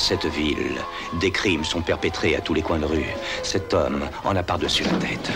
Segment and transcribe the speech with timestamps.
[0.00, 0.80] cette ville,
[1.20, 3.04] des crimes sont perpétrés à tous les coins de rue.
[3.42, 5.30] Cet homme en a par-dessus la tête.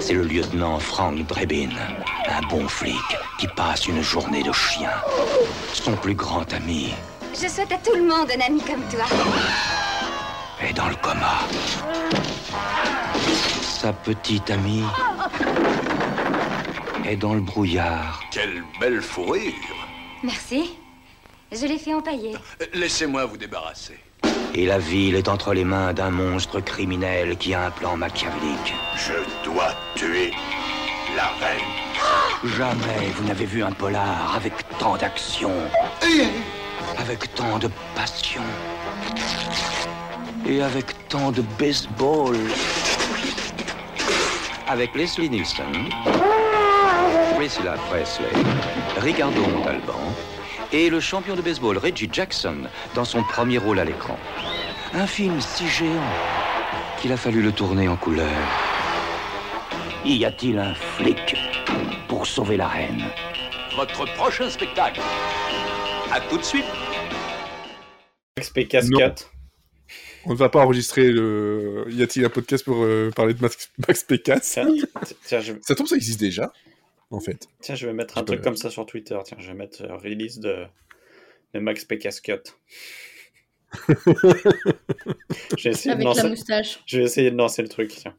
[0.00, 1.70] C'est le lieutenant Frank Drebin,
[2.28, 2.96] un bon flic
[3.38, 4.90] qui passe une journée de chien.
[5.72, 6.92] Son plus grand ami
[7.32, 9.04] Je souhaite à tout le monde un ami comme toi.
[10.68, 11.38] est dans le coma.
[13.62, 14.84] Sa petite amie
[17.06, 18.20] est dans le brouillard.
[18.32, 19.52] Quelle belle fourrure
[20.22, 20.79] Merci.
[21.52, 22.36] Je l'ai fait empailler.
[22.74, 23.98] Laissez-moi vous débarrasser.
[24.54, 28.74] Et la ville est entre les mains d'un monstre criminel qui a un plan machiavélique.
[28.96, 30.32] Je dois tuer
[31.16, 32.56] la reine.
[32.56, 35.52] Jamais vous n'avez vu un polar avec tant d'action,
[36.98, 38.42] avec tant de passion
[40.46, 42.36] et avec tant de baseball.
[44.68, 45.88] Avec Leslie Nielsen,
[47.34, 48.30] Priscilla Presley,
[48.98, 50.14] Ricardo Montalban
[50.72, 52.62] et le champion de baseball Reggie Jackson
[52.94, 54.18] dans son premier rôle à l'écran.
[54.94, 56.12] Un film si géant
[57.00, 58.28] qu'il a fallu le tourner en couleur.
[60.04, 61.36] Y a-t-il un flic
[62.08, 63.02] pour sauver la reine?
[63.76, 65.00] Votre prochain spectacle.
[66.12, 66.64] À tout de suite.
[68.36, 69.30] Max Pécasse 4.
[70.26, 71.86] On ne va pas enregistrer le.
[71.88, 75.52] Y a-t-il un podcast pour euh, parler de Max, Max Pécasse Tiens, t- tiens, je...
[75.62, 76.52] Ça tombe, ça existe déjà,
[77.10, 77.48] en fait.
[77.60, 79.18] tiens, je vais mettre un truc peux- comme ça sur Twitter.
[79.24, 80.64] Tiens, je vais mettre euh, release de,
[81.54, 82.36] de Max Pécasse Cut.
[83.88, 86.28] je, vais essayer de la lancer...
[86.28, 86.82] moustache.
[86.86, 87.90] je vais essayer de lancer le truc.
[87.90, 88.16] Tiens.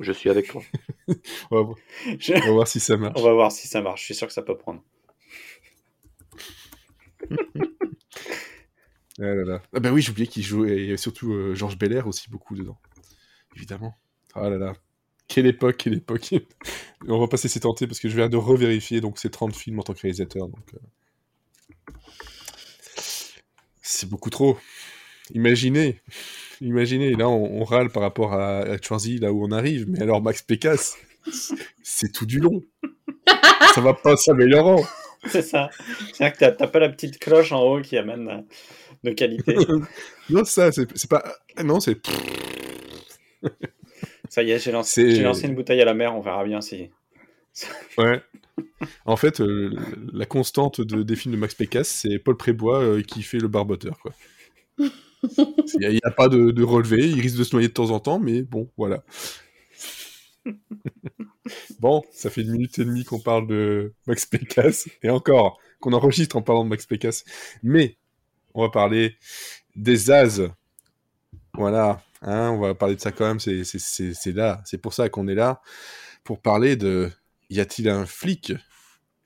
[0.00, 0.62] Je suis avec toi.
[1.50, 1.76] On va, voir-
[2.18, 3.12] Je- on va voir si ça marche.
[3.18, 4.00] On va voir si ça marche.
[4.00, 4.82] Je suis sûr que ça peut prendre.
[9.18, 9.62] Ah, là, là.
[9.74, 12.78] Ah bah oui, j'ai oublié qu'il jouait, et surtout euh, Georges Belair aussi beaucoup dedans.
[13.54, 13.94] Évidemment.
[14.34, 14.72] Ah là là.
[15.32, 16.34] Quelle époque, quelle époque.
[17.08, 19.54] on va pas se laisser tenter parce que je viens de revérifier, donc c'est 30
[19.54, 20.48] films en tant que réalisateur.
[20.48, 20.78] Donc, euh,
[23.80, 24.58] C'est beaucoup trop.
[25.32, 26.00] Imaginez,
[26.60, 30.02] imaginez, là on, on râle par rapport à, à Schwarzy, là où on arrive, mais
[30.02, 30.96] alors Max Pécasse,
[31.80, 32.62] c'est tout du long.
[33.74, 34.82] ça va pas s'améliorant.
[35.28, 35.70] C'est ça.
[36.12, 38.40] C'est-à-dire que t'as- pas la petite cloche en haut qui amène euh,
[39.04, 39.54] de qualité.
[40.30, 41.22] non, ça, c'est pas.
[41.62, 42.00] Non, c'est.
[44.30, 46.16] Ça y est, j'ai lancé, C'est- j'ai lancé une bouteille à la mer.
[46.16, 46.88] On verra bien si.
[47.98, 48.22] Ouais.
[49.04, 49.74] En fait, euh,
[50.12, 53.48] la constante de, des films de Max Pécasse, c'est Paul Prébois euh, qui fait le
[53.48, 54.12] barboteur, quoi.
[55.80, 58.00] Il n'y a, pas de, de relevé, il risque de se noyer de temps en
[58.00, 59.04] temps, mais bon, voilà.
[61.80, 65.92] bon, ça fait une minute et demie qu'on parle de Max Pécasse, et encore, qu'on
[65.92, 67.26] enregistre en parlant de Max Pécasse.
[67.62, 67.98] Mais,
[68.54, 69.16] on va parler
[69.76, 70.40] des As.
[71.52, 74.78] Voilà, hein, on va parler de ça quand même, c'est- c'est- c'est c'est là, c'est
[74.78, 75.60] pour ça qu'on est là,
[76.24, 77.10] pour parler de
[77.50, 78.52] y a-t-il un flic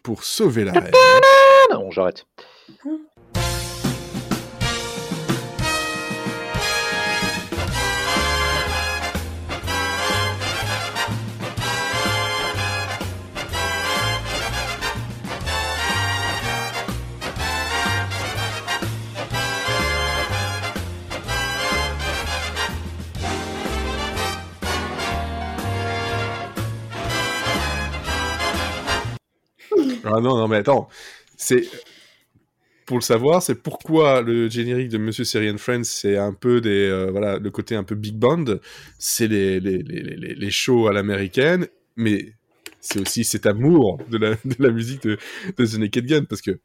[0.02, 0.92] pour sauver la reine?
[1.72, 2.26] non, j'arrête.
[30.16, 30.88] Ah non, non, mais attends,
[31.36, 31.68] c'est
[32.86, 36.88] pour le savoir, c'est pourquoi le générique de Monsieur Syrian Friends, c'est un peu des
[36.88, 38.44] euh, voilà le côté un peu big band,
[38.98, 41.66] c'est les les, les, les, les shows à l'américaine,
[41.96, 42.34] mais
[42.80, 45.16] c'est aussi cet amour de la, de la musique de,
[45.56, 46.60] de The Naked Gun parce que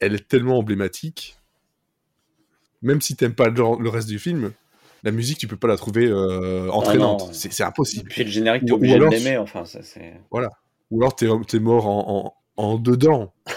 [0.00, 1.36] elle est tellement emblématique,
[2.82, 4.52] même si t'aimes pas le, reste du film,
[5.04, 7.32] la musique tu peux pas la trouver euh, entraînante, non.
[7.32, 8.10] c'est impossible.
[8.10, 9.36] Puis le générique, t'es obligé de l'aimer.
[9.38, 10.14] Enfin, ça, c'est.
[10.30, 10.50] Voilà.
[10.90, 13.32] Ou alors t'es es mort en, en, dedans.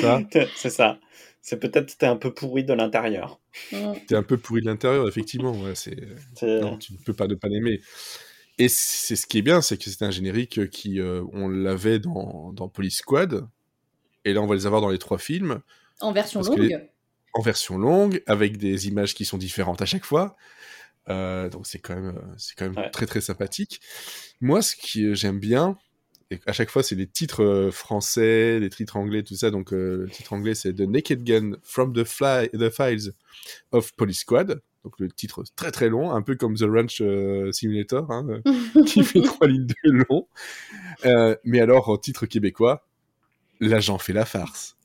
[0.00, 0.20] Ça,
[0.56, 0.98] C'est ça.
[1.42, 3.40] C'est peut-être que t'es un peu pourri de l'intérieur.
[4.06, 5.52] T'es un peu pourri de l'intérieur, effectivement.
[5.52, 5.96] Ouais, c'est...
[6.42, 7.80] Non, tu ne peux pas ne pas l'aimer.
[8.58, 11.98] Et c'est ce qui est bien, c'est que c'est un générique qui, euh, on l'avait
[11.98, 13.46] dans, dans Police Squad,
[14.26, 15.60] et là on va les avoir dans les trois films,
[16.00, 16.58] En version longue.
[16.58, 16.76] les-
[17.32, 20.36] en version longue, avec des images qui sont différentes à chaque fois.
[21.08, 22.90] Euh, donc c'est quand même, euh, c'est quand même Ouais.
[22.90, 23.80] très très sympathique.
[24.42, 25.78] Moi, ce que j'aime bien,
[26.30, 29.50] et à chaque fois c'est les titres euh, français, les titres anglais, tout ça.
[29.50, 33.12] Donc euh, le titre anglais c'est The Naked Gun from the, Fly, the Files
[33.72, 34.60] of Police Squad.
[34.84, 38.26] Donc le titre très très long, un peu comme The Ranch euh, Simulator, hein,
[38.86, 40.26] qui fait trois lignes de long.
[41.04, 42.86] Euh, mais alors en titre québécois,
[43.60, 44.76] l'agent fait la farce.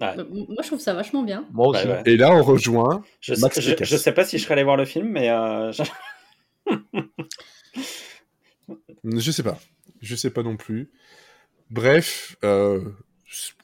[0.00, 0.14] Ouais.
[0.16, 1.44] Moi, je trouve ça vachement bien.
[1.52, 1.86] Moi aussi.
[1.86, 2.02] Ouais, ouais.
[2.06, 3.88] Et là on rejoint Je, sais, Max je, Pécasse.
[3.88, 5.82] je sais pas si je serais allé voir le film, mais euh, je-
[9.04, 9.58] Je sais pas.
[10.02, 10.90] Je sais pas non plus.
[11.70, 12.82] Bref, euh,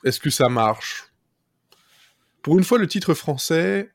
[0.05, 1.05] est-ce que ça marche?
[2.43, 3.91] Pour une fois, le titre français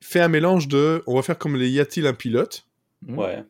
[0.00, 2.66] fait un mélange de on va faire comme les y a-t-il un pilote,
[3.08, 3.44] Ouais.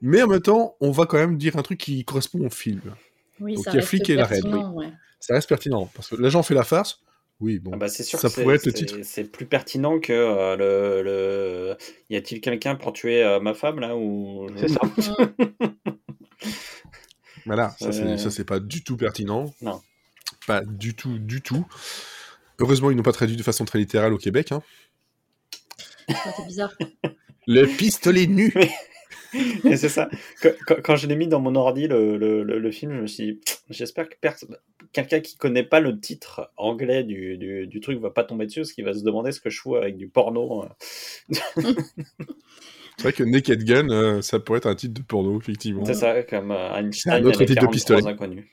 [0.00, 2.80] mais en même temps, on va quand même dire un truc qui correspond au film.
[3.40, 4.88] Oui, Donc, ça il y a reste Flic et la Reine, ouais.
[5.20, 7.00] Ça reste pertinent parce que l'agent fait la farce.
[7.40, 7.72] Oui, bon.
[7.74, 8.96] Ah bah, c'est sûr ça pourrait être le titre.
[9.02, 11.76] C'est plus pertinent que euh, le, le...
[12.08, 14.80] Y a-t-il quelqu'un pour tuer euh, ma femme là ou C'est ça.
[17.46, 17.92] Voilà, ça Euh.
[17.92, 19.54] c'est ça, c'est pas du tout pertinent.
[19.60, 19.80] Non.
[20.46, 21.66] Pas du tout, du tout.
[22.58, 24.52] Heureusement, ils n'ont pas traduit de façon très littérale au Québec.
[24.52, 24.62] Hein.
[26.08, 26.74] C'est bizarre.
[27.46, 28.52] Le pistolet nu.
[29.64, 30.10] Et c'est ça.
[30.84, 33.24] Quand, je l'ai mis dans mon ordi, le, le, le- le film, je me suis
[33.32, 33.40] dit,
[33.70, 34.14] j'espère que
[34.92, 38.60] quelqu'un qui connaît pas le titre anglais du, du, du truc va pas tomber dessus,
[38.60, 40.66] parce qu'il va se demander ce que je fous avec du porno.
[42.96, 45.84] C'est vrai que Naked Gun, euh, ça pourrait être un titre de porno, effectivement.
[45.84, 48.06] C'est ça, comme euh, Einstein un autre titre de 43 pistolet.
[48.06, 48.44] inconnus.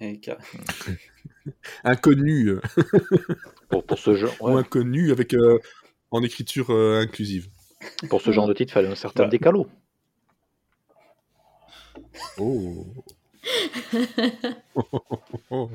[0.00, 0.30] Et que-
[1.84, 2.48] Inconnu.
[2.48, 2.60] euh,
[3.68, 5.58] Pour, pour ce genre, ouais, Ou inconnu avec euh,
[6.10, 7.48] en écriture euh, inclusive.
[8.08, 9.30] pour ce genre de titre, il fallait un certain Ouais.
[9.30, 9.66] décalo.
[12.38, 12.86] Oh.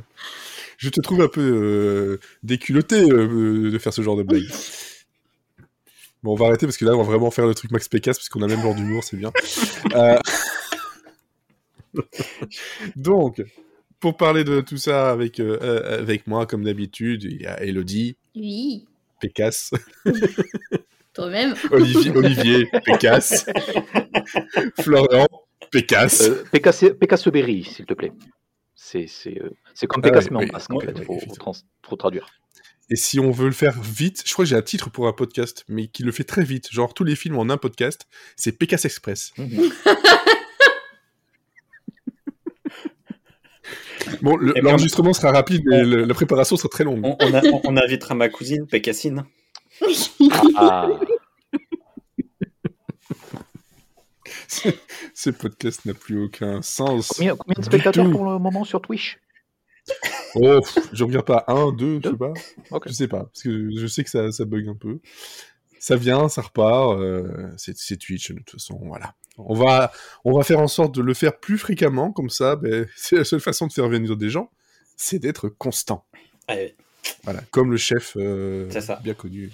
[0.77, 4.43] Je te trouve un peu euh, déculotté euh, de faire ce genre de blague.
[6.23, 8.17] Bon, on va arrêter parce que là, on va vraiment faire le truc Max Pécasse
[8.17, 9.31] parce qu'on a même genre d'humour, c'est bien.
[9.93, 10.17] Euh,
[12.95, 13.41] Donc,
[13.99, 17.61] pour parler de tout ça avec, euh, euh, avec moi, comme d'habitude, il y a
[17.63, 18.85] Elodie, Oui,
[19.19, 19.71] Pécasse,
[21.13, 21.55] toi-même.
[21.71, 23.45] Olivier, Olivier Pécasse,
[24.81, 25.27] Florian
[25.71, 26.21] Pécasse.
[26.21, 28.11] Euh, Pécasse, Pécasse Berry, s'il te plaît.
[28.75, 29.41] C'est c'est,
[29.73, 30.51] c'est comme Ah Pécasse, ouais, mais en oui.
[30.51, 31.03] basque, en fait.
[31.03, 31.53] faut, trans-
[31.83, 32.27] faut traduire.
[32.89, 35.13] Et si on veut le faire vite, je crois que j'ai un titre pour un
[35.13, 36.71] podcast, mais qui le fait très vite.
[36.71, 38.07] Genre tous les films en un podcast,
[38.37, 39.33] c'est Pécasse Express.
[39.37, 39.71] Mhm.
[44.21, 47.01] Bon, le- Et puis, l'enregistrement sera rapide, mais le- la préparation sera très longue.
[47.03, 49.25] On, on a- on- on invitera ma cousine, Pécassine.
[50.55, 50.87] Ah,
[55.13, 57.09] Ce podcast n'a plus aucun sens.
[57.15, 58.11] combien, combien de spectateurs tout.
[58.11, 59.19] pour le moment sur Twitch?
[60.35, 62.33] Oh, pff, je regarde pas un, deux, je sais pas.
[62.85, 64.99] Je sais pas, parce que je sais que ça, ça bug un peu.
[65.79, 66.99] Ça vient, ça repart.
[66.99, 69.15] euh, c'est Twitch, de toute façon, voilà.
[69.37, 69.91] On va,
[70.25, 73.23] on va faire en sorte de le faire plus fréquemment, comme ça, ben, c'est la
[73.23, 74.51] seule façon de faire venir des gens,
[74.95, 76.05] c'est d'être constant.
[76.47, 76.75] Allez,
[77.23, 78.99] Voilà, comme le chef euh, ça.
[79.03, 79.51] bien connu.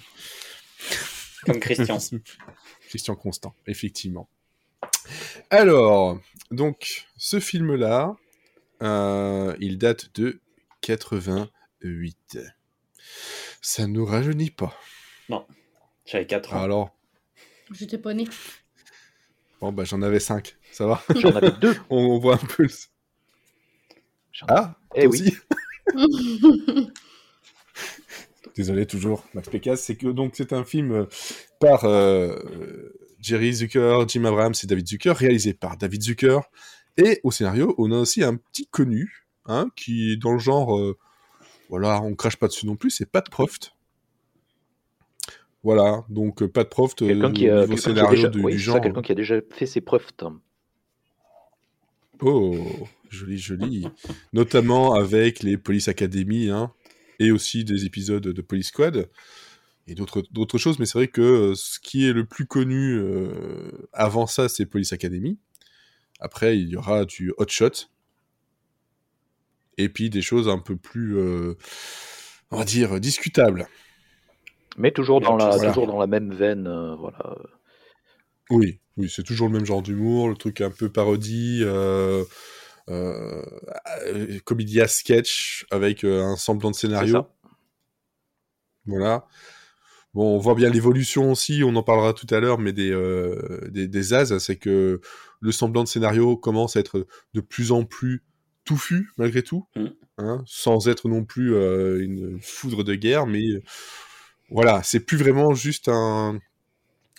[1.45, 1.97] comme Christian.
[2.89, 4.29] Christian Constant, effectivement.
[5.49, 6.19] Alors,
[6.51, 8.15] donc, ce film-là,
[8.83, 10.41] euh, il date de
[10.81, 12.39] 88.
[13.61, 14.77] Ça ne nous rajeunit pas.
[16.05, 16.61] J'avais 4 ans.
[16.61, 16.95] Alors,
[17.71, 18.27] J'étais pas née.
[19.61, 21.01] bon, bah, j'en avais 5, ça va?
[21.15, 21.75] J'en avais deux.
[21.89, 22.69] on, on voit un peu le...
[24.49, 25.33] Ah, Eh oui.
[28.55, 29.81] Désolé toujours, Max Pécasse.
[29.83, 31.05] C'est que donc c'est un film euh,
[31.59, 32.35] par euh,
[33.19, 36.41] Jerry Zucker, Jim Abrams et David Zucker, réalisé par David Zucker.
[36.97, 40.77] Et au scénario, on a aussi un petit connu, hein, qui est dans le genre,
[40.77, 40.97] euh,
[41.69, 43.73] voilà, on crache pas dessus non plus, c'est Pat Proft.
[45.63, 48.51] Voilà, donc euh, Pat Proft, euh, Quelqu'un qui, a- quelqu'un qui a déjà, du, oui,
[48.53, 48.81] du c'est ça, genre.
[48.81, 50.39] quelqu'un qui a déjà fait ses preuves, Tom.
[52.21, 52.57] Oh,
[53.09, 53.87] joli, joli.
[54.33, 56.71] Notamment avec les Police Academy, hein,
[57.19, 59.09] et aussi des épisodes de Police Squad,
[59.87, 62.93] et d'autres d'autres choses, mais c'est vrai que euh, ce qui est le plus connu
[62.97, 65.37] euh, avant ça, c'est Police Academy.
[66.23, 67.89] Après, il y aura du Hot Shot,
[69.77, 71.55] et puis des choses un peu plus, euh,
[72.49, 73.67] on va dire, discutables.
[74.77, 75.69] Mais toujours dans, la, Voilà.
[75.71, 76.65] toujours dans la même veine.
[76.65, 77.35] euh, voilà.
[78.49, 82.23] Oui, oui, c'est toujours le même genre d'humour, le truc un peu parodie, euh,
[82.89, 83.43] euh,
[84.45, 87.13] comédie à sketch avec euh, un semblant de C'est scénario.
[87.13, 87.29] ça.
[88.85, 89.27] Voilà.
[90.13, 93.59] Bon, on voit bien l'évolution aussi, on en parlera tout à l'heure, mais des, euh,
[93.69, 95.01] des, des as, c'est que
[95.39, 98.21] le semblant de scénario commence à être de plus en plus
[98.63, 99.85] touffu, malgré tout, Mm.
[100.19, 103.61] hein, sans être non plus euh, une foudre de guerre, mais euh,
[104.51, 106.39] voilà, c'est plus vraiment juste un,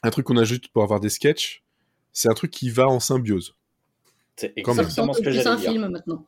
[0.04, 1.64] un truc qu'on ajoute pour avoir des sketchs,
[2.12, 3.56] c'est un truc qui va en symbiose.
[4.36, 4.86] C'est Quand Ça même.
[4.86, 5.70] exactement ressemble ce que plus à j'allais un dire.
[5.72, 6.24] film maintenant.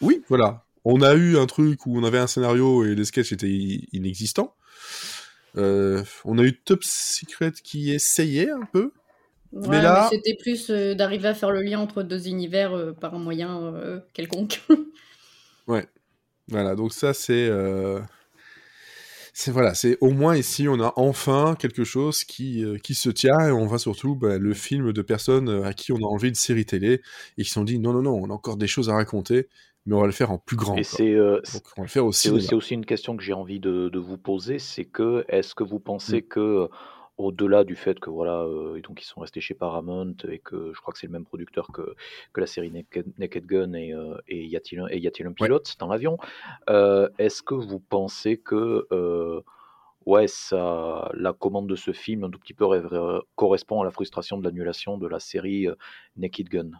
[0.00, 0.64] Oui, voilà.
[0.84, 3.50] On a eu un truc où on avait un scénario et les sketchs étaient
[3.92, 4.54] inexistants.
[5.56, 8.92] Euh, on a eu Top Secret qui essayait un peu.
[9.52, 12.92] Ouais, Mais là- c'était plus euh, d'arriver à faire le lien entre deux univers euh,
[12.92, 14.62] par un moyen euh, quelconque.
[16.48, 17.48] Voilà, donc ça c'est...
[19.32, 23.38] C'est voilà, c'est au moins ici on a enfin quelque chose qui, qui se tient
[23.46, 26.36] et on voit surtout bah, le film de personnes à qui on a envie de
[26.36, 27.00] série télé
[27.38, 29.48] et qui se sont dit non non non on a encore des choses à raconter
[29.86, 30.76] mais on va le faire en plus grand.
[30.76, 32.40] Et c'est euh, Donc, on va le faire au c'est cinéma.
[32.40, 35.64] c'est aussi une question que j'ai envie de, de vous poser, c'est que est-ce que
[35.64, 36.68] vous pensez que
[37.20, 40.72] au-delà du fait que voilà, euh, et donc ils sont restés chez Paramount et que
[40.74, 41.94] je crois que c'est le même producteur que,
[42.32, 45.76] que la série Naked, Naked Gun et, euh, et y a-t-il un, pilote?
[45.78, 46.18] Dans l'avion,
[46.70, 49.42] euh, est-ce que vous pensez que euh,
[50.06, 52.66] ouais, ça, la commande de ce film un tout petit peu
[53.36, 55.74] correspond à la frustration de l'annulation de la série euh,
[56.16, 56.70] Naked Gun?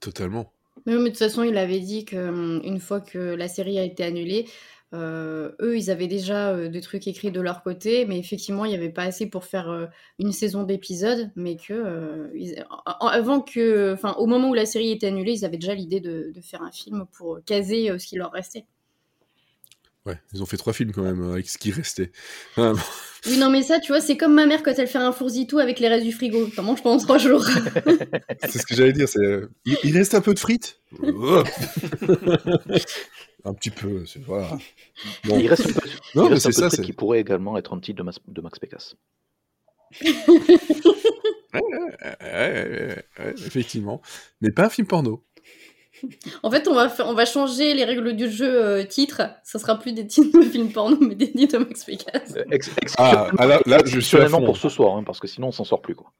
[0.00, 0.52] Totalement.
[0.86, 4.04] Mais, de toute façon, il avait dit que hum, fois que la série a été
[4.04, 4.46] annulée,
[4.94, 8.70] euh, eux, ils avaient déjà euh, des trucs écrits de leur côté, mais effectivement, il
[8.70, 9.86] n'y avait pas assez pour faire euh,
[10.18, 12.30] une saison d'épisodes, mais que
[12.96, 16.30] avant que, enfin, au moment où la série était annulée, ils avaient déjà l'idée de,
[16.34, 18.66] de faire un film pour caser ce qui leur restait.
[20.04, 22.10] Ouais, ils ont fait trois films quand même euh, avec ce qui restait.
[22.56, 22.80] Ah, bon.
[23.26, 25.60] Oui, non, mais ça, tu vois, c'est comme ma mère quand elle fait un fourzitou
[25.60, 26.48] avec les restes du frigo.
[26.56, 27.44] T'en manges pendant trois jours.
[27.46, 29.08] c'est ce que j'allais dire.
[29.08, 30.80] C'est, euh, il, il reste un peu de frites.
[31.00, 31.44] Oh.
[33.44, 34.04] un petit peu.
[34.06, 34.58] C'est, voilà.
[35.24, 35.38] Bon.
[35.38, 36.76] Il reste un peu, Non, il mais reste un c'est peu de ça.
[36.76, 36.82] C'est...
[36.82, 38.96] qui pourrait également être un titre de, Mas- de Max Pécasse.
[41.54, 44.00] Ouais, ouais, ouais, ouais, effectivement.
[44.40, 45.22] Mais pas un film porno.
[46.42, 49.22] En fait, on va, faire, on va changer les règles du jeu euh, titre.
[49.44, 52.34] Ça sera plus des titres de films porno, mais des titres de Max Pécasse.
[52.36, 54.44] Euh, ex- Ah, exceptionnellement- ah, là, là, je suis à fond.
[54.44, 55.94] pour ce soir, hein, parce que sinon on s'en sort plus.
[55.94, 56.12] Quoi.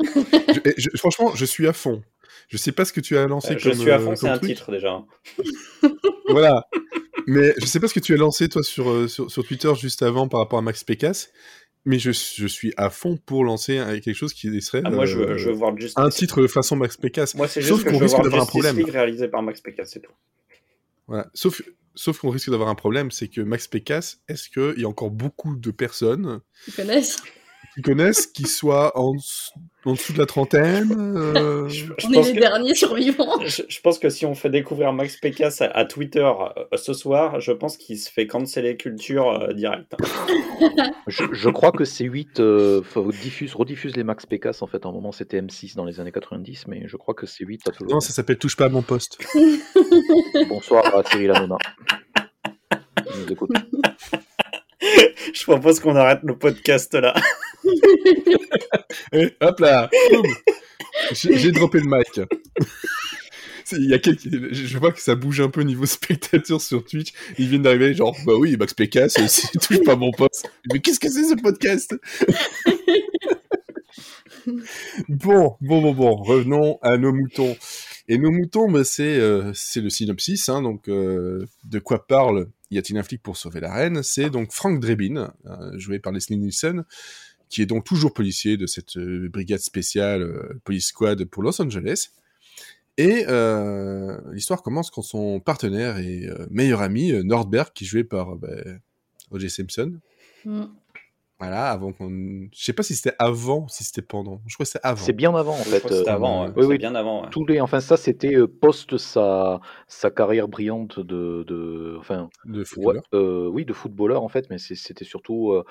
[0.00, 2.02] Je- je- franchement, je suis à fond.
[2.48, 4.14] Je sais pas ce que tu as lancé Euh, je comme, suis à euh, fond,
[4.14, 5.02] c'est un titre déjà.
[6.28, 6.66] Voilà.
[7.26, 9.72] Mais je sais pas ce que tu as lancé toi sur, euh, sur, sur Twitter
[9.74, 11.30] juste avant par rapport à Max Pécasse.
[11.86, 15.18] Mais je, je suis à fond pour lancer quelque chose qui serait Ah, moi, je
[15.18, 17.34] veux, euh, je veux voir Justice un titre de façon Max Pécasse.
[17.36, 18.76] Moi, c'est Sauf juste que qu'on je veux risque voir d'avoir un problème.
[18.76, 20.12] League réalisé par Max Pécasse, c'est tout.
[21.06, 21.30] Voilà.
[21.32, 21.62] Sauf,
[21.94, 25.10] sauf qu'on risque d'avoir un problème, c'est que Max Pécasse, est-ce qu'il y a encore
[25.12, 27.18] beaucoup de personnes Ils connaissent
[27.76, 29.52] qui connaissent qui soient en, dessous-
[29.84, 30.90] en dessous de la trentaine
[31.36, 33.38] euh, Je, je On est pense les que, derniers survivants.
[33.44, 36.94] je, je pense que si on fait découvrir Max Pécasse à, à Twitter euh, ce
[36.94, 39.94] soir, je pense qu'il se fait canceller culture euh, direct.
[41.06, 42.82] Je, je crois que C8 euh,
[43.22, 44.62] diffuse, rediffuse les Max Pécasse.
[44.62, 47.26] En fait, à un moment c'était M6 dans les années 90, mais je crois que
[47.26, 47.92] C8 a toujours.
[47.92, 49.18] Non, ça s'appelle Touche pas à mon poste.
[50.48, 51.58] Bonsoir à Cyril Hanouna.
[55.34, 57.14] Je propose qu'on arrête le podcast là.
[59.40, 59.90] Hop là.
[61.12, 62.20] J'ai droppé le mic.
[63.72, 64.22] Il y a quelques...
[64.52, 67.12] Je vois que ça bouge un peu niveau spectateur sur Twitch.
[67.36, 70.48] Ils viennent d'arriver, genre, bah oui, Max Pécasse, c'est touche pas mon poste.
[70.72, 71.96] Mais qu'est-ce que c'est ce podcast?
[75.08, 77.56] Bon, bon, bon, bon, revenons à nos moutons.
[78.08, 80.48] Et nos moutons, bah, c'est euh, le synopsis.
[80.48, 84.02] Hein, donc, euh, de quoi parle Y a-t-il un flic pour sauver la reine?
[84.02, 86.84] C'est donc Frank Drebin, euh, joué par Leslie Nielsen,
[87.48, 91.60] qui est donc toujours policier de cette euh, brigade spéciale euh, Police Squad pour Los
[91.60, 92.10] Angeles.
[92.98, 98.36] Et euh, l'histoire commence quand son partenaire et meilleur ami, Nordberg, qui est joué par
[98.36, 98.48] bah,
[99.30, 99.50] O.J.
[99.50, 100.00] Simpson,
[100.46, 100.64] Mm.
[101.38, 102.08] Voilà, avant qu'on...
[102.52, 104.40] Je sais pas si c'était avant ou si c'était pendant.
[104.46, 105.04] Je crois que c'était avant.
[105.04, 105.80] C'est bien avant en fait.
[105.80, 106.44] c'était euh, avant.
[106.46, 106.52] ouais.
[106.56, 106.78] oui, C'est oui.
[106.78, 107.24] bien avant.
[107.24, 107.30] ouais.
[107.30, 112.60] Tous les, enfin ça c'était euh, post sa, sa carrière brillante de, de enfin De
[112.60, 113.02] ouais, footballeur.
[113.12, 115.64] euh, oui de footballeur en fait, mais c'est- c'était surtout, euh,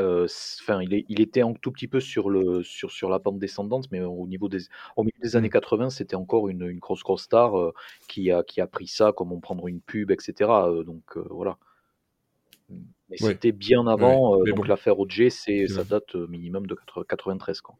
[0.00, 0.26] euh,
[0.62, 3.38] enfin il, est- il était un tout petit peu sur le sur sur la pente
[3.38, 4.60] descendante, mais au niveau des
[4.96, 5.36] au milieu des Mm.
[5.36, 7.72] années 80 c'était encore une, une grosse grosse star euh,
[8.08, 10.50] qui a qui a pris ça comme on prendre une pub etc.
[10.68, 11.58] euh, donc euh, voilà.
[13.12, 14.62] Mais c'était bien avant, euh, donc bon.
[14.64, 17.76] l'affaire OJ, c'est ça date euh, minimum de 80 93 quoi.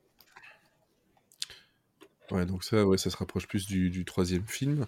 [2.30, 4.86] Ouais, donc ça, ouais, ça se rapproche plus du, du troisième film.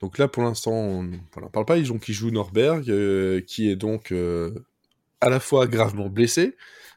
[0.00, 1.76] Donc là, pour l'instant, on n'en parle pas.
[1.76, 4.54] Ils ont qui joue Norberg, euh, qui est donc euh,
[5.20, 6.56] à la fois gravement blessé,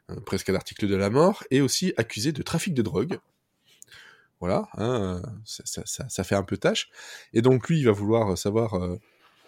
[0.10, 3.20] euh, presque à l'article de la mort, et aussi accusé de trafic de drogue.
[4.40, 6.90] Voilà, hein, ça, ça- ça- ça fait un peu tâche.
[7.34, 8.74] Et donc lui, il va vouloir savoir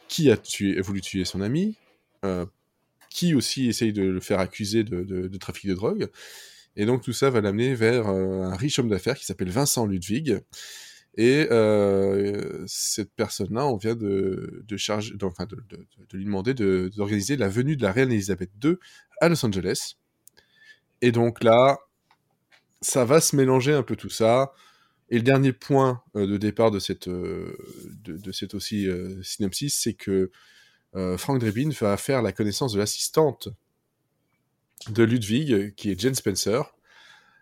[0.07, 1.77] qui a tué, voulu tuer son ami,
[3.13, 6.09] qui aussi essaye de le faire accuser de, trafic de drogue.
[6.75, 9.85] Et donc tout ça va l'amener vers euh, un riche homme d'affaires qui s'appelle Vincent
[9.85, 10.39] Ludwig.
[11.15, 17.37] Et euh, cette personne-là, on vient de, charger, enfin de, de- lui demander de- d'organiser
[17.37, 18.77] la venue de la reine Elisabeth II
[19.21, 19.97] à Los Angeles.
[21.01, 21.77] Et donc là,
[22.81, 24.53] ça va se mélanger un peu tout ça.
[25.11, 28.87] Et le dernier point euh, de départ de cette, de, cette aussi
[29.21, 30.31] synopsis, c'est que
[31.17, 33.49] Frank Drebin va faire la connaissance de l'assistante
[34.89, 36.75] de Ludwig, qui est Jane Spencer,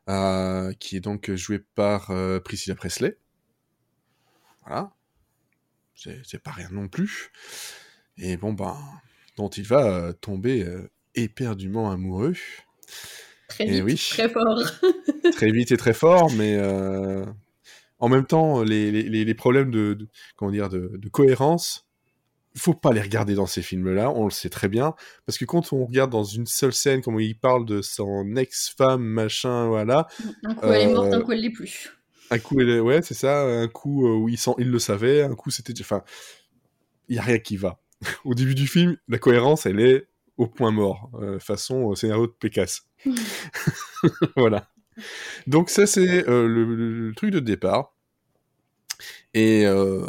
[0.10, 3.17] euh, qui est donc jouée par euh, Priscilla Presley.
[4.65, 4.91] Voilà.
[5.96, 7.31] C'est pas rien non plus.
[8.17, 8.77] Et bon, ben,
[9.38, 12.34] dont il va euh, tomber euh, éperdument amoureux.
[13.48, 13.96] Très Eh vite, oui.
[14.12, 14.60] très fort.
[15.34, 17.25] Très vite et très fort, mais euh,
[18.00, 21.88] en même temps, les, les, les problèmes de, de, comment dire, de, de cohérence,
[22.55, 24.93] faut pas les regarder dans ces films-là, on le sait très bien,
[25.25, 29.03] parce que quand on regarde dans une seule scène, comme il parle de son ex-femme,
[29.03, 30.08] machin, voilà.
[30.43, 31.91] Un coup elle est morte, un coup elle l'est plus.
[32.29, 32.79] Un coup, elle est...
[32.79, 34.51] ouais, c'est ça, un coup où il, sent...
[34.58, 36.01] il le savait, un coup c'était, enfin,
[37.10, 37.79] il y a rien qui va.
[38.25, 42.31] Au début du film, la cohérence, elle est au point mort, euh, façon scénario de
[42.31, 42.88] Pécasse.
[44.36, 44.70] voilà.
[45.46, 46.63] Donc ça, c'est euh, le,
[47.08, 47.96] le, truc de départ.
[49.34, 50.05] Et euh,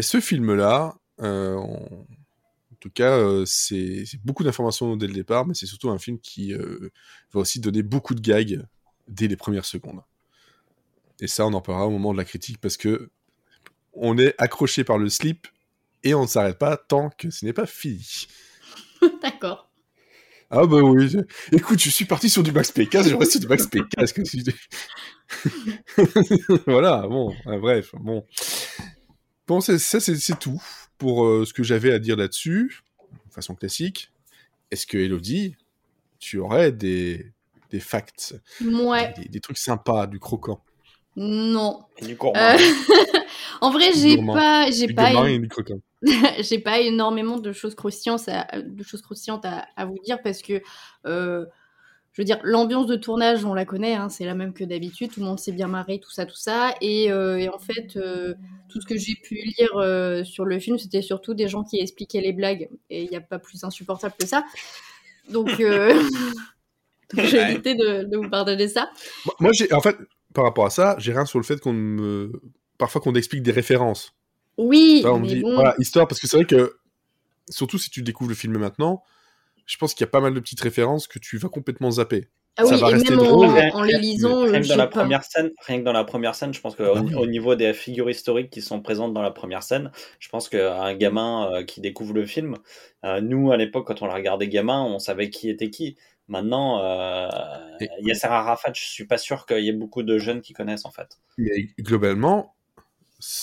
[0.00, 1.84] ce film-là, euh, en...
[1.84, 2.06] en...
[2.80, 6.52] tout cas, euh, c'est beaucoup d'informations dès le départ, mais c'est surtout un film qui
[6.52, 6.90] euh,
[7.32, 8.62] va aussi donner beaucoup de gags
[9.08, 10.00] dès les premières secondes.
[11.20, 13.10] Et ça, on en parlera au moment de la critique parce que
[13.92, 15.46] on est accroché par le slip
[16.02, 18.26] et on ne s'arrête pas tant que ce n'est pas fini.
[19.22, 19.70] D'accord.
[20.50, 21.08] Ah bah oui.
[21.08, 21.18] Je...
[21.52, 24.12] Écoute, je suis parti sur du Max Pécasse, je reste sur du Max Pécasse.
[25.32, 26.62] Que...
[26.70, 28.24] voilà, bon, ah, bref, bon.
[29.46, 30.62] Bon, ça, c'est tout
[30.98, 32.82] pour euh, ce que j'avais à dire là-dessus,
[33.26, 34.10] de façon classique.
[34.70, 35.56] Est-ce que, Elodie,
[36.18, 37.32] tu aurais des,
[37.70, 38.34] des facts?
[38.62, 39.14] Ouais.
[39.16, 40.62] Des, des, trucs sympas, du croquant?
[41.16, 41.84] Non.
[41.98, 42.40] Et du gourmand.
[42.40, 42.58] Euh...
[43.60, 44.70] en vrai, j'ai pas...
[44.70, 45.12] J'ai pas...
[46.40, 50.42] j'ai pas énormément de choses croustillantes à, de choses croustillantes à, à vous dire parce
[50.42, 50.60] que
[51.06, 51.46] euh,
[52.14, 55.12] je veux dire l'ambiance de tournage on la connaît hein, c'est la même que d'habitude
[55.12, 56.74] tout le monde s'est bien marré tout ça tout ça.
[56.80, 58.34] Et, euh, et en fait euh,
[58.68, 61.78] tout ce que j'ai pu lire euh, sur le film c'était surtout des gens qui
[61.80, 62.68] expliquaient les blagues.
[62.88, 64.44] Et il n'y a pas plus insupportable que ça.
[65.30, 65.92] Donc euh,
[67.16, 67.52] j'ai Ouais.
[67.52, 68.90] évité de, de vous partager ça.
[69.38, 69.96] Moi, en fait,
[70.32, 72.32] par rapport à ça, j'ai rien sur le fait qu'on me...
[72.78, 74.14] Parfois qu'on explique des références.
[74.58, 75.54] oui Ça, on me mais dit, bon.
[75.54, 76.74] voilà, histoire, parce que c'est vrai que,
[77.48, 79.02] surtout si tu découvres le film maintenant,
[79.66, 82.28] je pense qu'il y a pas mal de petites références que tu vas complètement zapper.
[82.56, 84.76] ah ça oui va et rester même drôle, en, les lisant rien euh, que dans
[84.76, 87.26] la pas première scène, rien que dans la première scène, je pense qu'au Ah au
[87.26, 89.90] niveau des figures historiques qui sont présentes dans la première scène,
[90.20, 92.56] je pense qu'un gamin euh, qui découvre le film,
[93.04, 95.96] euh, nous à l'époque quand on le regardait gamin, on savait qui était qui.
[96.26, 97.28] Maintenant, euh,
[97.80, 100.86] Et- Yasser Arafat, je suis pas sûr qu'il y ait beaucoup de jeunes qui connaissent
[100.86, 101.18] en fait.
[101.36, 102.54] Mais globalement,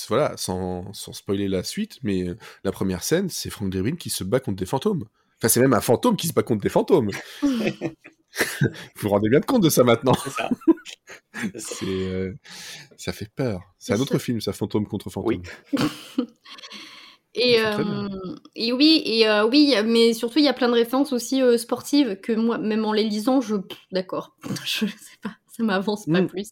[0.07, 4.09] voilà, sans, sans spoiler la suite, mais euh, la première scène, c'est Frank Drebin qui
[4.09, 5.05] se bat contre des fantômes.
[5.41, 7.09] Enfin, c'est même un fantôme qui se bat contre des fantômes.
[7.41, 7.89] vous
[9.01, 10.13] vous rendez bien compte de ça maintenant.
[10.23, 10.49] C'est ça.
[11.33, 11.75] C'est ça.
[11.79, 12.33] C'est, euh,
[12.97, 13.61] ça fait peur.
[13.79, 15.41] C'est un autre film, ça, fantôme contre fantôme.
[15.73, 16.27] Oui.
[17.33, 18.09] Et, euh,
[18.55, 21.57] et oui, et euh, oui, mais surtout il y a plein de références aussi euh,
[21.57, 23.55] sportives que moi, même en les lisant, je,
[23.91, 26.27] d'accord, je sais pas, ça m'avance pas Mm.
[26.27, 26.49] plus.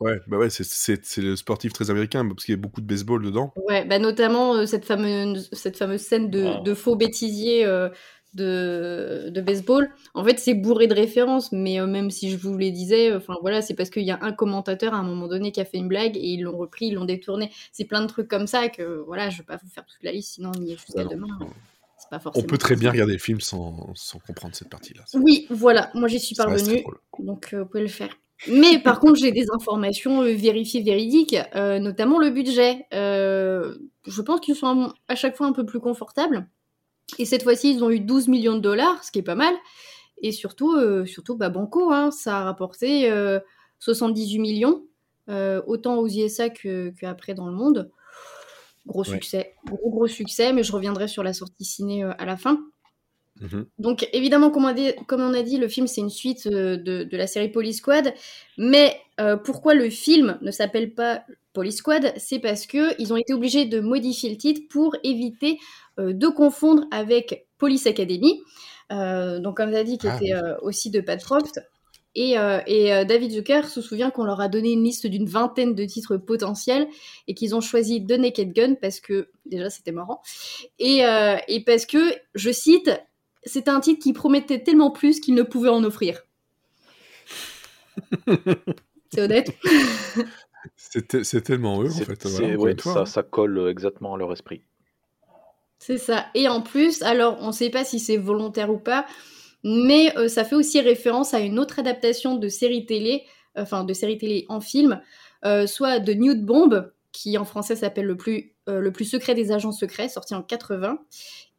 [0.00, 3.22] Ouais, bah ouais, c'est, le sportif très américain, parce qu'il y a beaucoup de baseball
[3.22, 3.52] dedans.
[3.56, 7.88] Ouais, bah notamment euh, cette fameuse, cette fameuse scène de, de faux bêtisier euh,
[8.34, 9.88] de, de baseball.
[10.14, 13.36] En fait, c'est bourré de références, mais euh, même si je vous les disais, enfin
[13.40, 15.78] voilà, c'est parce qu'il y a un commentateur à un moment donné qui a fait
[15.78, 17.50] une blague et ils l'ont repris, ils l'ont détourné.
[17.72, 20.12] C'est plein de trucs comme ça que voilà, je vais pas vous faire toute la
[20.12, 21.26] liste, sinon on y est jusqu'à Bah non.
[21.28, 21.38] demain.
[21.96, 25.04] C'est pas On peut très bien regarder le film sans, sans comprendre cette partie-là.
[25.14, 26.84] Oui, voilà, moi j'y suis parvenue,
[27.18, 28.10] donc euh, vous pouvez le faire.
[28.48, 32.86] Mais par contre, j'ai des informations euh, vérifiées, véridiques, euh, notamment le budget.
[32.92, 33.74] Euh,
[34.06, 36.48] je pense qu'ils sont à chaque fois un peu plus confortables.
[37.18, 39.54] Et cette fois-ci, ils ont eu 12 millions de dollars, ce qui est pas mal.
[40.22, 43.40] Et surtout, euh, surtout bah, Banco, hein, ça a rapporté euh,
[43.78, 44.84] 78 millions,
[45.66, 47.90] autant aux USA que- qu'après dans le monde.
[48.86, 49.14] Gros Ouais.
[49.14, 52.60] succès, gros gros succès, mais je reviendrai sur la sortie ciné à la fin.
[53.40, 53.66] Mhm.
[53.78, 56.46] Donc évidemment, comme on a dit, comme on a dit, le film c'est une suite
[56.46, 58.14] euh, de, de la série Police Squad.
[58.58, 62.12] Mais euh, pourquoi le film ne s'appelle pas Police Squad?
[62.16, 65.58] C'est parce que ils ont été obligés de modifier le titre pour éviter
[65.98, 68.40] euh, de confondre avec Police Academy.
[68.90, 71.60] Donc comme tu as dit, qui Ah, était aussi de Pat Proft.
[72.14, 72.34] Et,
[72.66, 76.16] et David Zucker se souvient qu'on leur a donné une liste d'une vingtaine de titres
[76.16, 76.86] potentiels
[77.26, 80.22] et qu'ils ont choisi The Naked Gun parce que déjà c'était marrant
[80.78, 81.02] et,
[81.48, 82.90] et parce que je cite
[83.44, 86.22] c'est un titre qui promettait tellement plus qu'il ne pouvait en offrir.
[89.12, 89.52] c'est honnête.
[90.76, 92.26] C'est, c'est tellement eux, en C'est- fait.
[92.26, 93.06] Voilà, ouais, ça, hein.
[93.06, 94.62] ça colle euh, exactement à leur esprit.
[95.78, 96.26] C'est ça.
[96.34, 99.06] Et en plus, alors on ne sait pas si c'est volontaire ou pas,
[99.62, 103.24] mais euh, ça fait aussi référence à une autre adaptation de série télé,
[103.56, 105.00] enfin de série télé en film,
[105.44, 109.34] euh, soit de Nude Bomb, qui en français s'appelle le plus euh, le plus secret
[109.34, 110.98] des agents secrets, sorti en 80,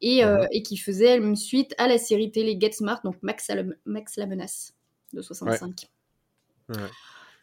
[0.02, 3.48] et, euh, et qui faisait une suite à la série télé Get Smart, donc Max,
[3.48, 4.74] la, Max la menace
[5.13, 5.88] de 65.
[6.68, 6.76] Ouais.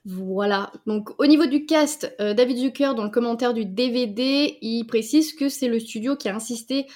[0.04, 0.72] Voilà.
[0.86, 5.32] Donc au niveau du cast, euh, David Zucker dans le commentaire du DVD, il précise
[5.32, 6.86] que c'est le studio qui a insisté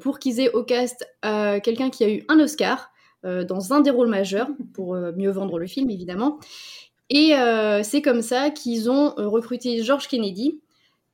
[0.00, 2.92] pour qu'ils aient au cast quelqu'un qui a eu un Oscar
[3.24, 6.38] dans un des rôles majeurs pour mieux vendre le film évidemment.
[7.10, 10.60] Et euh, c'est comme ça qu'ils ont euh, recruté George Kennedy,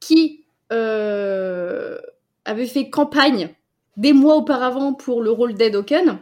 [0.01, 1.99] qui euh,
[2.45, 3.55] avait fait campagne
[3.97, 6.19] des mois auparavant pour le rôle d'Ed Oken,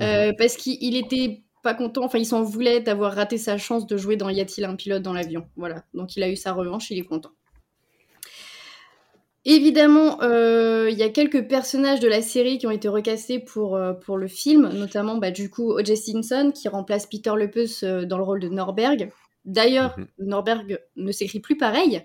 [0.00, 3.96] euh, parce qu'il était pas content, enfin il s'en voulait d'avoir raté sa chance de
[3.96, 5.46] jouer dans Y a-t-il un pilote dans l'avion.
[5.56, 7.30] Voilà, donc il a eu sa revanche, il est content.
[9.46, 13.74] Évidemment, euh, il y a quelques personnages de la série qui ont été recastés pour,
[13.76, 15.96] euh, pour le film, notamment bah, du coup O.J.
[15.96, 19.10] Simpson qui remplace Peter Lepus euh, dans le rôle de Norberg.
[19.46, 20.06] D'ailleurs, Mhm.
[20.18, 22.02] Norberg ne s'écrit plus pareil.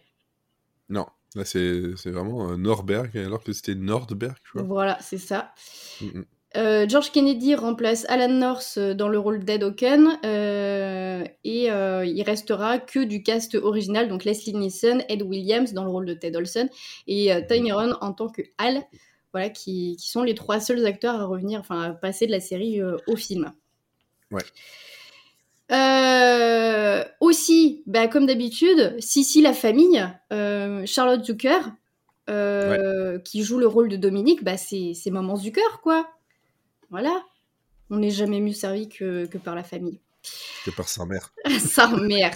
[0.87, 4.37] Non, là c'est vraiment Norberg, alors que c'était Nordberg.
[4.53, 5.53] Voilà, c'est ça.
[6.01, 6.23] Mhm.
[6.57, 12.05] Euh, George Kennedy remplace Alan North euh, dans le rôle d'Ed Oken euh, et euh,
[12.05, 16.13] il restera que du cast original, donc Leslie Nielsen, Ed Williams dans le rôle de
[16.13, 16.69] Ted Olson
[17.07, 18.83] et euh, Tyron en tant que Hal,
[19.33, 22.39] voilà, qui, qui sont les trois seuls acteurs à revenir, enfin à passer de la
[22.39, 23.51] série au film.
[24.31, 24.43] Ouais.
[27.19, 30.07] Aussi, bah, comme d'habitude, Sissi la famille,
[30.85, 31.59] Charlotte Zucker,
[33.25, 36.07] qui joue le rôle de Dominique, bah, c'est c'est Maman Zucker, quoi.
[36.89, 37.23] Voilà.
[37.89, 39.99] On n'est jamais mieux servi que, que par la famille.
[40.65, 41.31] Que par sa mère.
[41.59, 42.33] Sa mère.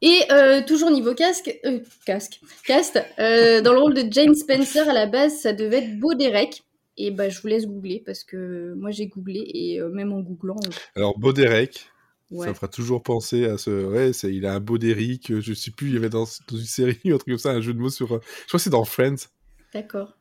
[0.00, 4.88] Et euh, toujours niveau casque, euh, casque, cast, euh, dans le rôle de James Spencer
[4.88, 6.62] à la base, ça devait être Beau Derek.
[7.00, 10.18] Et bah je vous laisse googler parce que moi j'ai googlé et euh, même en
[10.20, 10.56] googlant,
[10.96, 11.86] Alors, Boderek,
[12.32, 12.44] ouais.
[12.46, 13.86] ça me fera toujours penser à ce.
[13.86, 16.56] Ouais, c'est- il a un Boderick, euh, je sais plus, il y avait dans, dans
[16.56, 18.08] une série, un truc comme ça, un jeu de mots sur.
[18.08, 18.20] Je crois
[18.52, 19.28] que c'est dans Friends.
[19.72, 20.17] D'accord.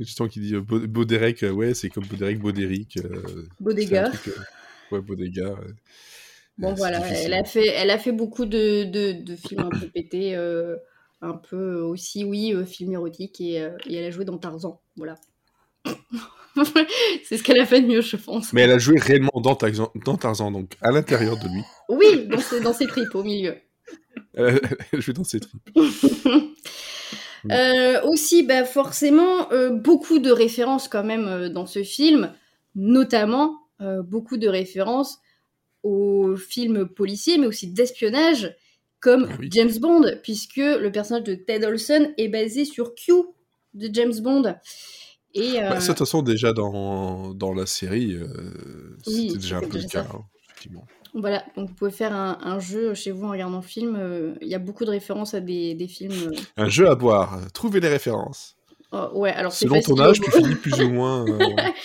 [0.00, 4.10] Justement, qui dit euh, Boderek, euh, ouais, c'est comme euh, dégât.
[4.10, 4.40] truc, euh,
[4.96, 5.54] ouais, Bodega.
[6.58, 7.26] Bon c'est voilà, difficile.
[7.26, 10.76] elle a fait, elle a fait beaucoup de, de, de films un peu pétés, euh,
[11.20, 14.80] un peu aussi, oui, euh, films érotiques et, euh, et elle a joué dans Tarzan,
[14.96, 15.16] voilà.
[17.24, 18.52] c'est ce qu'elle a fait de mieux, je pense.
[18.52, 21.62] Mais elle a joué réellement dans Tarzan, dans Tarzan, donc à l'intérieur de lui.
[21.88, 23.56] Oui, dans ses, dans ses tripes au milieu.
[24.36, 24.60] Elle
[24.92, 25.70] a joué dans ses tripes.
[27.50, 32.32] Euh, aussi, bah, forcément, euh, beaucoup de références quand même euh, dans ce film,
[32.74, 33.60] notamment
[34.06, 35.18] beaucoup de références
[35.82, 38.56] aux films policiers, mais aussi d'espionnage,
[38.98, 39.48] comme Ah oui.
[39.52, 43.12] James Bond, puisque le personnage de Ted Olson est basé sur Q
[43.74, 44.54] de James Bond.
[45.34, 48.16] Et, Bah, ça, de toute façon, déjà dans, dans la série,
[49.06, 50.86] Oui, c'était déjà un peu le cas, hein, effectivement.
[51.16, 53.94] Voilà, donc vous pouvez faire un, un jeu chez vous en regardant le film.
[53.96, 56.12] euh, Il y a beaucoup de références à des, des films.
[56.32, 58.56] euh, Un jeu à boire, trouvez les références.
[58.90, 61.24] oh, ouais, alors c'est Selon ton âge, tu finis plus ou moins.
[61.28, 61.38] euh,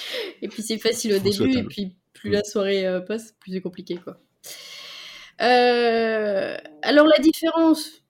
[0.42, 2.34] Et puis c'est facile au début, et puis plus Mm.
[2.34, 4.18] la soirée euh, passe, plus c'est compliqué, quoi.
[5.42, 8.04] Euh, alors la différence,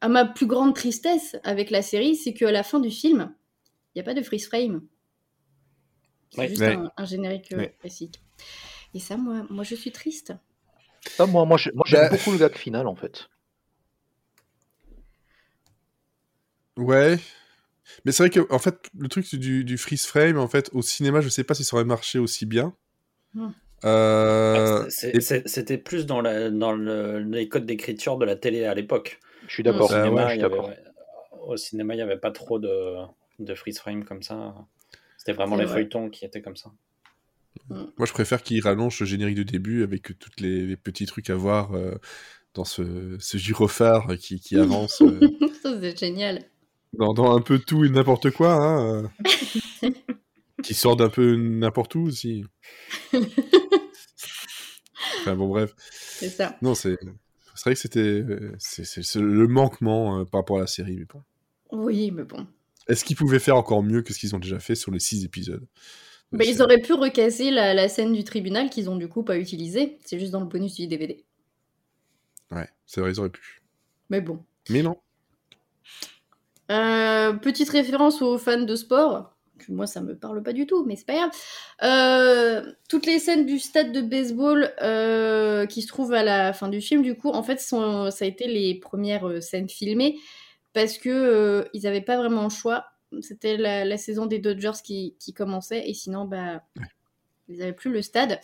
[0.00, 3.34] à ma plus grande tristesse avec la série, c'est qu'à la fin du film,
[3.94, 4.82] il n'y a pas de freeze frame.
[6.30, 6.48] C'est Ouais.
[6.48, 6.74] juste Ouais.
[6.76, 7.76] un, un générique euh, Ouais.
[7.80, 8.22] classique.
[8.94, 10.32] Et ça, moi, moi, je suis triste.
[11.18, 12.16] Ah, moi, moi, j'ai- moi, j'aime Bah.
[12.16, 13.28] beaucoup le gag final en fait.
[16.76, 17.18] Ouais.
[18.04, 20.82] Mais c'est vrai que, en fait, le truc du, du freeze frame, en fait, au
[20.82, 22.74] cinéma, je sais pas si ça aurait marché aussi bien.
[23.34, 23.48] Hmm.
[23.84, 28.74] Euh, c'est- C'était plus dans, la- dans le- les codes d'écriture de la télé à
[28.74, 29.18] l'époque.
[29.48, 29.90] Je suis Au d'accord.
[29.92, 30.70] Ah ouais, avait- d'accord.
[31.46, 32.94] Au cinéma, il n'y avait pas trop de,
[33.38, 34.54] de freeze frame comme ça.
[35.16, 35.74] C'était vraiment les vrai.
[35.74, 36.70] feuilletons qui étaient comme ça.
[37.68, 41.30] Moi, je préfère qu'il rallonge le générique de début avec tous les, les petits trucs
[41.30, 41.94] à voir euh,
[42.54, 45.20] dans ce, ce gyrophare qui, qui avance euh,
[45.62, 46.44] ça, c'est génial.
[46.92, 48.54] dans, dans un peu tout et n'importe quoi.
[48.54, 49.08] hein,
[49.84, 49.90] euh,
[50.62, 52.44] qui sort d'un peu n'importe où aussi.
[55.20, 55.74] enfin, bon, bref.
[56.18, 56.56] C'est ça.
[56.62, 56.96] Non, c'est
[57.64, 58.24] vrai que c'était
[58.58, 60.96] c'est le manquement par rapport à la série.
[60.96, 61.22] Mais bon.
[61.72, 62.46] Oui, mais bon.
[62.88, 65.24] Est-ce qu'ils pouvaient faire encore mieux que ce qu'ils ont déjà fait sur les six
[65.24, 65.60] épisodes?
[65.62, 65.68] de
[66.32, 69.36] Bah, ils auraient pu recasser la, la scène du tribunal qu'ils ont du coup pas
[69.36, 69.98] utilisée.
[70.04, 71.24] C'est juste dans le bonus du DVD.
[72.50, 73.62] Ouais, c'est vrai, ils auraient pu.
[74.10, 74.44] Mais bon.
[74.68, 74.96] Mais non.
[76.70, 79.34] Euh, petite référence aux fans de sport.
[79.58, 81.30] que Moi, ça me parle pas du tout, mais c'est pas grave.
[81.82, 86.68] Euh, toutes les scènes du stade de baseball euh, qui se trouvent à la fin
[86.68, 90.18] du film, du coup, en fait, sont, ça a été les premières scènes filmées
[90.72, 92.84] parce que ils avaient pas vraiment le choix.
[93.20, 96.62] C'était la, la saison des Dodgers qui, qui commençait et sinon, bah,
[97.48, 98.40] ils avaient plus le stade.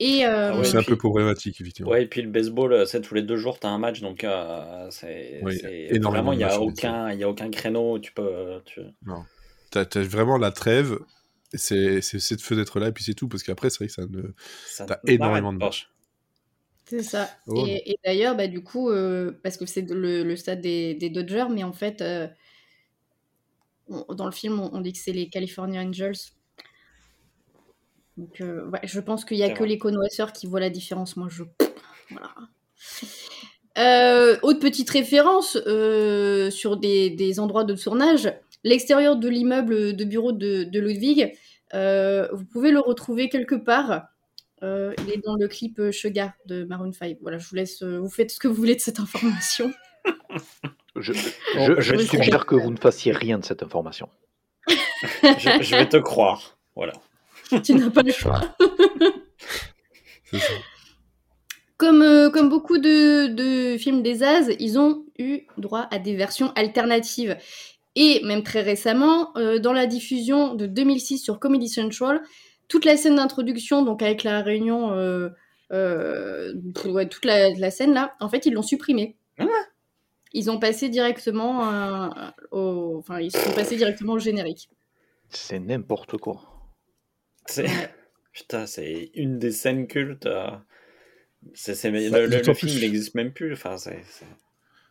[0.00, 1.90] Et euh, Ah ouais, c'est un puis- peu problématique, effectivement.
[1.92, 4.00] Ouais, et puis le baseball, euh, c'est tous les deux jours, tu as un match,
[4.00, 7.94] donc euh, c'est Oui, c'est- vraiment, il n'y a, aucun- il y a aucun créneau
[7.94, 8.60] où tu peux.
[8.64, 8.80] Tu...
[9.70, 10.98] T'as t'as vraiment la trêve.
[11.54, 13.28] C'est c'est cette fenêtre-là, et puis c'est tout.
[13.28, 14.22] Parce qu'après, c'est vrai que ça ne.
[14.66, 15.90] ça T'as énormément de matchs.
[16.86, 17.28] C'est ça.
[17.46, 17.64] Oh.
[17.66, 21.10] Et, et d'ailleurs, bah, du coup, euh, parce que c'est le, le stade des, des
[21.10, 22.26] Dodgers, mais en fait, euh,
[24.08, 26.16] on- dans le film, on, on dit que c'est les California Angels.
[28.16, 29.66] Donc, euh, ouais, je pense qu'il n'y a que vrai.
[29.66, 31.16] les connoisseurs qui voient la différence.
[31.16, 31.44] Moi, je
[32.10, 32.34] Voilà.
[33.78, 38.30] Euh, autre petite référence euh, sur des, des endroits de tournage,
[38.64, 41.32] l'extérieur de l'immeuble de bureau de, de Ludwig,
[41.72, 44.08] vous pouvez le retrouver quelque part.
[44.62, 47.16] Il est dans le clip Sugar de Maroon 5.
[47.22, 49.72] Voilà, je vous laisse, vous faites ce que vous voulez de cette information.
[50.96, 54.08] Je, je, je je vais suggère que vous ne fassiez rien de cette information.
[54.68, 56.58] je, je vais te croire.
[56.76, 56.92] Voilà.
[57.62, 58.40] tu n'as pas le choix.
[60.24, 60.52] C'est ça.
[61.76, 66.14] Comme, euh, comme beaucoup de, de films des As, ils ont eu droit à des
[66.14, 67.36] versions alternatives.
[67.94, 72.22] Et même très récemment, euh, dans la diffusion de 2006 sur Comedy Central,
[72.68, 75.28] toute la scène d'introduction, donc avec la réunion, euh,
[75.72, 76.54] euh,
[76.86, 79.16] ouais, toute la, la scène là, en fait, ils l'ont supprimée.
[80.34, 82.08] Ils ont passé directement euh,
[82.50, 84.68] au, enfin, ils sont passés directement au générique.
[85.28, 86.42] C'est n'importe quoi.
[87.46, 87.66] C'est...
[88.32, 90.24] Putain, c'est une des scènes cultes.
[90.26, 90.50] euh,
[91.54, 91.90] C'est, c'est...
[91.90, 93.52] Le, le- le d'autant film plus- n'existe même plus.
[93.52, 94.24] Enfin, c'est, c'est...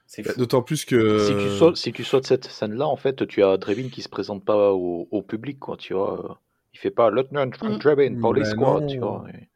[0.05, 0.39] c'est Bah, fou.
[0.39, 1.17] D'autant plus que.
[1.27, 4.09] Si, tu sautes, si tu sautes cette scène-là, en fait, tu as Drevin qui se
[4.09, 6.39] présente pas au, au public, quoi, tu vois.
[6.73, 7.77] Il fait pas Lieutenant Mm.
[7.79, 9.25] Drevin, Police Bah Squad, tu vois.
[9.33, 9.49] Et-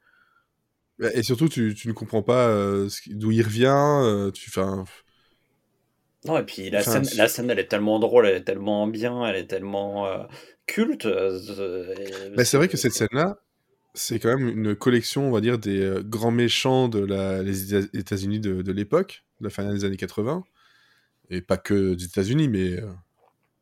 [0.98, 3.67] Bah, Et surtout, tu, tu ne comprends pas euh, d'où il revient.
[3.67, 4.50] euh, tu,
[6.25, 8.88] Non, et puis la, Enfin, scène, la scène, elle est tellement drôle, elle est tellement
[8.88, 10.23] bien, elle est tellement euh,
[10.65, 11.05] culte.
[11.05, 11.39] euh,
[12.35, 13.38] bah, c'est vrai que cette scène-là,
[13.93, 17.73] c'est quand même une collection, on va dire, des euh, grands méchants de la, les
[17.73, 20.43] Éta- États-Unis de, de l'époque, de la fin des années 80.
[21.31, 22.91] Et pas que des États-Unis, mais euh,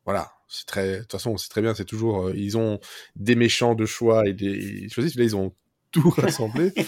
[0.06, 0.34] voilà.
[0.50, 1.76] C'est très, de toute façon, c'est très bien.
[1.76, 2.80] C'est toujours, ils ont
[3.18, 4.48] des méchants de choix et des,
[4.86, 5.16] ils choisissent.
[5.18, 5.54] Là, ils ont
[5.94, 6.72] tout rassemblé.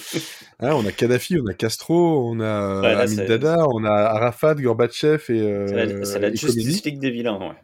[0.61, 3.83] Hein, on a Kadhafi, on a Castro, on a Ouais, là, Hamid c'est- Dada, on
[3.83, 5.41] a Arafat, Gorbatchev et.
[5.41, 6.83] euh, C'est la, Justice.
[6.85, 7.55] League des vilains, ouais.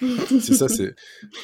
[0.40, 0.94] C'est ça, c'est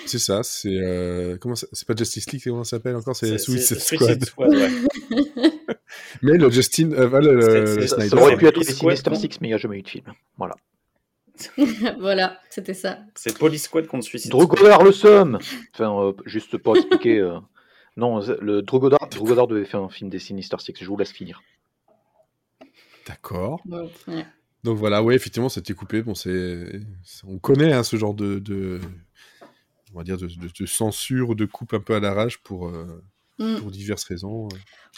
[0.07, 3.37] c'est ça, c'est euh, comment ça- c'est pas Justice League, comment ça s'appelle encore, c'est
[3.39, 4.25] Suicide Suicide Squad.
[4.25, 4.71] Squad, ouais.
[6.23, 8.09] Mais le Justin, euh, le, C'est- le Snyder.
[8.11, 10.05] ça aurait pu être Sinister Six, mais il n'y a jamais eu de film.
[10.39, 10.55] Voilà.
[11.99, 12.99] voilà, c'était ça.
[13.15, 14.47] C'est Police Squad contre Suicide Squad.
[14.49, 15.39] Drogodar le somme
[15.75, 17.21] Enfin, euh, juste pour expliquer.
[17.99, 21.13] Euh, Non, le Drogodar, Drogodar devait faire un film des Sinister Six, je vous laisse
[21.13, 21.43] finir.
[23.07, 23.61] D'accord.
[23.67, 24.25] Ouais.
[24.65, 26.03] Donc voilà, ouais, effectivement, c'était coupé.
[26.03, 28.81] Bon, c'est, c'est- on connaît hein, ce genre de, de,
[29.93, 32.69] on va dire de, de- de censure ou de coupe un peu à l'arrache pour
[32.69, 33.03] euh,
[33.39, 33.57] Mm.
[33.61, 34.47] pour diverses raisons.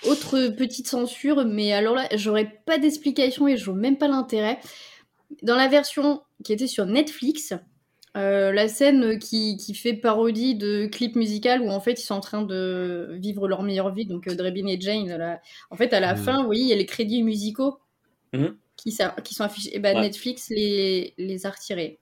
[0.07, 4.59] Autre petite censure, mais alors là, j'aurais pas d'explication et je vois même pas l'intérêt.
[5.43, 7.55] Dans la version qui était sur Netflix,
[8.17, 12.15] euh, la scène qui, qui fait parodie de clip musical où en fait ils sont
[12.15, 15.93] en train de vivre leur meilleure vie, donc euh, Drebin et Jane, là, en fait
[15.93, 16.19] à la Mhm.
[16.23, 17.79] fin, vous voyez, il y a les crédits musicaux
[18.33, 18.57] Mhm.
[18.77, 19.05] qui, sont
[19.45, 19.75] affichés.
[19.75, 20.03] Et ben Ouais.
[20.03, 21.99] Netflix les, les a retirés.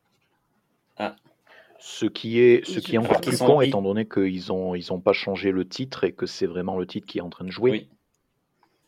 [1.79, 5.01] Ce qui est, ce qui est encore plus con, étant donné qu'ils ont, ils ont
[5.01, 7.51] pas changé le titre et que c'est vraiment le titre qui est en train de
[7.51, 7.71] jouer.
[7.71, 7.89] Oui.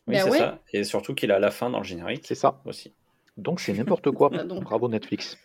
[0.07, 0.37] Oui, Bah c'est ouais.
[0.37, 0.59] ça.
[0.71, 2.61] Et surtout qu'il a la fin dans le générique C'est ça.
[2.65, 2.93] aussi.
[3.37, 4.29] Donc c'est n'importe quoi.
[4.31, 4.43] Bah.
[4.45, 5.37] Bravo Netflix.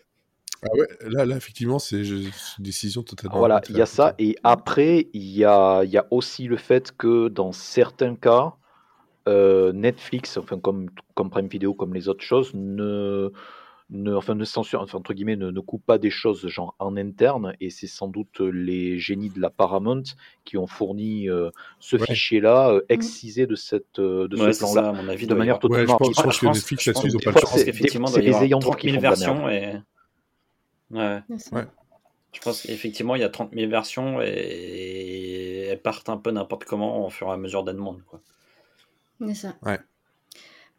[0.63, 3.39] Ah ouais, là, là, effectivement, c'est une décision totalement.
[3.39, 4.15] Voilà, il y a ça.
[4.19, 8.55] Et après, il y a, il y a aussi le fait que dans certains cas,
[9.29, 13.31] euh, Netflix, enfin comme, comme Prime Video, comme les autres choses, ne,
[13.91, 16.97] ne, enfin, ne censure, enfin, entre guillemets, ne, ne coupe pas des choses genre en
[16.97, 17.55] interne.
[17.61, 20.03] Et c'est sans doute les génies de la Paramount
[20.45, 22.07] qui ont fourni euh, ce Ouais.
[22.07, 24.83] fichier-là, euh, excisé de, cette, de Ouais, ce plan-là.
[24.83, 25.27] ça, à mon avis.
[25.27, 26.53] de manière avoir- Ouais, je totalement pense, je pense arbitraire.
[26.53, 27.59] que Netflix là-dessus, ils ont des pas le choix.
[27.59, 29.75] C'est- les ayants droit 30 qui 000 font versions et...
[30.91, 31.21] Ouais.
[31.53, 31.67] Ouais.
[32.33, 36.65] Je pense qu'effectivement, il y a 30 000 versions et elles partent un peu n'importe
[36.65, 38.03] comment au fur et à mesure des demandes.
[38.07, 38.21] Quoi.
[39.27, 39.55] C'est ça.
[39.63, 39.79] Ouais.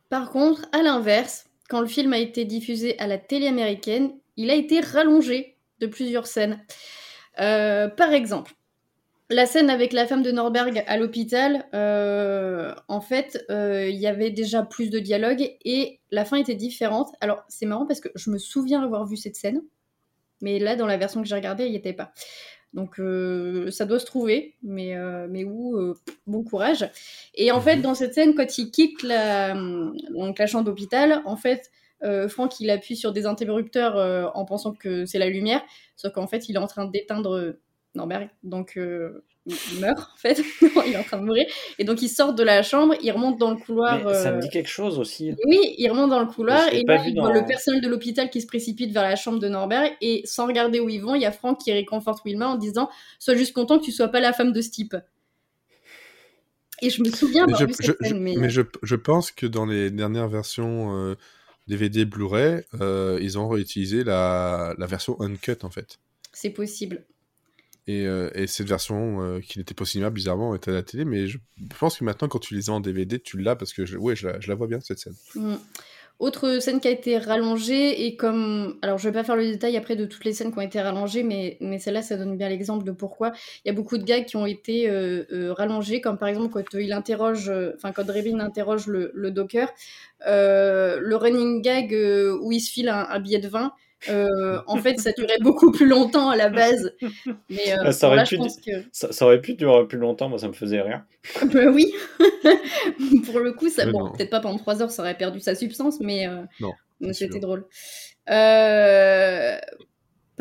[0.10, 4.50] Par contre, à l'inverse, quand le film a été diffusé à la télé américaine, il
[4.50, 6.64] a été rallongé de plusieurs scènes.
[7.40, 8.54] Euh, par exemple,
[9.30, 14.08] la scène avec la femme de Norberg à l'hôpital, euh, en fait, euh, il y
[14.08, 17.14] avait déjà plus de dialogue et la fin était différente.
[17.22, 19.62] Alors, c'est marrant parce que je me souviens avoir vu cette scène,
[20.42, 22.14] mais là, dans la version que j'ai regardée, il n'y était pas.
[22.74, 26.90] Donc, euh, ça doit se trouver, mais, euh, mais où euh, Bon courage.
[27.36, 31.36] Et en fait, dans cette scène, quand il quitte la, donc la chambre d'hôpital, en
[31.36, 31.72] fait,
[32.30, 35.62] Franck, il appuie sur des interrupteurs en pensant que c'est la lumière,
[35.96, 37.58] sauf qu'en fait, il est en train d'éteindre
[37.94, 38.80] Norberg, donc
[39.48, 40.42] il il meurt, en fait.
[40.62, 41.46] il est en train de mourir.
[41.80, 43.98] Et donc, il sort de la chambre, il remonte dans le couloir.
[44.06, 45.34] Mais ça euh, me dit quelque chose aussi.
[45.46, 47.82] oui, il remonte dans le couloir et pas là, vu il dans- voit le personnel
[47.82, 51.02] de l'hôpital qui se précipite vers la chambre de Norberg et sans regarder où ils
[51.02, 53.92] vont, il y a Franck qui réconforte Wilma en disant Sois juste content que tu
[53.92, 54.96] sois pas la femme de ce type.
[56.84, 58.96] Et je me souviens Mais je, vu je- cette je- scène, mais, mais je, je
[58.96, 61.16] pense que dans les dernières versions euh,
[61.68, 66.00] DVD Blu-ray, euh, ils ont réutilisé la, la version uncut en fait.
[66.34, 67.04] c'est possible.
[67.92, 70.84] Et, euh, et cette version euh, qui n'était pas au cinéma, bizarrement, était à la
[70.84, 71.04] télé.
[71.04, 71.38] Mais je
[71.80, 74.16] pense que maintenant, quand tu les as en DVD, tu l'as parce que je, ouais,
[74.16, 75.16] je, la, vois bien, cette scène.
[75.36, 75.56] Mm.
[76.20, 78.78] Autre scène qui a été rallongée, et comme.
[78.84, 80.80] Alors, je vais pas faire le détail après de toutes les scènes qui ont été
[80.80, 83.32] rallongées, mais, mais celle-là, ça donne bien l'exemple de pourquoi.
[83.66, 86.78] Il y a beaucoup de gags qui ont été euh, rallongés, comme par exemple quand
[86.78, 87.52] il interroge.
[87.76, 89.68] Enfin, quand interroge le, le Docker,
[90.28, 91.92] le running gag
[92.42, 93.74] où il se file un billet de vin.
[94.10, 96.94] Euh, en fait, ça durait beaucoup plus longtemps à la base.
[97.50, 98.72] Mais euh, Ah, ça aurait là, pu je pense que.
[98.92, 101.04] Ça, ça aurait pu durer plus longtemps, moi ça me faisait rire.
[101.54, 101.94] Bah oui,
[103.26, 106.00] pour le coup, ça, bon, peut-être pas pendant trois heures, ça aurait perdu sa substance,
[106.00, 106.42] mais, euh,
[107.00, 107.66] mais c'était drôle.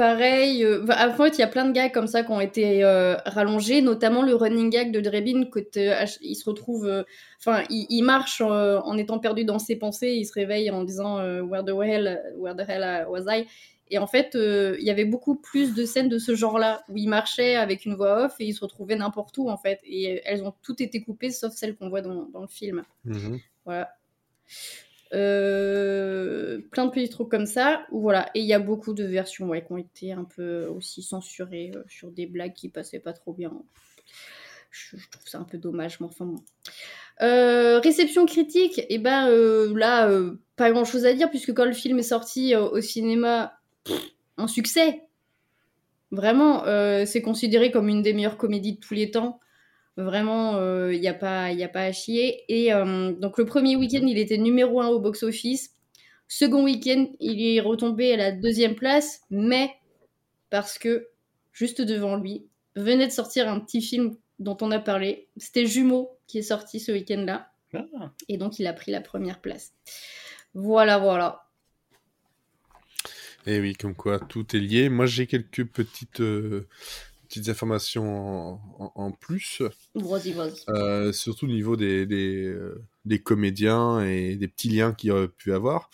[0.01, 2.83] Pareil, euh, en fait, il y a plein de gags comme ça qui ont été
[2.83, 5.45] euh, rallongés, notamment le running gag de Drebin,
[6.23, 7.03] il se retrouve, euh,
[7.39, 11.17] enfin, il, il marche en étant perdu dans ses pensées, il se réveille en disant
[11.43, 13.45] Where the hell, where the hell was I?
[13.91, 17.11] Et en fait, il y avait beaucoup plus de scènes de ce genre-là, où il
[17.11, 19.81] marchait avec une voix off et il se retrouvait n'importe où, en fait.
[19.85, 22.85] Et elles ont toutes été coupées, sauf celles qu'on voit dans, dans le film.
[23.05, 23.39] Mhm.
[23.67, 23.91] Voilà.
[25.13, 27.87] Euh, plein de petits trucs comme ça.
[27.91, 28.31] Voilà.
[28.35, 31.83] Et il y a beaucoup de versions qui ont été un peu aussi censurées euh,
[31.89, 33.53] sur des blagues qui passaient pas trop bien.
[34.71, 36.43] Je, trouve ça un peu dommage, mais enfin bon.
[37.23, 40.09] Euh, réception critique, et ben euh, là,
[40.57, 43.59] pas grand chose à dire, puisque quand le film est sorti au cinéma,
[44.37, 45.03] un succès.
[46.13, 46.65] Vraiment,
[47.05, 49.41] c'est considéré comme une des meilleures comédies de tous les temps.
[49.97, 50.57] Vraiment,
[50.91, 52.45] il n'y a, pas- y a pas à chier.
[52.49, 55.75] Et euh, donc, le premier week-end, il était numéro un au box-office.
[56.29, 59.71] Second week-end, il est retombé à la deuxième place, mais
[60.49, 61.09] parce que
[61.53, 65.29] juste devant lui venait de sortir un petit film dont on a parlé.
[65.37, 67.51] C'était Jumeaux qui est sorti ce week-end-là.
[67.75, 68.13] Ah.
[68.29, 69.73] Et donc, il a pris la première place.
[70.55, 71.43] Voilà, voilà.
[73.47, 74.89] Et oui, comme quoi tout est lié.
[74.89, 76.69] Moi, j'ai quelques petites, euh,
[77.31, 78.05] petites informations
[78.59, 79.63] en, en- en plus,
[79.95, 80.53] Vas-y, vas-y.
[80.69, 85.29] euh, surtout au niveau des, des, euh, des comédiens et des petits liens qu'il aurait
[85.29, 85.89] pu avoir.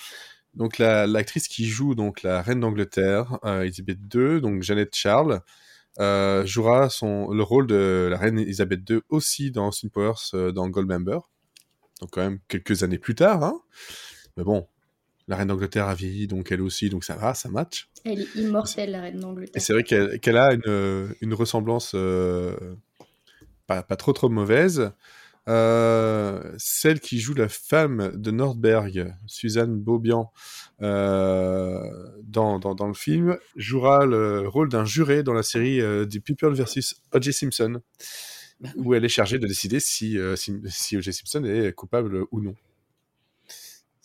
[0.54, 5.40] Donc, la- l'actrice qui joue donc la reine d'Angleterre, euh, Elisabeth II, donc Jeannette Charles,
[6.00, 10.52] euh, jouera son, le rôle de la reine Elisabeth II aussi dans Austin Powers, euh,
[10.52, 11.18] dans Goldmember.
[12.00, 13.42] Donc, quand même quelques années plus tard.
[13.44, 13.60] Hein.
[14.36, 14.66] Mais bon,
[15.28, 17.88] la reine d'Angleterre a vieilli, donc elle aussi, donc ça va, ça match.
[18.04, 19.62] Elle est immortelle, la reine Et d'Angleterre.
[19.62, 22.54] c'est vrai qu'elle qu'elle a une, une ressemblance euh,
[23.66, 24.92] pas, pas trop trop mauvaise.
[25.48, 30.32] Euh, celle qui joue la femme de Nordberg, Suzanne Beaubian,
[30.82, 31.80] euh,
[32.24, 36.18] dans, dans, dans le film, jouera le rôle d'un juré dans la série euh, The
[36.18, 36.94] People vs.
[37.12, 37.32] O.J.
[37.32, 37.80] Simpson,
[38.76, 41.12] où elle est chargée de décider si, euh, si, si O.J.
[41.12, 42.56] Simpson est coupable ou non.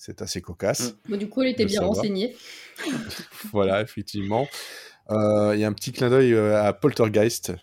[0.04, 0.96] C'est assez cocasse.
[1.08, 1.98] Bon, du coup, elle était bien savoir.
[1.98, 2.36] renseignée.
[3.54, 4.48] Voilà, effectivement.
[5.12, 7.54] Euh, Il y a un petit clin d'œil euh, à Poltergeist.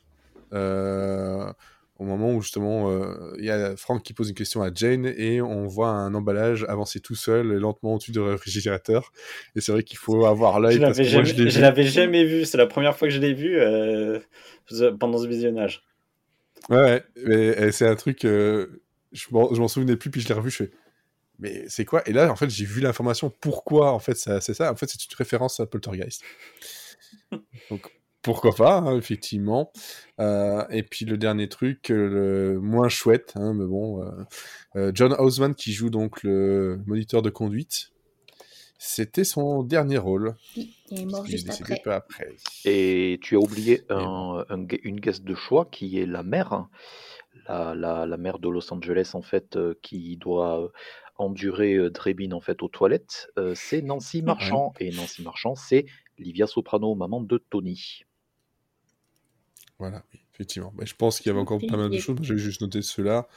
[0.53, 1.53] euh,
[1.99, 5.13] au moment où justement euh, il y a Frank qui pose une question à Jane
[5.17, 9.11] et on voit un emballage avancer tout seul et lentement au-dessus du réfrigérateur.
[9.57, 11.03] Et c'est vrai qu'il faut avoir l'œil Je l'avais
[11.83, 12.45] jamais, vu.
[12.45, 14.21] c'est la première fois que je l'ai vu euh,
[15.01, 15.83] pendant ce visionnage.
[16.71, 20.21] Ouais, ouais, et, et c'est un truc, euh, je m'en je m'en souvenais plus, puis
[20.21, 20.71] je l'ai revu, je fais,
[21.39, 22.07] mais c'est quoi?
[22.09, 25.05] Et là, en fait, j'ai vu l'information, pourquoi, en fait, c'est ça En fait, c'est
[25.05, 26.23] une référence à Poltergeist.
[27.71, 27.91] Donc,
[28.23, 29.73] pourquoi pas, hein, effectivement.
[30.21, 32.09] Euh, et puis, le dernier truc, euh,
[32.55, 34.05] le moins chouette, hein, mais bon,
[34.77, 37.93] euh, John Houseman, qui joue donc le moniteur de conduite,
[38.79, 40.37] c'était son dernier rôle.
[40.57, 41.81] Oui, il est mort Il juste après.
[41.83, 42.37] peu après.
[42.65, 46.69] Et tu as oublié un, un une guest de choix qui est la mère,
[47.49, 50.71] la, la, la mère de Los Angeles en fait, euh, qui doit
[51.19, 53.31] endurer euh, Drebin en fait aux toilettes.
[53.39, 58.05] euh, c'est Nancy Marchand et Nancy Marchand, c'est Livia Soprano, maman de Tony.
[59.79, 60.73] Voilà, oui, effectivement.
[60.77, 62.19] Mais je pense qu'il y avait encore pas mal de choses.
[62.23, 63.29] J'ai juste noté ceux-là.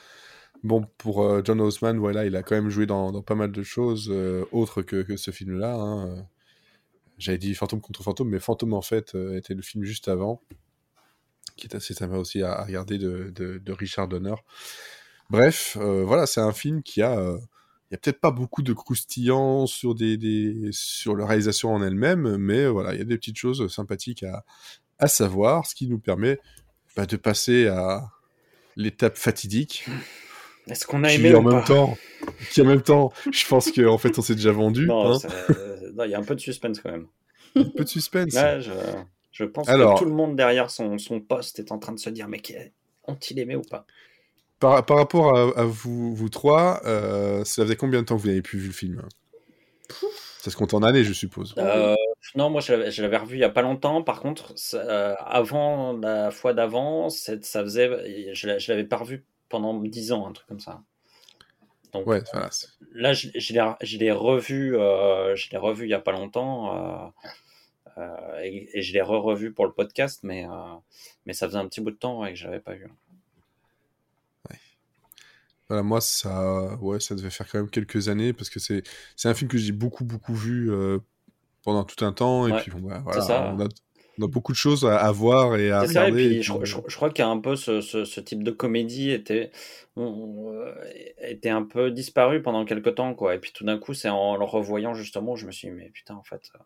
[0.64, 3.52] Bon, pour euh, John Houseman, voilà, il a quand même joué dans, dans pas mal
[3.52, 5.76] de choses euh, autres que, que ce film-là.
[5.76, 6.28] hein.
[7.18, 10.42] J'avais dit Fantôme contre Fantôme, mais Fantôme, en fait, euh, était le film juste avant,
[11.56, 14.36] qui est assez sympa aussi à, à regarder de, de- de Richard Donner.
[15.30, 17.38] Bref, euh, voilà, c'est un film qui a...
[17.92, 21.84] il y a peut-être pas beaucoup de croustillants sur, des, des- sur la réalisation en
[21.84, 24.46] elle-même, mais voilà, il y a des petites choses sympathiques à,
[24.98, 26.40] à savoir, ce qui nous permet
[26.96, 28.10] bah, de passer à
[28.78, 29.86] l'étape fatidique,
[30.68, 31.98] Est-ce qu'on a aimé en ou même pas temps,
[32.52, 35.20] qui en même temps, je pense qu'en fait on s'est déjà vendu, Non, hein.
[35.50, 37.08] euh, non, il y a un peu de suspense quand même.
[37.56, 38.32] un peu de suspense.
[38.34, 38.72] Je,
[39.34, 42.00] je pense Alors- que tout le monde derrière son, son poste est en train de
[42.00, 42.42] se dire mais
[43.06, 43.86] ont-ils aimé ou pas?
[44.62, 48.22] Par, par rapport à, à vous, vous trois, euh, ça faisait combien de temps que
[48.22, 49.02] vous n'avez plus vu le film?
[50.42, 51.56] Ça se compte en années, je suppose.
[51.58, 51.96] Euh,
[52.36, 54.04] Non, moi je l'avais, revu il y a pas longtemps.
[54.04, 59.26] Par contre, ça, euh, avant la fois d'avant, ça faisait, je, je l'avais pas revu
[59.50, 60.82] pendant 10 ans, un truc comme ça.
[61.94, 62.50] Donc Ouais, voilà.
[62.52, 66.74] c'est- là, je, je l'ai, revu, euh, je l'ai revu il y a pas longtemps,
[66.76, 67.08] euh,
[67.98, 70.50] euh, et, et je l'ai re-revu pour le podcast, mais, euh,
[71.26, 72.88] mais ça faisait un petit bout de temps ouais, que je l'avais pas vu.
[75.72, 78.84] Voilà, moi, ça, ouais, ça devait faire quand même quelques années parce que c'est,
[79.16, 81.00] c'est un film que j'ai beaucoup, beaucoup vu euh,
[81.64, 82.48] pendant tout un temps.
[82.48, 83.42] Et Ouais, puis, bon, bah, voilà, ça.
[83.44, 83.68] on a,
[84.20, 86.32] on a beaucoup de choses à, à voir et à C'est ça, et regarder.
[86.32, 88.22] puis et je, puis, je- je crois qu'il y a un peu ce, ce- ce
[88.22, 89.52] type de comédie était,
[89.96, 90.76] on- euh,
[91.22, 93.34] était un peu disparu pendant quelques temps, quoi.
[93.36, 95.90] Et puis tout d'un coup, c'est en le revoyant justement, je me suis dit, mais
[95.90, 96.52] putain, en fait.
[96.56, 96.60] euh,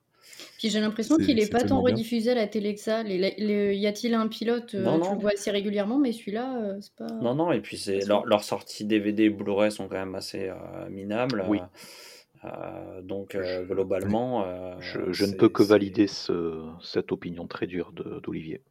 [0.58, 3.04] Puis j'ai l'impression qu'il est c'est pas tant rediffusé à la télé que ça.
[3.04, 5.14] Les- les- y a-t-il un pilote euh, Non, Tu non.
[5.16, 7.08] le vois assez régulièrement, mais celui-là, euh, c'est pas.
[7.22, 10.50] Non, non, et puis c'est leur, leurs sorties DVD et Blu-ray sont quand même assez
[10.50, 11.44] euh, minables.
[11.48, 11.60] Oui.
[11.60, 17.48] euh, euh, donc euh, globalement, euh, Je, je ne peux que valider ce- cette opinion
[17.48, 18.62] très dure d'Olivier.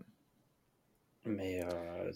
[1.26, 2.10] Mais euh,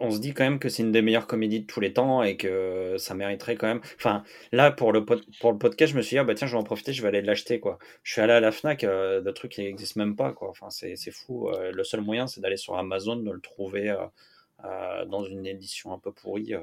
[0.00, 2.22] on, se dit quand même que c'est une des meilleures comédies de tous les temps
[2.22, 3.82] et que ça mériterait quand même.
[3.96, 6.52] Enfin, là, pour le, pour le podcast, je me suis dit, ah bah tiens, je
[6.52, 7.78] vais en profiter, je vais aller l'acheter, quoi.
[8.02, 10.48] Je suis allé à la Fnac, euh, le truc, il n'existe même pas, quoi.
[10.48, 11.50] Enfin, c'est fou.
[11.50, 13.94] Euh, le seul moyen, c'est d'aller sur Amazon, de le trouver
[14.64, 16.54] euh, dans une édition un peu pourrie.
[16.54, 16.60] euh.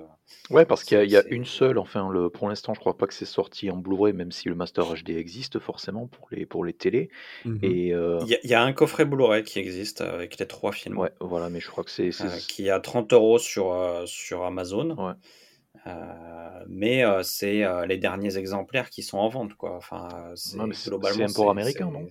[0.52, 3.08] Ouais, parce qu'il y a, y une seule, enfin, le, pour l'instant, je crois pas
[3.08, 6.64] que c'est sorti en Blu-ray, même si le Master HD existe forcément pour les, pour
[6.64, 7.10] les télés.
[7.44, 7.60] mhm.
[7.64, 10.38] Et euh, Il y, a- il y a un coffret Blu-ray qui existe euh, avec
[10.40, 12.12] les trois films, ouais, voilà, mais je crois que c'est.
[12.22, 14.98] euh, qui est à 30 euros sur, euh, sur Amazon.
[14.98, 15.14] Ouais.
[15.88, 19.76] Euh, mais euh, c'est euh, les derniers exemplaires qui sont en vente, quoi.
[19.78, 22.08] Enfin, c'est Ouais, un port américain, non?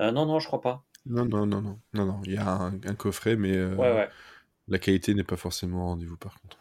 [0.00, 0.84] Euh, Non, non, je crois pas.
[1.06, 2.20] Non, non, non, non, non, non.
[2.24, 4.08] Il y a un, un coffret, mais euh, Ouais, ouais.
[4.68, 6.58] la qualité n'est pas forcément au rendez-vous par contre.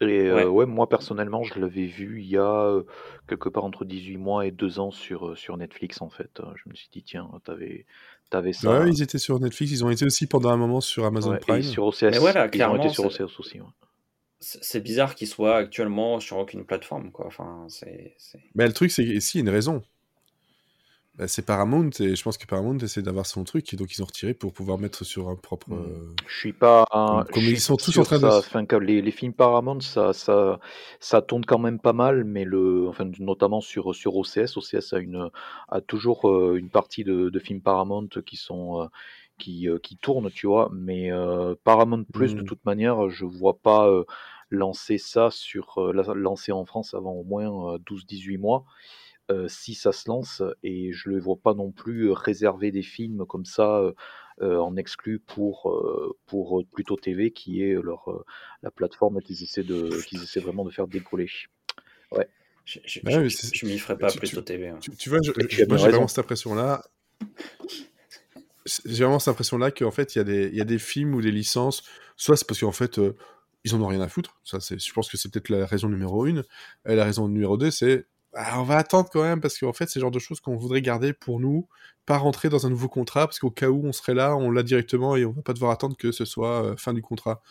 [0.00, 0.44] Et Ouais.
[0.44, 2.84] euh, ouais, moi personnellement, je l'avais vu il y a euh,
[3.26, 6.40] quelque part entre 18 mois et 2 ans sur, euh, sur Netflix en fait.
[6.54, 7.84] Je me suis dit, tiens, t'avais,
[8.30, 8.80] t'avais ça.
[8.82, 11.38] Ouais, ils étaient sur Netflix, ils ont été aussi pendant un moment sur Amazon Ouais,
[11.38, 11.62] et Prime.
[11.64, 12.02] sur OCS.
[12.12, 13.60] Mais voilà, ils ont été sur OCS aussi.
[13.60, 13.66] ouais.
[14.40, 17.26] C'est bizarre qu'il soit actuellement sur aucune plateforme, quoi.
[17.26, 18.14] Enfin, c'est.
[18.18, 19.82] c'est- Mais le truc, c'est que si, il y a une raison.
[21.18, 24.02] Bah, c'est Paramount, et je pense que Paramount essaie d'avoir son truc, et donc ils
[24.02, 25.68] ont retiré pour pouvoir mettre sur un propre.
[25.70, 25.74] Mm.
[25.74, 26.84] euh, Je suis pas.
[26.90, 30.12] Comme- ils sont tous en train de ça, se- enfin, les, les films Paramount, ça,
[30.12, 30.60] ça,
[31.00, 34.56] ça tourne quand même pas mal, mais le, enfin, notamment sur, sur OCS.
[34.56, 35.28] OCS a, une,
[35.68, 38.82] a toujours euh, une partie de, de films Paramount qui sont.
[38.82, 38.86] euh,
[39.38, 42.44] qui, qui tournent, tu vois, mais euh, Paramount Plus, de Mm.
[42.44, 44.02] toute manière, je vois pas euh,
[44.50, 45.78] lancer ça sur.
[45.92, 48.64] la- lancer en France avant au moins euh, 12-18 mois.
[49.30, 52.82] Euh, si ça se lance, et je ne le vois pas non plus réserver des
[52.82, 53.92] films comme ça euh,
[54.40, 58.24] euh, en exclu pour, euh, pour Pluto TV, qui est leur, euh,
[58.62, 61.26] la plateforme qu'ils essaient, de, qu'ils essaient vraiment de faire décoller.
[62.64, 64.68] Je, je, Ouais, je- m'y ferai pas tu- au TV.
[64.68, 64.78] hein.
[64.80, 66.82] Tu, tu vois, j'ai vraiment cette impression-là.
[68.84, 71.14] J'ai vraiment cette impression-là qu'en fait, il y, a des- il y a des films
[71.14, 71.82] ou des licences,
[72.16, 73.16] soit c'est parce qu'en fait, euh,
[73.64, 74.38] ils en ont rien à foutre.
[74.44, 76.44] Ça, c'est, je pense que c'est peut-être la raison numéro une.
[76.86, 79.98] Et la raison numéro deux, c'est on va attendre quand même, parce qu'en fait, c'est
[79.98, 81.68] le genre de choses qu'on voudrait garder pour nous,
[82.06, 84.62] pas rentrer dans un nouveau contrat, parce qu'au cas où on serait là, on l'a
[84.62, 87.42] directement et on va pas devoir attendre que ce soit euh, fin du contrat.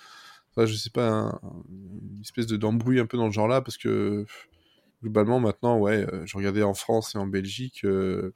[0.52, 3.62] Enfin, je sais pas, un- une espèce de d'embrouille un peu dans le genre là,
[3.62, 4.26] parce que
[5.04, 8.34] globalement, maintenant, ouais, euh, je regardais en France et en Belgique, euh,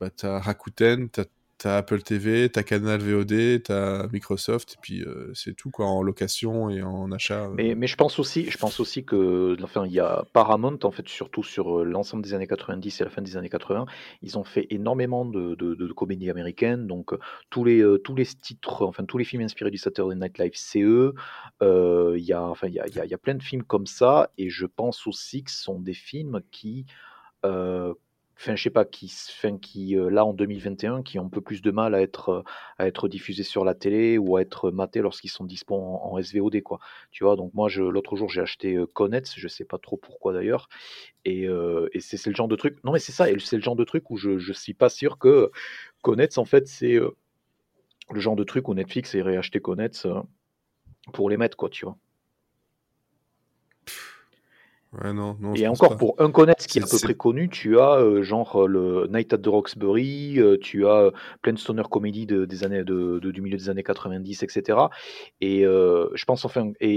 [0.00, 1.24] bah, t'as Rakuten, t'as
[1.60, 6.02] t'as Apple TV, t'as Canal VOD, t'as Microsoft, et puis euh, c'est tout, quoi, en
[6.02, 7.48] location et en achat.
[7.48, 7.74] euh.
[7.76, 11.06] Mais, je pense aussi, je pense aussi que, enfin, il y a Paramount en fait,
[11.06, 13.84] surtout sur euh, l'ensemble des années 90 et la fin des années 80,
[14.22, 16.86] ils ont fait énormément de, comédies américaines.
[16.86, 17.12] Donc
[17.50, 20.80] tous les tous les titres, enfin tous les films inspirés du Saturday Night Live, c'est
[20.80, 21.14] eux.
[21.60, 24.30] Il y a, enfin, il y a, y y a plein de films comme ça,
[24.38, 26.86] et je pense aussi que ce sont des films qui
[28.40, 31.70] Enfin, je sais pas, qui, euh, là en 2021, qui ont un peu plus de
[31.70, 32.42] mal à être, euh,
[32.78, 36.62] à être diffusés sur la télé ou à être matés lorsqu'ils sont dispo en, SVOD,
[36.62, 36.78] quoi.
[37.10, 39.98] Tu vois, donc moi, je, l'autre jour, j'ai acheté euh, Connect, je sais pas trop
[39.98, 40.70] pourquoi d'ailleurs,
[41.26, 41.46] et,
[42.00, 44.10] c'est, le genre de truc, non mais c'est ça, et c'est le genre de truc
[44.10, 45.50] où je, je suis pas sûr que
[46.02, 46.98] Connect, en fait, c'est
[48.10, 50.22] le genre de truc où Netflix irait acheter Connect euh,
[51.12, 51.96] pour les mettre, quoi, tu vois.
[54.92, 57.06] Ouais, non, non, je Et encore, pour un Connect qui est à C'est- peu c'est-
[57.06, 61.12] près connu, tu as euh, genre euh, le Night at the Roxbury, euh, tu as
[61.42, 64.78] plein de stoner comedy de, des années, de, de- du milieu des années 90, etc.
[65.40, 66.96] Et euh, je pense enfin, et,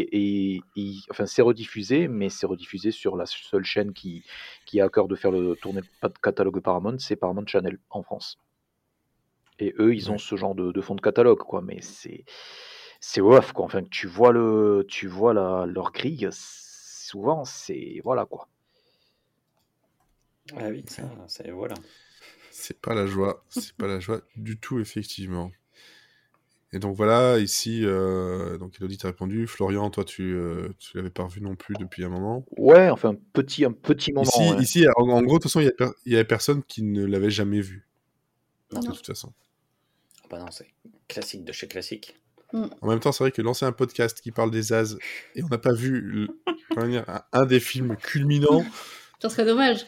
[0.56, 4.24] et- et- enfin c'est rediffusé, mais c'est rediffusé sur la seule chaîne qui,
[4.66, 8.02] qui a à cœur de faire le tourner le catalogue Paramount, c'est Paramount Channel en
[8.02, 8.40] France.
[9.60, 10.18] Et eux, ils ont Ouais.
[10.20, 11.62] ce genre de, de fond de catalogue, quoi.
[11.62, 12.26] Mais c'est
[13.00, 13.66] c'est rough, quoi.
[13.66, 16.28] Enfin, tu vois le, tu vois la, leur grille,
[17.04, 18.48] souvent, c'est voilà, quoi.
[20.56, 21.76] Ah oui, ça, c'est voilà.
[22.52, 23.44] C'est pas la joie.
[23.50, 25.52] C'est pas la joie du tout, effectivement.
[26.72, 29.46] Et donc voilà, ici, euh, donc Elodie t'a répondu.
[29.46, 32.46] Florian, toi, tu, euh, tu l'avais pas revu non plus depuis un moment.
[32.58, 34.26] Ouais, enfin, un petit, un petit moment.
[34.26, 34.62] Ici, ouais.
[34.62, 36.64] ici en, en gros, de toute façon, il y, a per- il y avait personne
[36.64, 37.88] qui ne l'avait jamais vu.
[38.72, 38.80] Non.
[38.80, 39.34] De toute façon.
[40.24, 40.68] Ah bah non, c'est
[41.08, 42.16] classique de chez classique.
[42.54, 44.96] En même temps, c'est vrai que lancer un podcast qui parle des As
[45.36, 46.28] et on n'a pas vu le-
[46.78, 48.64] un, un des films culminants,
[49.22, 49.86] Ça serait dommage.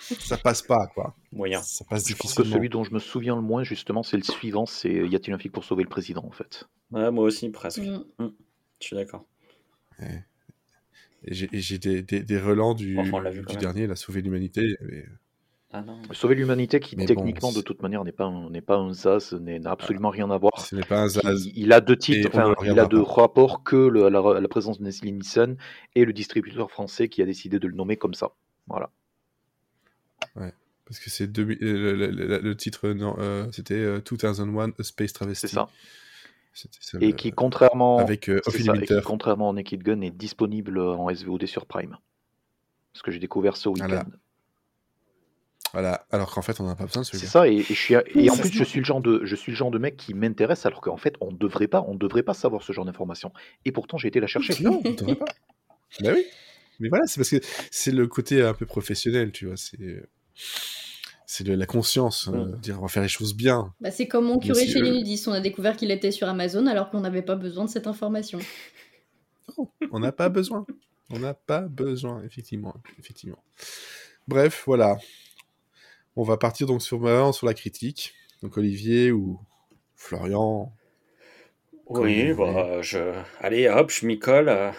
[0.00, 1.14] ça passe pas, quoi.
[1.32, 1.62] Moyen.
[1.62, 2.56] Ça passe Je pense que difficilement.
[2.56, 5.38] celui dont je me souviens le moins, justement, c'est le suivant c'est Y a-t-il un
[5.38, 6.64] flic pour sauver le président, en fait?
[6.90, 7.82] Ouais, moi aussi, presque.
[7.82, 8.04] Mm.
[8.80, 9.24] Je suis d'accord.
[10.00, 14.76] Et j'ai des, des, des relents du, du dernier, La Sauver l'humanité.
[14.82, 15.04] mais-
[15.72, 16.00] Ah non.
[16.12, 18.92] Sauver l'humanité, qui Mais bon, techniquement, de toute manière, n'est pas un, n'est pas un
[18.92, 20.60] ZAS, n'a absolument rien à voir.
[20.64, 21.46] Ce n'est pas un Zaz.
[21.46, 23.12] Il, il a deux titres, enfin, il a regardera de pas.
[23.22, 25.56] rapport que le- la, la présence de Nestlé Nielsen
[25.96, 28.30] et le distributeur français qui a décidé de le nommer comme ça.
[28.68, 28.90] Voilà.
[30.34, 34.70] Parce que c'est deux- euh, le, le- le- le titre, non, euh, c'était euh, 2001
[34.78, 35.48] A Space Travesty.
[35.48, 35.68] C'est ça.
[37.00, 41.08] Et qui, contrairement, Avec euh, ça, et qui, contrairement à Naked Gun, est disponible en
[41.12, 41.98] SVOD sur Prime.
[42.92, 43.88] Ce que j'ai découvert ce week-end.
[43.88, 44.06] Voilà.
[45.78, 46.06] Voilà.
[46.10, 47.30] Alors qu'en fait, on n'a pas besoin de C'est celui-là.
[47.30, 49.52] ça, et, et je suis, et en plus, je suis le genre de, je suis
[49.52, 52.32] le genre de mec qui m'intéresse, alors qu'en fait, on devrait pas, on devrait pas
[52.32, 53.30] savoir ce genre d'informations.
[53.66, 54.54] Et pourtant, j'ai été la chercher.
[54.64, 55.26] Non, on devrait pas.
[56.00, 56.24] bah oui.
[56.80, 57.36] Mais voilà, c'est parce que
[57.70, 59.56] c'est le côté un peu professionnel, tu vois.
[59.58, 59.78] C'est
[61.26, 62.58] c'est la conscience, euh, Mm.
[62.60, 63.74] dire on va faire les choses bien.
[63.82, 65.28] Bah, c'est comme mon curé chez les nudistes.
[65.28, 68.38] On a découvert qu'il était sur Amazon alors qu'on n'avait pas besoin de cette information.
[69.90, 70.64] On n'a pas besoin.
[71.10, 73.42] On n'a pas besoin, effectivement, effectivement.
[74.28, 74.96] Bref, voilà.
[76.16, 78.14] On va partir donc sur, maintenant sur la critique.
[78.42, 79.38] Donc Olivier ou
[79.94, 80.72] Florian.
[81.88, 82.98] Oui, bah, je...
[83.40, 84.48] allez, hop, je m'y colle.
[84.48, 84.70] euh,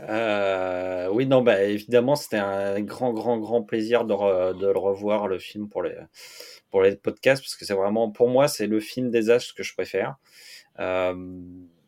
[0.00, 4.78] euh, oui, non, bah, évidemment, c'était un grand, grand, grand plaisir de, re- de le
[4.78, 5.94] revoir, le film, pour les,
[6.70, 9.62] pour les podcasts, parce que c'est vraiment, pour moi, c'est le film des âges que
[9.62, 10.16] je préfère.
[10.78, 11.14] Euh,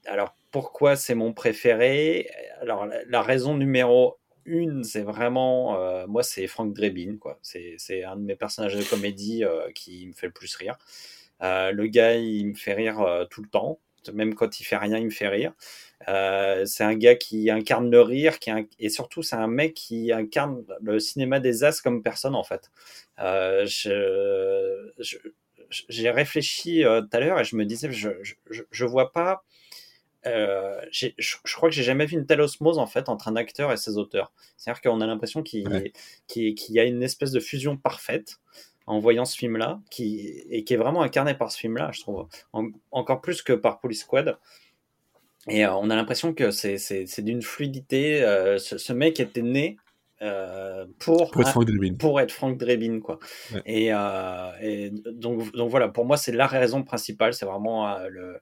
[0.06, 2.28] alors, pourquoi c'est mon préféré?
[2.60, 7.38] Alors, la, la raison numéro une, c'est vraiment, euh, moi, c'est Frank Drebin, quoi.
[7.42, 10.76] C'est un de mes personnages de comédie euh, qui me fait le plus rire.
[11.42, 13.80] Euh, le gars, il me fait rire tout le temps.
[14.12, 15.52] Même quand il fait rien, il me fait rire.
[16.66, 20.12] C'est un gars qui incarne le rire, qui inc- et surtout c'est un mec qui
[20.12, 22.70] incarne le cinéma des as comme personne en fait.
[25.88, 28.10] J'ai réfléchi tout à l'heure et je me disais, je,
[28.50, 29.44] je- je vois pas.
[30.26, 33.36] Euh, je, je crois que j'ai jamais vu une telle osmose en fait entre un
[33.36, 34.32] acteur et ses auteurs.
[34.56, 35.92] C'est-à-dire qu'on a l'impression qu'il Ouais.
[36.36, 38.38] y a une espèce de fusion parfaite
[38.86, 42.26] en voyant ce film-là, qui, et qui est vraiment incarné par ce film-là, je trouve,
[42.52, 44.36] En- encore plus que par Police Squad.
[45.48, 48.22] Et euh, on a l'impression que c'est d'une fluidité.
[48.22, 49.76] euh, ce, ce mec était né
[50.20, 51.94] euh, pour, Pour être Frank Drebin.
[51.94, 53.18] pour être Frank Drebin, quoi.
[53.52, 53.62] Ouais.
[53.66, 53.86] Et,
[54.60, 57.34] et donc, donc voilà, pour moi, c'est la raison principale.
[57.34, 58.40] C'est vraiment le,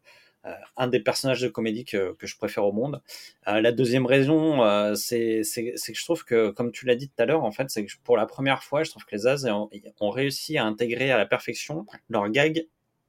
[0.77, 3.03] un des personnages de comédie que, que je préfère au monde.
[3.49, 7.23] Euh, la deuxième raison, euh, c'est que je trouve que, comme tu l'as dit tout
[7.23, 9.45] à l'heure, en fait, c'est que pour la première fois, je trouve que les As
[9.47, 9.69] ont,
[10.01, 12.67] ont réussi à intégrer à la perfection leurs gags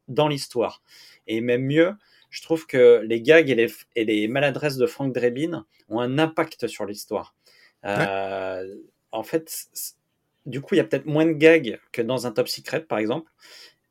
[0.07, 0.81] dans l'histoire.
[1.27, 1.93] Et même mieux,
[2.29, 6.19] je trouve que les gags et les, et les maladresses de Frank Drebin ont un
[6.19, 7.35] impact sur l'histoire.
[7.85, 8.75] Euh,
[9.11, 9.67] En fait,
[10.45, 12.97] du coup, il y a peut-être moins de gags que dans un Top Secret, par
[12.97, 13.29] exemple.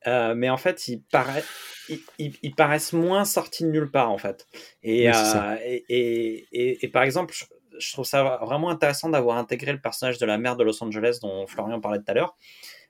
[0.07, 1.45] Euh, mais en fait, ils, paraissent,
[1.91, 4.47] ils, ils- ils paraissent moins sortis de nulle part, en fait.
[4.83, 7.45] Et, Oui, euh, et, et, et- et par exemple, je,
[7.79, 11.19] je trouve ça vraiment intéressant d'avoir intégré le personnage de la mère de Los Angeles
[11.23, 12.37] dont Florian parlait tout à l'heure.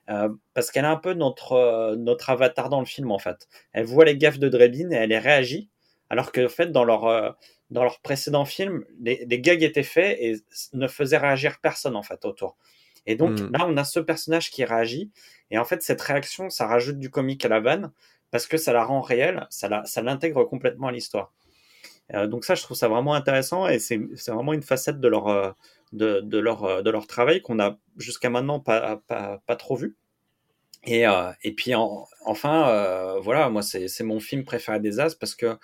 [0.09, 3.47] Euh, parce qu'elle est un peu notre, euh, notre avatar dans le film, en fait.
[3.71, 5.69] Elle voit les gaffes de Drebin et elle réagit.
[6.09, 7.29] Alors que, en fait, dans leur, euh,
[7.69, 10.35] dans leur précédent film, les, les gags étaient faits et
[10.73, 12.57] ne faisaient réagir personne, en fait, autour.
[13.05, 13.51] Et donc, Mm.
[13.53, 15.09] là, on a ce personnage qui réagit.
[15.51, 17.91] Et en fait, cette réaction, ça rajoute du comique à la vanne
[18.31, 19.69] parce que ça la rend réelle, ça
[20.01, 21.33] l'intègre complètement à l'histoire.
[22.13, 25.27] Euh, donc ça, je trouve ça vraiment intéressant et c'est vraiment une facette de leur,
[25.27, 25.51] euh,
[26.01, 29.01] euh, de leur travail qu'on a jusqu'à maintenant pas,
[29.57, 29.95] trop vu.
[30.85, 31.05] Et,
[31.55, 35.57] puis en- enfin, voilà, moi c'est mon film préféré des As parce que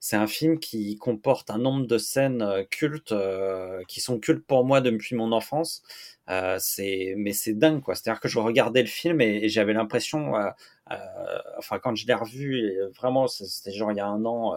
[0.00, 3.14] c'est un film qui comporte un nombre de scènes cultes
[3.88, 5.82] qui sont cultes pour moi depuis mon enfance.
[6.30, 7.94] Euh, c'est mais c'est dingue quoi.
[7.94, 10.50] C'est-à-dire que je regardais le film et, j'avais l'impression, euh,
[10.90, 10.96] euh,
[11.58, 14.56] enfin quand je l'ai revu, vraiment c'était genre il y a un an.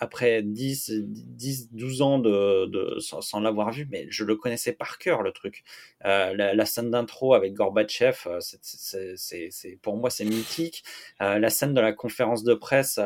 [0.00, 4.36] Euh, euh, après 10, 10 12 ans de, de sans, l'avoir vu, mais je le
[4.36, 5.62] connaissais par cœur, le truc.
[6.04, 10.84] Euh, la, scène d'intro avec Gorbatchev, euh, c'est, pour moi, c'est mythique.
[11.20, 12.98] Euh, la scène de la conférence de presse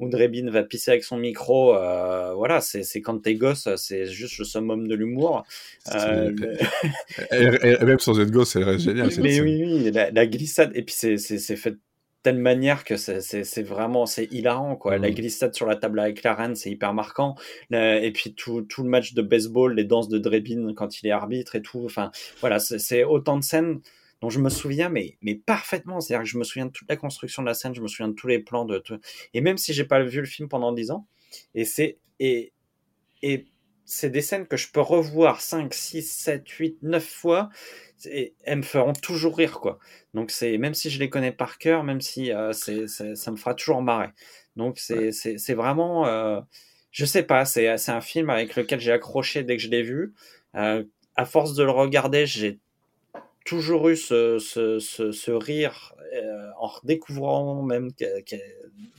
[0.00, 1.72] où Drebin va pisser avec son micro,
[2.36, 5.44] voilà, c'est, quand t'es gosse, c'est juste le summum de l'humour.
[5.92, 9.10] et, même sans être gosse, elle reste géniale.
[9.20, 11.74] Mais oui, oui, la, la, glissade, et puis c'est, fait
[12.24, 14.96] telle manière que c'est vraiment c'est hilarant quoi.
[14.96, 15.14] La mmh.
[15.14, 17.36] glissade sur la table avec la reine, c'est hyper marquant.
[17.70, 21.10] et puis tout, tout, le match de baseball, les danses de Drebin quand il est
[21.10, 21.82] arbitre et tout.
[21.84, 22.10] Enfin
[22.40, 23.80] voilà, c'est autant de scènes
[24.22, 26.00] dont je me souviens mais mais parfaitement.
[26.00, 28.08] C'est-à-dire que je me souviens de toute la construction de la scène, je me souviens
[28.08, 28.98] de tous les plans de tout.
[29.34, 31.06] Et même si j'ai pas vu le film pendant 10 ans,
[31.54, 32.54] et c'est et
[33.20, 33.44] et
[33.84, 37.50] c'est des scènes que je peux revoir 5, 6, 7, 8, 9 fois
[38.06, 39.78] et elles me feront toujours rire quoi.
[40.14, 43.36] Donc c'est même si je les connais par cœur, même si euh, c'est, ça me
[43.36, 44.10] fera toujours marrer.
[44.56, 46.40] Donc c'est vraiment euh,
[46.90, 50.14] je sais pas, c'est un film avec lequel j'ai accroché dès que je l'ai vu.
[50.54, 50.84] Euh,
[51.16, 52.58] à force de le regarder, j'ai
[53.44, 55.94] toujours eu ce, ce, ce, rire
[56.58, 57.90] en redécouvrant même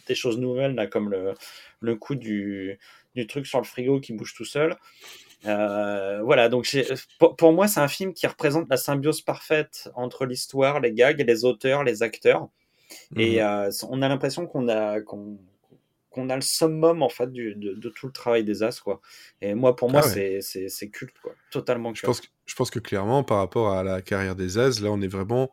[0.07, 1.33] des choses nouvelles là, comme le,
[1.79, 2.77] le coup du,
[3.15, 4.75] du truc sur le frigo qui bouge tout seul.
[5.45, 6.67] Euh, voilà, donc
[7.19, 11.45] pour, moi, c'est un film qui représente la symbiose parfaite entre l'histoire, les gags, les
[11.45, 12.49] auteurs, les acteurs.
[13.15, 13.45] Et mhm.
[13.45, 15.37] euh, on a l'impression qu'on a, qu'on,
[16.29, 18.79] a le summum en fait de, tout le travail des As.
[18.79, 19.01] Quoi.
[19.41, 21.33] Et moi, pour moi, ah c'est, culte, quoi.
[21.51, 22.01] totalement culte.
[22.01, 24.89] Je pense, que, je pense que clairement, par rapport à la carrière des As, là,
[24.91, 25.51] on est vraiment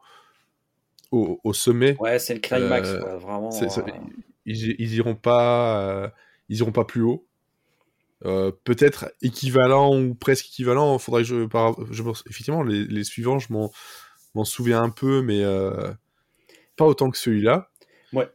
[1.10, 1.96] au, sommet.
[2.00, 3.50] Ouais, c'est le climax, euh, vraiment.
[4.46, 6.10] ils, ils, iront pas,
[6.48, 7.26] ils iront pas plus haut.
[8.24, 10.98] Euh, peut-être équivalent ou presque équivalent.
[10.98, 11.46] Faudrait que je,
[11.90, 15.92] je effectivement les, les, suivants, je m'en souviens un peu, mais euh,
[16.76, 17.68] pas autant que celui-là.
[18.12, 18.28] Ouais,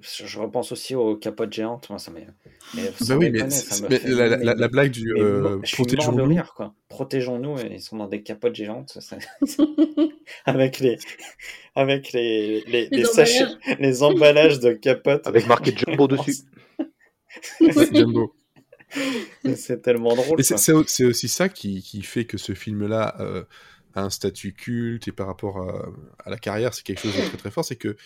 [0.00, 1.88] je repense aussi aux capotes géantes.
[1.90, 3.38] Moi, ça bah oui, mais,
[4.04, 6.40] la, blague du euh, protégeons-nous.
[6.88, 8.98] Protégeons-nous, ils sont dans des capotes géantes.
[10.44, 10.98] avec les,
[11.76, 13.46] avec les, les, les, sachets,
[13.78, 15.24] les emballages de capotes.
[15.28, 16.38] Avec marqué Jumbo dessus.
[17.92, 18.34] Jumbo.
[19.56, 20.42] c'est tellement drôle.
[20.42, 23.44] C'est aussi ça qui, qui, fait que ce film-là euh,
[23.94, 25.92] a un statut culte et par rapport
[26.24, 27.64] à, la carrière, c'est quelque chose de très très fort.
[27.64, 27.96] C'est que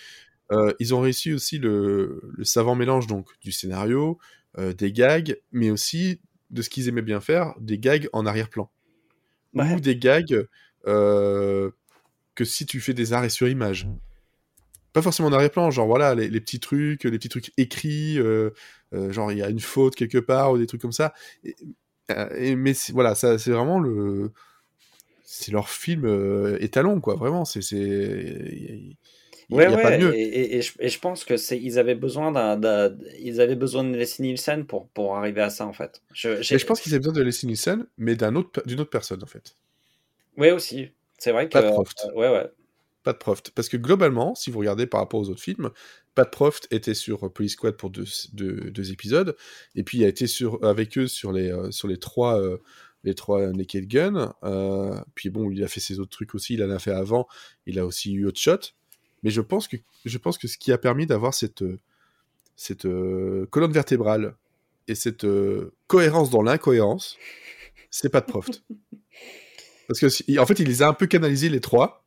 [0.52, 4.18] euh, ils ont réussi aussi le, le, savant mélange donc du scénario,
[4.58, 6.20] euh, des gags, mais aussi
[6.50, 8.70] de ce qu'ils aimaient bien faire, des gags en arrière-plan.
[9.54, 10.46] Ou des gags
[10.84, 13.88] que si tu fais des arrêts sur image
[14.96, 18.48] pas forcément en arrière-plan, genre voilà, les, petits trucs, les petits trucs écrits, euh,
[18.94, 21.12] euh, genre il y a une faute quelque part ou des trucs comme ça.
[21.44, 21.54] Et,
[22.12, 24.32] euh, mais voilà, ça c'est vraiment le.
[25.22, 26.06] C'est leur film
[26.60, 27.44] étalon, quoi, vraiment.
[27.44, 27.60] C'est.
[29.50, 33.94] Ouais, ouais, Et, je, pense que c'est ils avaient besoin d'un, ils avaient besoin de
[33.94, 36.00] Leslie Nielsen pour pour arriver à ça en fait.
[36.14, 39.22] Je, je pense qu'ils avaient besoin de Leslie Nielsen, mais d'un autre d'une autre personne
[39.22, 39.56] en fait.
[40.38, 40.88] Ouais aussi,
[41.18, 41.52] c'est vrai que.
[41.52, 42.06] Pas Proft.
[42.14, 42.50] ouais ouais.
[43.06, 43.52] Pat Proft.
[43.54, 45.70] Parce que globalement, si vous regardez par rapport aux autres films,
[46.16, 49.36] Pat Proft était sur Police Squad pour deux, deux, épisodes,
[49.76, 52.58] et puis il a été sur, avec eux sur les, euh, sur les trois, euh,
[53.04, 54.34] les trois Naked Gun.
[54.42, 57.28] Euh, puis bon, il a fait ses autres trucs aussi, il en a fait avant,
[57.64, 58.72] il a aussi eu Hot Shot.
[59.22, 61.62] Mais je pense que, je pense que ce qui a permis d'avoir cette,
[62.56, 62.88] cette
[63.50, 64.34] colonne vertébrale
[64.88, 65.26] et cette
[65.86, 67.16] cohérence dans l'incohérence,
[67.88, 68.64] c'est Pat Proft.
[69.86, 72.05] Parce que en fait, il les a un peu canalisés les trois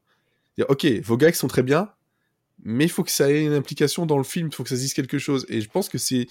[0.67, 1.89] ok, vos gags sont très bien,
[2.63, 4.75] mais il faut que ça ait une implication dans le film, il faut que ça
[4.75, 5.45] se dise quelque chose.
[5.49, 6.27] Et je pense que c'est.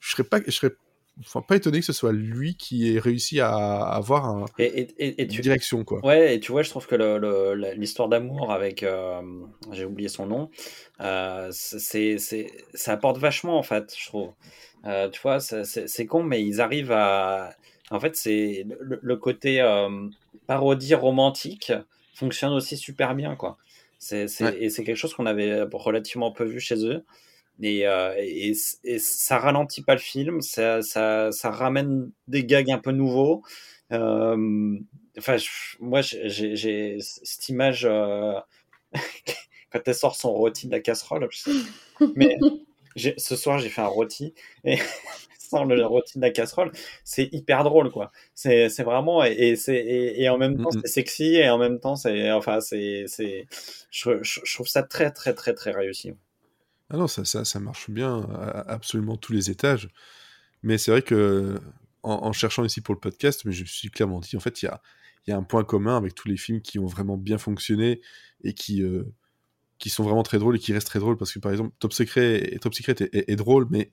[0.00, 0.40] Je serais pas.
[0.46, 0.72] Je serais
[1.20, 4.88] enfin, pas étonné que ce soit lui qui ait réussi à avoir un, et,
[5.18, 6.04] une direction quoi.
[6.04, 6.96] Ouais, et tu vois, je trouve que
[7.76, 9.22] l'histoire d'amour avec, euh,
[9.72, 10.50] j'ai oublié son nom,
[11.00, 12.16] euh, c'est,
[12.74, 14.32] ça apporte vachement en fait, je trouve.
[14.86, 17.54] Euh, tu vois, c'est con, mais ils arrivent à,
[17.90, 19.62] en fait, c'est le, côté
[20.46, 21.72] parodie romantique
[22.14, 23.58] fonctionne aussi super bien, quoi.
[23.98, 24.26] C'est,
[24.58, 27.04] Et c'est quelque chose qu'on avait relativement peu vu chez eux.
[27.62, 28.52] Et, euh, et,
[28.98, 33.42] ça ralentit pas le film, ça, ça, ça, ramène des gags un peu nouveaux.
[33.92, 34.76] Euh,
[35.18, 35.36] enfin,
[35.78, 38.34] moi, j'ai, cette image euh,
[39.72, 41.28] quand elle sort son rôti de la casserole.
[42.16, 42.36] Mais
[43.16, 44.34] ce soir, j'ai fait un rôti
[44.64, 44.76] et
[45.62, 46.72] le rôti de la casserole,
[47.04, 48.10] c'est hyper drôle, quoi.
[48.34, 52.32] C'est vraiment, et, c'est et, en même temps, c'est sexy, et en même temps, c'est,
[52.32, 53.06] enfin, c'est,
[53.90, 56.14] je, je, trouve ça très, très, très, très réussi.
[56.90, 59.88] Ah non, ça, ça, ça marche bien à absolument tous les étages.
[60.62, 61.60] Mais c'est vrai que,
[62.02, 64.68] en, cherchant ici pour le podcast, mais je suis clairement dit, en fait, il y
[64.68, 64.82] a,
[65.26, 68.00] y a un point commun avec tous les films qui ont vraiment bien fonctionné
[68.42, 69.04] et qui, euh,
[69.78, 71.92] qui sont vraiment très drôles et qui restent très drôles parce que par exemple Top
[71.92, 73.90] Secret, Top Secret est, est drôle mais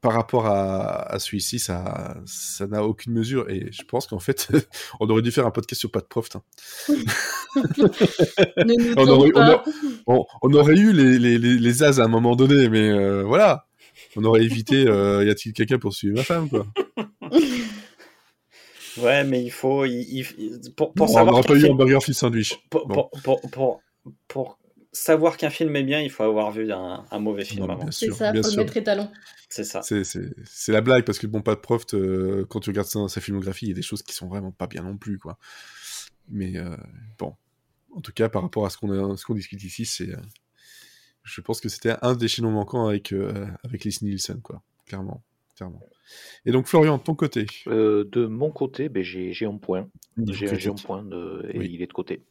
[0.00, 3.48] par rapport à, à celui-ci, ça, ça n'a aucune mesure.
[3.50, 4.48] Et je pense qu'en fait,
[5.00, 6.36] on aurait dû faire un podcast sur Pat Proft.
[6.36, 6.42] hein.
[7.56, 9.50] Ne nous on, tente aurait, on, pas.
[9.52, 9.64] a-
[10.06, 13.22] on- on aurait eu les, les, les, les as à un moment donné, mais euh,
[13.24, 13.66] voilà.
[14.16, 14.86] On aurait évité.
[14.86, 16.66] euh, y a-t-il quelqu'un pour suivre ma femme, quoi?
[18.98, 19.84] Ouais, mais il faut.
[19.84, 22.58] il- il- pour, Bon, pour On savoir n'aurait pas eu un burger fish sandwich.
[22.70, 22.94] pour, Bon.
[22.94, 23.80] pour, pour, pour,
[24.28, 24.58] pour
[24.92, 27.90] savoir qu'un film est bien, il faut avoir vu un, un mauvais film Non, avant.
[27.90, 28.64] C'est ça, bien faut sûr.
[28.64, 29.10] mettre.
[29.48, 29.82] C'est ça.
[29.82, 33.20] C'est, la blague, parce que bon, Pat Proft, euh, quand tu regardes ça dans sa
[33.20, 35.38] filmographie, il y a des choses qui sont vraiment pas bien non plus, quoi.
[36.28, 36.76] Mais euh,
[37.18, 37.34] bon,
[37.92, 40.20] en tout cas, par rapport à ce qu'on, a, ce qu'on discute ici, c'est, euh,
[41.24, 44.62] je pense que c'était un des chaînons manquants avec, euh, avec Nielsen, quoi.
[44.86, 45.22] Clairement,
[45.56, 45.80] clairement.
[46.44, 47.46] Et donc, Florian, de ton côté?
[47.66, 49.88] Euh, de mon côté, ben, j'ai un point.
[50.26, 51.48] J'ai un point de...
[51.52, 51.70] et Oui.
[51.72, 52.22] il est de côté.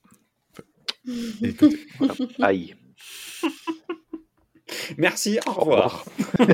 [2.00, 2.14] Voilà.
[2.41, 2.76] Aïe.
[4.97, 6.06] Merci, au revoir.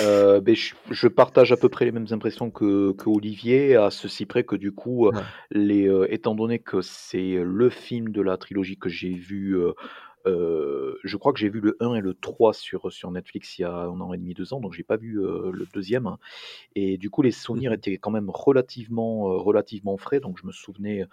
[0.00, 3.90] Euh, ben, je, je partage à peu près les mêmes impressions que, que Olivier, à
[3.90, 5.20] ceci près que du coup, euh, Ouais.
[5.50, 9.72] les, euh, étant donné que c'est le film de la trilogie que j'ai vu, euh,
[10.26, 13.62] euh, je crois que j'ai vu le 1 et le 3 sur, sur Netflix il
[13.62, 16.06] y a un an et demi, deux ans, donc j'ai pas vu euh, le deuxième.
[16.06, 16.18] hein.
[16.74, 17.76] Et du coup, les souvenirs Mhm.
[17.76, 21.04] étaient quand même relativement, euh, relativement frais, donc je me souvenais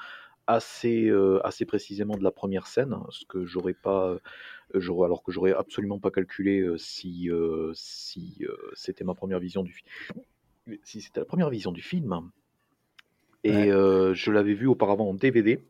[0.49, 4.19] assez, euh, assez précisément de la première scène, ce que j'aurais pas, euh,
[4.73, 9.39] j'aurais, alors que j'aurais absolument pas calculé euh, si, euh, si euh, c'était ma première
[9.39, 10.23] vision du film.
[10.83, 12.31] Si c'était la première vision du film.
[13.43, 13.71] Et Ouais.
[13.71, 15.63] euh, je l'avais vu auparavant en DVD.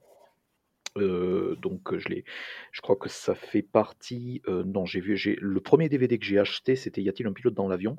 [0.98, 2.26] Euh, donc je l'ai,
[2.72, 4.42] je crois que ça fait partie.
[4.48, 7.34] euh, non, j'ai vu, j'ai le premier DVD que j'ai acheté, c'était Y a-t-il un
[7.34, 7.96] pilote dans l'avion?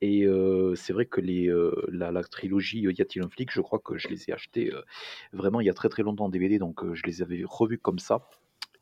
[0.00, 1.52] Et euh, c'est vrai que les,
[1.88, 4.72] la, trilogie Y a-t-il un flic, je crois que je les ai achetés
[5.32, 7.98] vraiment il y a très très longtemps en DVD, donc je les avais revus comme
[7.98, 8.28] ça.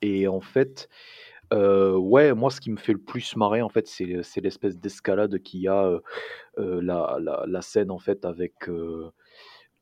[0.03, 0.89] Et en fait,
[1.53, 5.39] ouais, moi ce qui me fait le plus marrer en fait, c'est c'est l'espèce d'escalade
[5.43, 6.01] qu'il y a,
[6.57, 8.69] la, la, scène en fait avec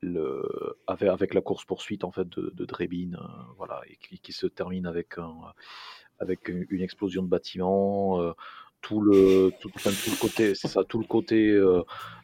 [0.02, 0.42] le
[0.86, 3.26] avec, avec la course poursuite en fait de, de Drebin, euh,
[3.56, 5.34] voilà, et qui, qui se termine avec un
[6.18, 8.32] avec une, explosion de bâtiment, euh,
[8.80, 11.82] tout le tout, enfin, tout le côté, c'est ça, tout le côté euh,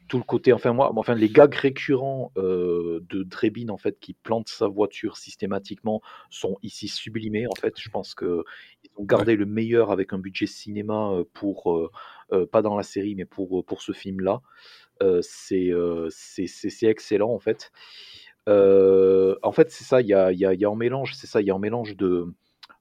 [0.09, 4.49] tout le côté, enfin moi, enfin les gags récurrents de Drebin en fait qui plante
[4.49, 6.01] sa voiture systématiquement
[6.31, 7.75] sont ici sublimés en fait.
[7.79, 8.45] Je pense que
[8.85, 11.91] ils ont gardé le meilleur avec un budget cinéma pour
[12.51, 14.41] pas dans la série mais pour pour ce film là.
[15.23, 15.71] C'est
[16.11, 17.71] c'est c'est- c'est excellent en fait.
[19.43, 21.41] En fait c'est ça, il y a y a, y a un mélange, c'est ça,
[21.41, 22.27] il y a un mélange de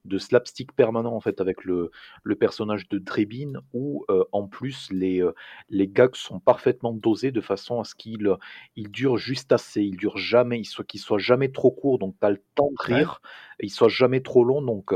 [0.06, 1.92] de slapstick permanent en fait avec le,
[2.24, 5.22] le personnage de Drebin où euh, en plus les,
[5.70, 8.30] les gags sont parfaitement dosés de façon à ce qu'ils
[8.78, 12.16] ils durent juste assez, ils durent jamais, ils soient, qu'ils soient jamais trop courts donc
[12.22, 13.22] tu as le temps de rire,
[13.60, 14.94] ils soient jamais trop longs donc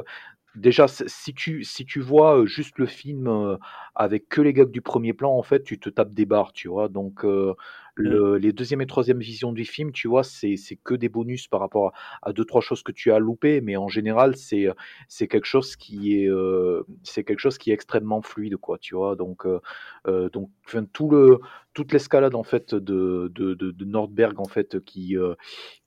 [0.56, 3.58] déjà si tu, si tu vois juste le film
[3.96, 6.68] avec que les gags du premier plan en fait tu te tapes des barres tu
[6.68, 6.90] vois?
[6.90, 7.54] Donc euh,
[7.96, 11.60] le- les deuxième et troisième visions du film tu vois c'est que des bonus par
[11.60, 15.46] rapport à, à deux trois choses que tu as loupées mais en général c'est quelque
[15.46, 19.16] chose qui est euh, c'est quelque chose qui est extrêmement fluide quoi tu vois?
[19.16, 21.40] Donc euh, donc enfin, tout le
[21.74, 25.16] toute l'escalade en fait de, de, de, de Nordberg en fait qui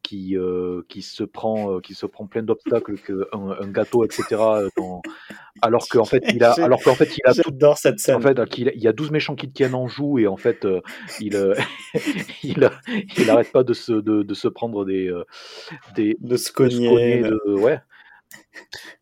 [0.05, 4.05] qui euh, qui se prend euh, qui se prend plein d'obstacles que un, un gâteau
[4.05, 5.03] etc euh, dans-
[5.63, 8.17] alors qu'en fait il a alors qu'en fait il a tout J'adore cette scène.
[8.17, 10.65] en fait, euh, il y a 12 méchants qui tiennent en joue et en fait,
[10.65, 10.81] euh,
[11.21, 11.55] il, euh,
[12.45, 12.71] il,
[13.19, 15.25] il arrête pas de se, de, de se prendre des, euh,
[15.97, 16.89] des de se de se cogner.
[16.89, 17.81] cogner, de- de- ouais.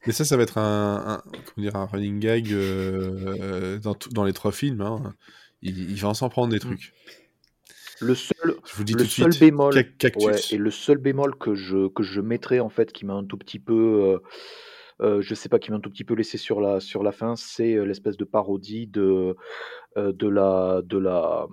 [0.07, 1.23] Mais ça, ça va être un, un-
[1.55, 4.81] comment dire, un running gag euh, dans, dans les trois films.
[4.83, 5.15] hein.
[5.63, 6.93] Il, il va en s'en prendre des trucs.
[8.03, 9.45] Le seul, Je vous dis le tout de seul suite.
[9.51, 10.25] bémol, Cac- cactus.
[10.25, 13.25] ouais, et le seul bémol que je, que je mettrais en fait, qui m'a un
[13.25, 14.21] tout petit peu,
[15.03, 17.03] euh, euh, je sais pas, qui m'a un tout petit peu laissé sur la, sur
[17.03, 19.37] la fin, c'est euh, l'espèce de parodie de,
[19.97, 21.47] euh, de la, de la,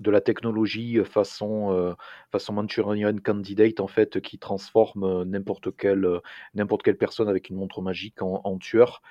[0.00, 1.92] de la technologie euh, façon, euh,
[2.30, 6.06] façon Manchurian Candidate en fait, qui transforme euh, n'importe quelle,
[6.54, 9.02] n'importe quelle personne avec une montre magique en, en tueur,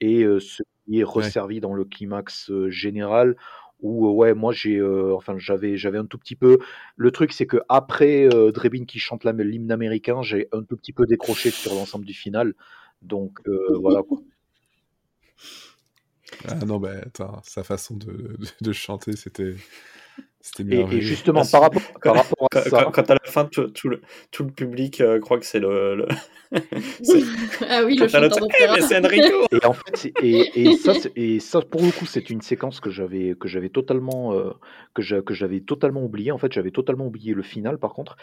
[0.00, 3.36] et ce qui est resservi dans le climax général
[3.84, 6.58] où euh, ouais moi j'ai euh, enfin j'avais un tout petit peu
[6.96, 10.92] le truc c'est que après euh, Drebin qui chante l'hymne américain j'ai un tout petit
[10.92, 12.54] peu décroché sur l'ensemble du final
[13.02, 13.38] donc
[13.80, 14.18] voilà quoi.
[16.48, 16.94] Ah non, bah
[17.44, 19.54] sa façon de chanter, c'était
[20.68, 23.44] et, justement par rapport, quand- par rapport à Quand, ça quand- quand à la fin,
[23.46, 26.06] tout, tout le, tout le public euh, croit que c'est le.
[27.68, 28.30] ah oui, le chanteur
[28.74, 32.30] mais c'est Enrico Et en fait, et, et ça, et ça, pour le coup, c'est
[32.30, 34.50] une séquence que j'avais que j'avais totalement euh,
[34.94, 36.30] que j'avais totalement oublié.
[36.30, 38.16] En fait, j'avais totalement oublié le final, par contre.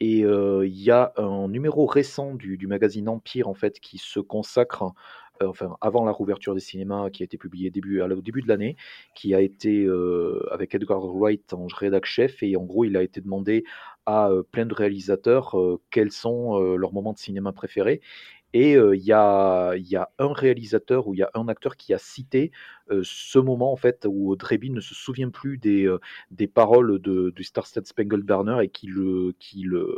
[0.00, 3.98] Et euh, il y a un numéro récent du, du magazine Empire, en fait, qui
[3.98, 4.84] se consacre
[5.44, 8.76] enfin avant la rouverture des cinémas, qui a été publié début, au début de l'année,
[9.14, 13.02] qui a été euh, avec Edgar Wright en rédac chef, et en gros, il a
[13.02, 13.64] été demandé
[14.06, 15.56] à plein de réalisateurs
[15.90, 18.00] quels sont leurs moments de cinéma préférés.
[18.52, 19.72] Et il y, a,
[20.18, 22.50] un réalisateur ou il y a un acteur qui a cité
[23.02, 25.88] ce moment en fait où Drebin ne se souvient plus des,
[26.52, 29.96] paroles de, du Star Spangled Banner et qui le, qui le,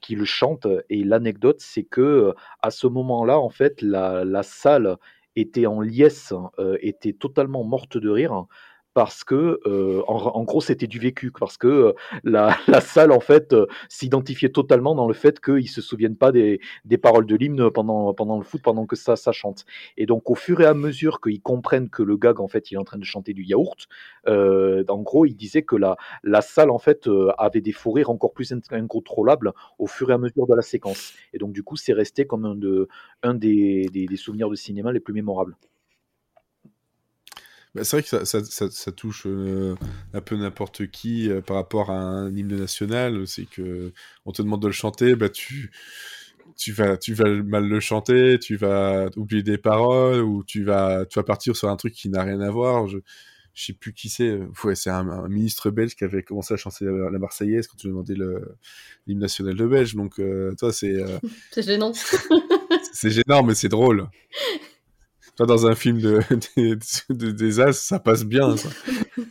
[0.00, 0.66] qui le chante.
[0.88, 4.96] Et l'anecdote, c'est que à ce moment-là, en fait, la, la salle
[5.36, 6.32] était en liesse,
[6.80, 8.46] était totalement morte de rire
[8.94, 11.92] parce que, euh, en, gros, c'était du vécu, parce que euh,
[12.24, 16.60] la, salle, en fait, euh, s'identifiait totalement dans le fait qu'ils se souviennent pas des,
[17.02, 19.66] paroles de l'hymne pendant, le foot, pendant que ça, chante.
[19.96, 22.74] Et donc, au fur et à mesure qu'ils comprennent que le gag, en fait, il
[22.74, 23.88] est en train de chanter du yaourt,
[24.26, 28.54] en gros, il disait que la, salle, en fait, avait des fous rires encore plus
[28.70, 31.14] incontrôlables au fur et à mesure de la séquence.
[31.32, 32.88] Et donc, du coup, c'est resté comme un, de,
[33.24, 35.56] un des, des, des souvenirs de cinéma les plus mémorables.
[37.74, 39.74] Bah, c'est vrai que ça, ça, ça, ça touche euh,
[40.12, 43.26] un peu n'importe qui euh, par rapport à un hymne national.
[43.26, 43.92] C'est que
[44.26, 45.72] on te demande de le chanter, bah tu
[46.56, 51.04] tu vas tu vas mal le chanter, tu vas oublier des paroles ou tu vas
[51.06, 52.86] tu vas partir sur un truc qui n'a rien à voir.
[52.86, 52.98] Je
[53.54, 54.38] je sais plus qui c'est.
[54.64, 58.14] Ouais, c'est un, ministre belge qui avait commencé à chanter la, Marseillaise quand tu demandais
[59.06, 59.94] l'hymne national de Belge.
[59.96, 60.94] Donc euh, toi c'est
[61.50, 61.92] c'est gênant.
[62.92, 64.08] c'est gênant mais c'est drôle.
[65.36, 66.20] Toi, dans un film de,
[67.10, 68.56] de, des As, ça passe bien.
[68.56, 68.68] Ça.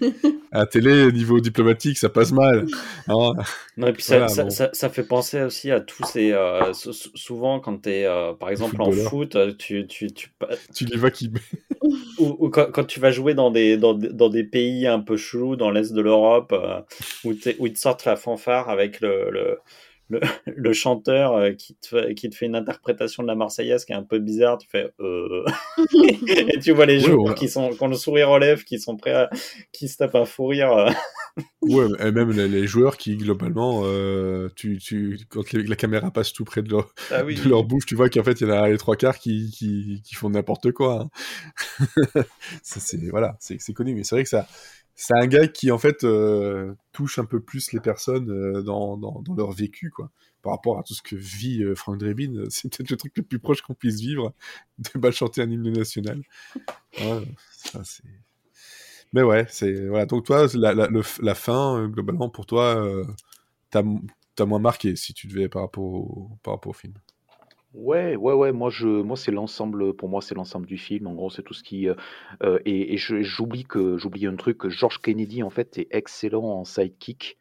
[0.51, 2.65] à la télé, niveau diplomatique, ça passe mal.
[3.07, 3.31] Hein
[3.77, 6.31] non, et puis ça, ça, ça, fait penser aussi à tous ces.
[6.33, 9.87] Euh, souvent, quand tu es, euh, par exemple, en foot, euh, tu.
[9.87, 10.29] Tu, tu,
[10.75, 11.31] tu les vois qui.
[11.81, 15.15] ou, ou quand, quand, tu vas jouer dans des, dans, dans des pays un peu
[15.15, 16.53] chelous, dans l'Est de l'Europe,
[17.23, 19.59] où, où, ils te sortent la fanfare avec le, le
[20.45, 23.95] le, chanteur euh, qui te, qui te fait une interprétation de la Marseillaise qui est
[23.95, 25.45] un peu bizarre, tu fais euh...
[26.27, 29.13] et tu vois les joueurs qui sont qui ont le sourire lèvres, qui sont prêts
[29.13, 29.29] à
[29.71, 30.71] qui se tapent un fou rire.
[30.73, 30.89] Euh.
[31.61, 36.43] ouais, et même les, joueurs qui globalement, euh, tu, tu, quand la caméra passe tout
[36.43, 38.69] près de leur, ah de leur bouche, tu vois qu'en fait il y en a
[38.69, 41.07] les trois quarts qui, qui, qui font n'importe quoi.
[41.79, 41.89] Hein.
[42.61, 44.47] c'est voilà, c'est connu, mais c'est vrai que ça
[44.95, 48.97] c'est un gars qui en fait euh, touche un peu plus les personnes euh, dans,
[48.97, 50.11] dans, leur vécu quoi.
[50.41, 53.23] Par rapport à tout ce que vit euh, Frank Drebin c'est peut-être le truc le
[53.23, 54.33] plus proche qu'on puisse vivre
[54.77, 56.21] de mal chanter un hymne national.
[56.93, 58.03] Ça, c'est
[59.13, 60.05] mais ouais c'est voilà.
[60.05, 62.83] Donc toi la, la, fin globalement pour toi
[63.69, 63.83] t'as
[64.39, 66.07] as moins marqué si tu devais par rapport
[66.43, 66.93] par rapport au film
[67.73, 71.07] Ouais, ouais, ouais, moi je moi c'est l'ensemble pour moi c'est l'ensemble du film.
[71.07, 71.95] En gros, c'est tout ce qui euh,
[72.43, 76.65] euh, et, et j'oublie que j'oublie un truc, George Kennedy en fait est excellent en
[76.65, 77.39] sidekick.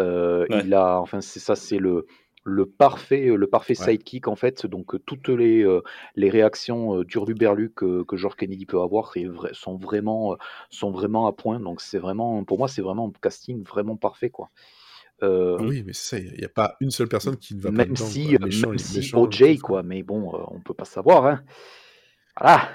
[0.00, 2.06] Euh, il a enfin c'est ça, c'est le
[2.44, 4.66] le parfait le parfait sidekick en fait.
[4.66, 5.66] Donc toutes les
[6.16, 9.14] les réactions euh, d'Urluberlu que, que George Kennedy peut avoir
[9.52, 10.36] sont vraiment
[10.70, 11.60] sont vraiment à point.
[11.60, 14.50] Donc c'est vraiment pour moi c'est vraiment un casting vraiment parfait quoi.
[15.22, 17.70] Euh, oui, mais c'est ça, il n'y a pas une seule personne qui ne va
[17.70, 21.26] même pas si, euh, Même si OJ, quoi, mais bon, euh, on peut pas savoir,
[21.26, 21.44] hein.
[22.38, 22.68] Voilà.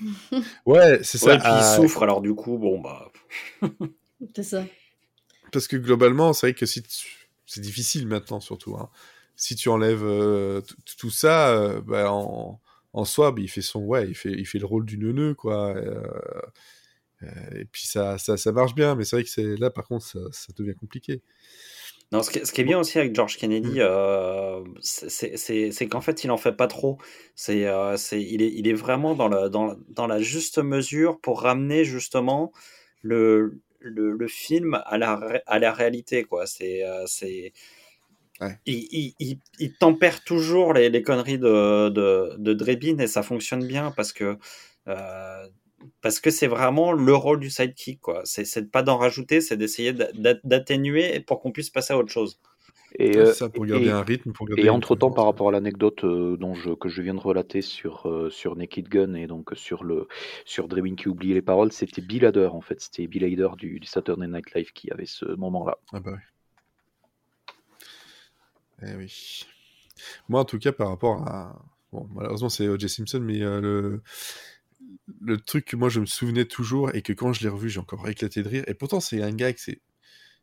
[0.66, 1.34] ouais, c'est ça.
[1.34, 3.10] et puis il souffre, alors du coup, bon, bah.
[4.34, 4.64] c'est ça.
[5.52, 6.82] Parce que globalement, c'est vrai que si
[7.46, 8.76] c'est difficile maintenant, surtout.
[8.76, 8.88] Hein.
[9.36, 10.62] Si tu enlèves
[10.96, 12.60] tout ça, bah, en,
[12.94, 13.80] en soi, bah, il fait son.
[13.80, 15.74] Ouais, il fait, il fait le rôle du neuneu, quoi.
[15.76, 16.00] Euh,
[17.54, 20.04] et puis ça, ça, ça, marche bien, mais c'est vrai que c'est là, par contre,
[20.04, 21.22] ça, ça devient compliqué.
[22.12, 23.82] Non, ce, qui, est bien aussi avec George Kennedy, mm.
[23.82, 26.98] euh, c'est qu'en fait, il en fait pas trop.
[27.34, 31.40] C'est, euh, il, est, il est vraiment dans, le, dans, dans, la juste mesure pour
[31.42, 32.52] ramener justement
[33.02, 36.24] le, le, le film à la, à la réalité.
[36.24, 36.46] Quoi.
[36.46, 37.04] C'est, euh,
[38.40, 38.58] ouais.
[38.66, 43.66] il, il, il, tempère toujours les, les conneries de, de, de Drebin et ça fonctionne
[43.66, 44.38] bien parce que
[44.86, 45.48] euh,
[46.00, 48.22] parce que c'est vraiment le rôle du sidekick, quoi.
[48.24, 52.40] C'est de pas d'en rajouter, c'est d'essayer d'atténuer pour qu'on puisse passer à autre chose.
[52.96, 54.32] Et, euh, ça, pour garder un rythme.
[54.56, 57.60] et entre temps, par rapport à l'anecdote euh, dont je, que je viens de relater
[57.60, 60.06] sur, euh, sur Naked Gun et donc sur le
[60.44, 62.80] sur Drebin qui oubliait les paroles, c'était Bill Hader en fait.
[62.80, 65.76] C'était Bill Hader du, du, Saturday Night Live qui avait ce moment-là.
[65.92, 66.18] Ah bah oui.
[68.86, 69.44] Eh oui.
[70.28, 71.60] Moi, en tout cas, par rapport à.
[71.92, 72.88] Bon, malheureusement, c'est O.J.
[72.88, 74.02] Simpson, mais le
[75.20, 77.80] le truc que moi je me souvenais toujours et que quand je l'ai revu, j'ai
[77.80, 78.64] encore éclaté de rire.
[78.66, 79.80] Et pourtant, c'est un gars que c'est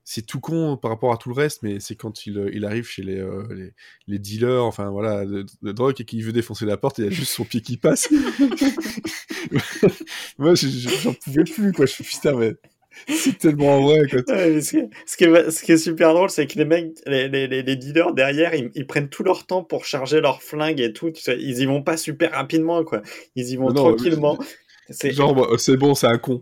[0.03, 2.85] c'est tout con par rapport à tout le reste, mais c'est quand il, il, arrive
[2.85, 3.73] chez les, euh, les,
[4.07, 7.07] les, dealers, enfin voilà, de, drogue et qu'il veut défoncer la porte et il y
[7.09, 8.09] a juste son pied qui passe.
[10.37, 11.85] Moi, j'en pouvais plus, quoi.
[11.85, 12.55] Je suis putain, mais
[13.07, 14.01] c'est tellement vrai.
[14.09, 14.21] Quoi.
[14.35, 16.65] Ouais, ce, qui est, ce, qui est, ce qui est super drôle, c'est que les
[16.65, 20.41] mecs, les, les, les dealers derrière, ils, ils, prennent tout leur temps pour charger leurs
[20.41, 21.11] flingues et tout.
[21.27, 23.01] Ils y vont pas super rapidement, quoi.
[23.35, 24.37] Ils y vont non, tranquillement.
[24.93, 26.41] C'est genre, c'est bon, c'est un con.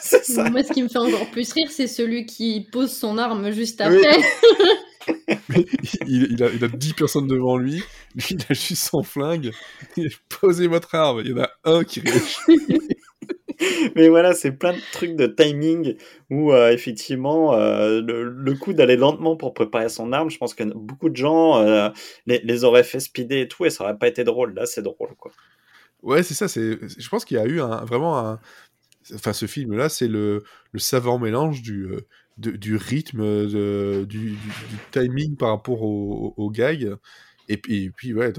[0.00, 0.50] ça.
[0.50, 3.80] Moi, ce qui me fait encore plus rire, c'est celui qui pose son arme juste
[3.80, 4.18] après.
[5.48, 5.64] Oui.
[6.06, 7.84] il, il, a, il, a, 10 personnes devant lui,
[8.16, 9.52] lui il a juste son flingue,
[10.28, 12.68] posez votre arme, il y en a un qui réagit.
[13.96, 15.96] Mais voilà, c'est plein de trucs de timing
[16.30, 20.64] où euh, effectivement euh, le, coup d'aller lentement pour préparer son arme, je pense que
[20.64, 21.88] beaucoup de gens euh,
[22.26, 24.54] les, auraient fait speeder et tout et ça aurait pas été drôle.
[24.54, 25.32] Là, c'est drôle quoi.
[26.02, 26.48] Ouais, c'est ça.
[26.48, 28.40] C'est, je pense qu'il y a eu vraiment un,
[29.14, 30.42] enfin ce film là, c'est le,
[30.76, 31.88] savant mélange du
[32.36, 33.46] du rythme,
[34.06, 34.36] du,
[34.90, 36.96] timing par rapport au, gag,
[37.48, 38.34] et et puis ouais,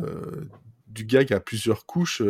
[0.88, 2.22] du gag à plusieurs couches,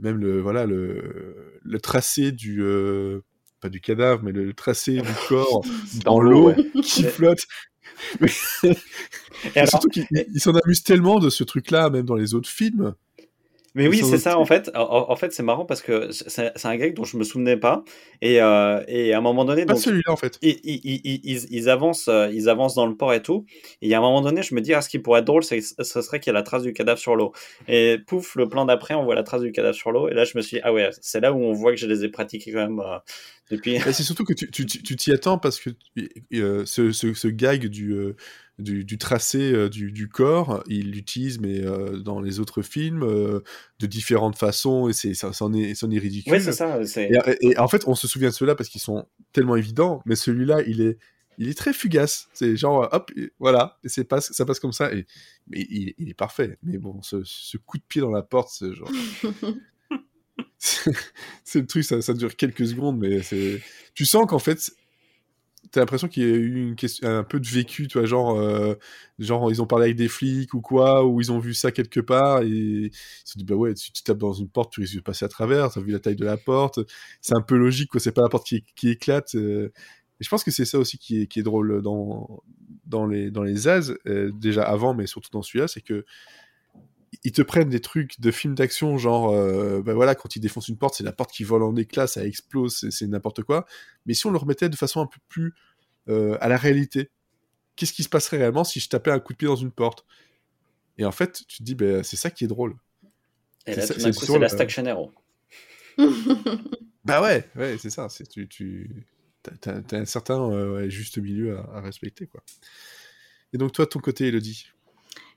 [0.00, 3.20] même le, voilà, le, le tracé du, euh,
[3.60, 5.64] pas du cadavre, mais le, tracé du corps
[6.04, 6.56] dans l'eau ouais.
[6.82, 7.46] qui flotte.
[8.20, 8.26] et,
[9.56, 12.94] et surtout qu'il s'en amuse tellement de ce truc-là, même dans les autres films.
[13.74, 14.70] Mais oui, c'est ça en fait.
[14.74, 17.84] En, en fait, c'est marrant parce que c'est un gag dont je me souvenais pas.
[18.20, 20.38] Et, euh, et à un moment donné, pas celui-là en fait.
[20.42, 23.44] Ils, ils, ils, ils, avancent, euh, ils avancent dans le port et tout.
[23.82, 25.60] Et à un moment donné, je me dis, ah, ce qui pourrait être drôle, ce
[25.60, 27.32] serait qu'il y a la trace du cadavre sur l'eau.
[27.68, 30.08] Et pouf, le plan d'après, on voit la trace du cadavre sur l'eau.
[30.08, 31.86] Et là, je me suis dit, ah ouais, c'est là où on voit que je
[31.86, 32.80] les ai pratiqués quand même.
[32.80, 32.98] Euh,
[33.50, 33.80] depuis...
[33.80, 35.70] c'est surtout que tu t'y attends parce que
[36.34, 38.14] euh, ce, ce, ce, gag du,
[38.60, 41.60] du, du, tracé euh, du, du, corps, il l'utilise mais
[42.04, 46.32] dans les autres films de différentes façons et c'est ça, c'en est, est ridicule.
[46.32, 46.80] Oui, c'est ça.
[46.96, 50.16] Et, et, en fait, on se souvient de ceux-là parce qu'ils sont tellement évidents, mais
[50.16, 50.98] celui-là, il est
[51.38, 52.28] il est très fugace.
[52.34, 54.92] C'est genre, hop, voilà, et c'est ça passe comme ça.
[54.92, 55.06] Et,
[55.48, 56.58] mais il, il, est parfait.
[56.62, 58.90] Mais bon, ce, ce coup de pied dans la porte, c'est genre.
[60.58, 63.62] c'est le truc, ça, ça, dure quelques secondes, mais c'est.
[63.94, 64.70] Tu sens qu'en fait,
[65.70, 68.38] t'as l'impression qu'il y a eu une question, un peu de vécu, tu vois, genre,
[68.38, 68.74] euh,
[69.18, 72.00] genre ils ont parlé avec des flics ou quoi, ou ils ont vu ça quelque
[72.00, 72.90] part et ils
[73.24, 75.28] se disent bah ouais, si tu tapes dans une porte, tu risques de passer à
[75.28, 75.70] travers.
[75.70, 76.80] T'as vu la taille de la porte,
[77.20, 78.00] c'est un peu logique, quoi.
[78.00, 79.34] C'est pas la porte qui, qui éclate.
[79.36, 79.72] Euh,
[80.20, 82.42] et je pense que c'est ça aussi qui est, qui est drôle dans
[82.86, 86.04] dans les dans les euh, déjà avant, mais surtout dans celui-là, c'est que
[87.22, 90.68] ils te prennent des trucs de films d'action, genre, euh, ben voilà, quand ils défoncent
[90.68, 93.66] une porte, c'est la porte qui vole en éclats, ça explose, c'est n'importe quoi.
[94.06, 95.54] Mais si on le remettait de façon un peu plus
[96.08, 97.10] euh, à la réalité,
[97.76, 100.06] qu'est-ce qui se passerait réellement si je tapais un coup de pied dans une porte?
[100.96, 102.74] Et en fait, tu te dis, ben, c'est ça qui est drôle.
[103.66, 105.12] Et là, c'est c'est la Staction Hero.
[107.04, 108.08] bah ouais, ouais, c'est ça.
[108.08, 109.04] C'est tu, tu
[109.66, 112.42] as, un certain euh, ouais, juste milieu à, à, respecter, quoi.
[113.52, 114.70] Et donc toi, de ton côté, Elodie?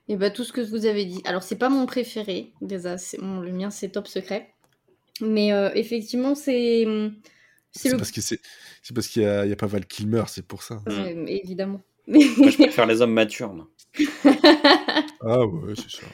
[0.08, 1.22] Et bah, tout ce que vous avez dit.
[1.24, 4.54] Alors, c'est pas mon préféré, déjà, bon, le mien, c'est top secret.
[5.20, 6.86] Mais euh, effectivement, c'est.
[7.72, 7.96] C'est le...
[7.96, 8.38] parce que c'est
[8.94, 10.80] parce qu'il n'y a, a, pas Val Kilmer, c'est pour ça.
[10.86, 11.80] Ouais, évidemment.
[12.06, 13.54] Moi, je préfère les hommes matures.
[15.26, 16.06] Ah ouais, c'est ça.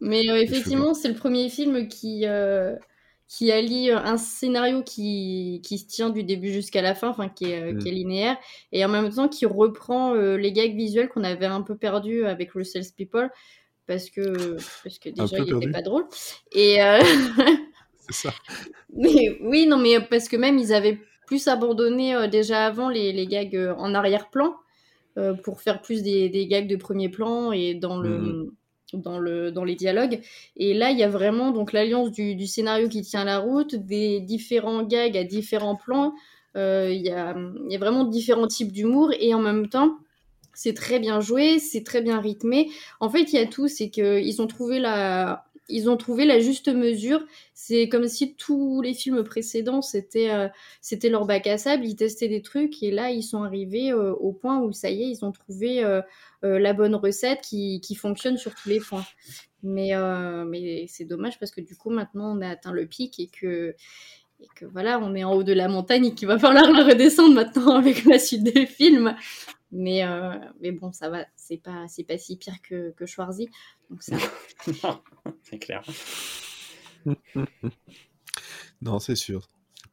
[0.00, 2.74] Mais euh, effectivement, c'est le premier film qui, euh,
[3.32, 7.30] qui allie euh, un scénario qui, qui se tient du début jusqu'à la fin, enfin
[7.30, 7.78] qui est, mm.
[7.78, 8.36] qui est, linéaire,
[8.72, 12.26] et en même temps qui reprend euh, les gags visuels qu'on avait un peu perdus
[12.26, 13.30] avec Russell's People,
[13.86, 16.04] parce que, parce que déjà il n'était pas drôle.
[16.52, 17.00] Et euh...
[18.10, 18.34] C'est ça.
[18.94, 23.12] Mais oui, non, mais parce que même ils avaient plus abandonné euh, déjà avant les,
[23.12, 24.56] les gags euh, en arrière-plan
[25.44, 28.18] pour faire plus des, des, gags de premier plan et dans le.
[28.18, 28.52] Mm
[28.92, 30.20] dans, le, dans les dialogues.
[30.56, 33.74] Et là, il y a vraiment donc l'alliance du, du, scénario qui tient la route,
[33.74, 36.14] des différents gags à différents plans.
[36.56, 39.96] Euh, il, y a, il y a vraiment différents types d'humour et en même temps,
[40.54, 42.70] c'est très bien joué, c'est très bien rythmé.
[43.00, 46.40] En fait, il y a tout, c'est qu'ils ont trouvé la, ils ont trouvé la
[46.40, 47.24] juste mesure.
[47.54, 50.48] C'est comme si tous les films précédents, c'était euh,
[50.80, 51.84] c'était leur bac à sable.
[51.86, 55.02] Ils testaient des trucs et là, ils sont arrivés euh, au point où ça y
[55.02, 56.02] est, ils ont trouvé euh,
[56.42, 59.06] la bonne recette qui, qui, fonctionne sur tous les points.
[59.62, 59.92] Mais,
[60.44, 63.76] mais c'est dommage parce que du coup, maintenant, on a atteint le pic et que
[64.40, 66.82] et que voilà, on est en haut de la montagne et qu'il va falloir la
[66.82, 69.14] redescendre maintenant avec la suite des films.
[69.72, 73.48] Mais, euh, mais bon, ça va, c'est pas, c'est pas si pire que, que Schwarzy.
[73.90, 74.16] Donc ça...
[75.42, 75.82] c'est clair.
[78.82, 79.48] non, c'est sûr.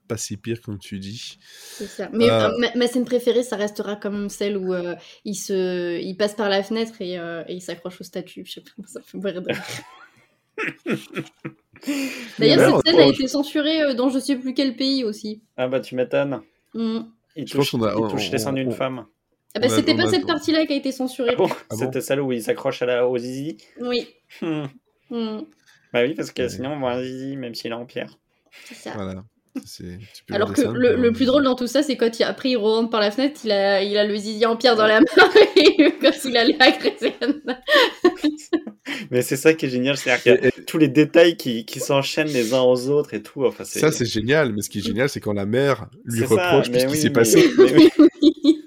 [0.09, 1.39] Pas si pire comme tu dis.
[1.41, 2.09] C'est ça.
[2.11, 2.57] Mais euh...
[2.57, 6.35] ma, ma, scène préférée, ça restera quand même celle où euh, il, se, il passe
[6.35, 8.43] par la fenêtre et, euh, et il s'accroche au statut.
[8.45, 9.47] Je sais pas, ça fait mourir de
[12.39, 15.41] D'ailleurs, cette scène a été censurée euh, dans je sais plus quel pays aussi.
[15.55, 16.41] Ah bah tu m'étonnes.
[16.73, 17.01] Mm.
[17.35, 19.05] Il touche, a, il touche les seins d'une femme.
[19.55, 21.31] Ah bah, c'était pas cette partie-là qui a été censurée.
[21.33, 23.07] Ah bon ah c'était celle où il s'accroche la...
[23.07, 24.07] au zizi Oui.
[24.41, 24.65] Hmm.
[25.09, 25.41] Hmm.
[25.91, 28.19] Bah oui, parce que sinon on voit un zizi même s'il est en pierre.
[28.65, 28.91] C'est ça.
[28.93, 29.23] Voilà.
[30.31, 33.01] Alors que le, plus drôle dans tout ça, c'est quand il, après il rentre par
[33.01, 35.05] la fenêtre, il a, il a le zizi en pierre dans la main
[36.01, 37.15] comme s'il allait agresser.
[39.11, 41.65] Mais c'est ça qui est génial, c'est-à-dire qu'il y a Et- tous les détails qui,
[41.65, 43.45] qui s'enchaînent les uns aux autres et tout.
[43.45, 46.27] Enfin, Ça, c'est génial, mais ce qui est génial, c'est quand la mère lui c'est
[46.27, 48.55] ça, reproche tout ce qui oui, s'est mais- passé mais oui.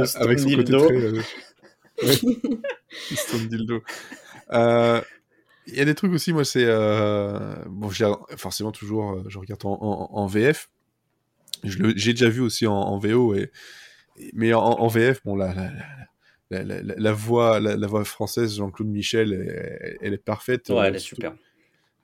[0.00, 0.94] le stone avec son côté très.
[0.96, 1.22] euh,
[2.02, 2.16] ouais.
[3.10, 3.82] Le stone dildo.
[4.52, 5.00] Euh,
[5.66, 6.64] Il y a des trucs aussi, moi, c'est.
[6.64, 7.90] euh, Bon,
[8.36, 10.70] forcément toujours, euh, je regarde en, en- en VF.
[11.64, 13.50] J'ai déjà vu aussi en, en VO, et...
[14.16, 15.52] et- mais en, en VF, bon, la,
[16.50, 20.70] la, la, la, voix, la, la voix française, Jean-Claude Michel, elle, elle est parfaite.
[20.70, 21.34] Ouais, euh, elle est super.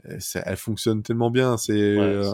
[0.07, 1.57] euh, ça- elle fonctionne tellement bien.
[1.57, 2.31] C'est, euh,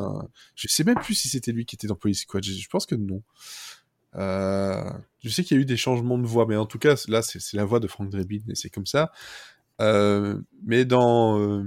[0.56, 2.42] je sais même plus si c'était lui qui était dans Police Squad.
[2.42, 3.22] Je, je pense que non.
[4.16, 4.90] Euh,
[5.22, 7.22] je sais qu'il y a eu des changements de voix, mais en tout cas, là,
[7.22, 9.12] c'est la voix de Frank Drebin et c'est comme ça.
[9.80, 11.64] Euh, mais dans, euh,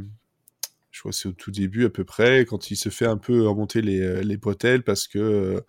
[0.91, 3.17] je crois que c'est au tout début à peu près, quand il se fait un
[3.17, 5.63] peu remonter les, les bretelles parce que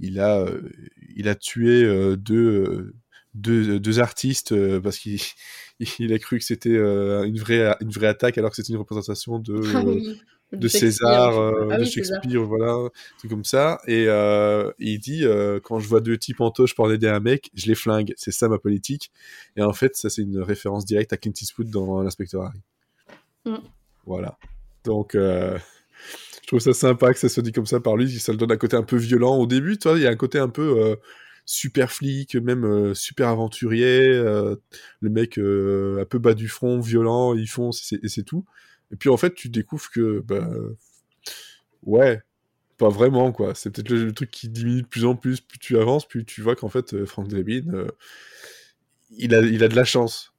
[0.00, 0.46] il a,
[1.14, 1.84] il a tué
[2.16, 2.94] deux,
[3.34, 5.20] deux, artistes parce qu'il
[5.98, 9.38] il a cru que c'était une vraie, une vraie attaque alors que c'était une représentation
[9.38, 9.84] de, Ah
[10.56, 11.42] de Shakespeare, César, sais pas.
[11.64, 11.90] euh, Ah de oui.
[11.90, 12.76] Shakespeare, voilà,
[13.18, 13.80] truc comme ça.
[13.86, 17.20] Et euh, il dit euh, quand je vois deux types en toche pour aider un
[17.20, 18.12] mec, je les flingue.
[18.16, 19.10] C'est ça ma politique.
[19.56, 22.60] Et en fait, ça c'est une référence directe à Clint Eastwood dans l'inspecteur Harry.
[23.44, 23.56] Mm.
[24.06, 24.38] Voilà.
[24.84, 25.58] Donc, euh,
[26.42, 28.10] je trouve ça sympa que ça soit dit comme ça par lui.
[28.18, 29.78] Ça le donne un côté un peu violent au début.
[29.78, 30.96] Tu vois, il y a un côté un peu
[31.46, 34.08] super flic, même euh, super aventurier.
[34.08, 34.56] euh,
[35.00, 38.44] le mec euh, un peu bas du front, violent, il c'est- et c'est tout.
[38.92, 40.48] Et puis en fait, tu découvres que, bah,
[41.82, 42.20] ouais,
[42.78, 43.54] pas vraiment quoi.
[43.56, 45.40] C'est peut-être le, le truc qui diminue de plus en plus.
[45.40, 47.88] Plus tu avances, plus tu vois qu'en fait, euh, Frank Drebin, euh,
[49.16, 50.32] il, a, il a de la chance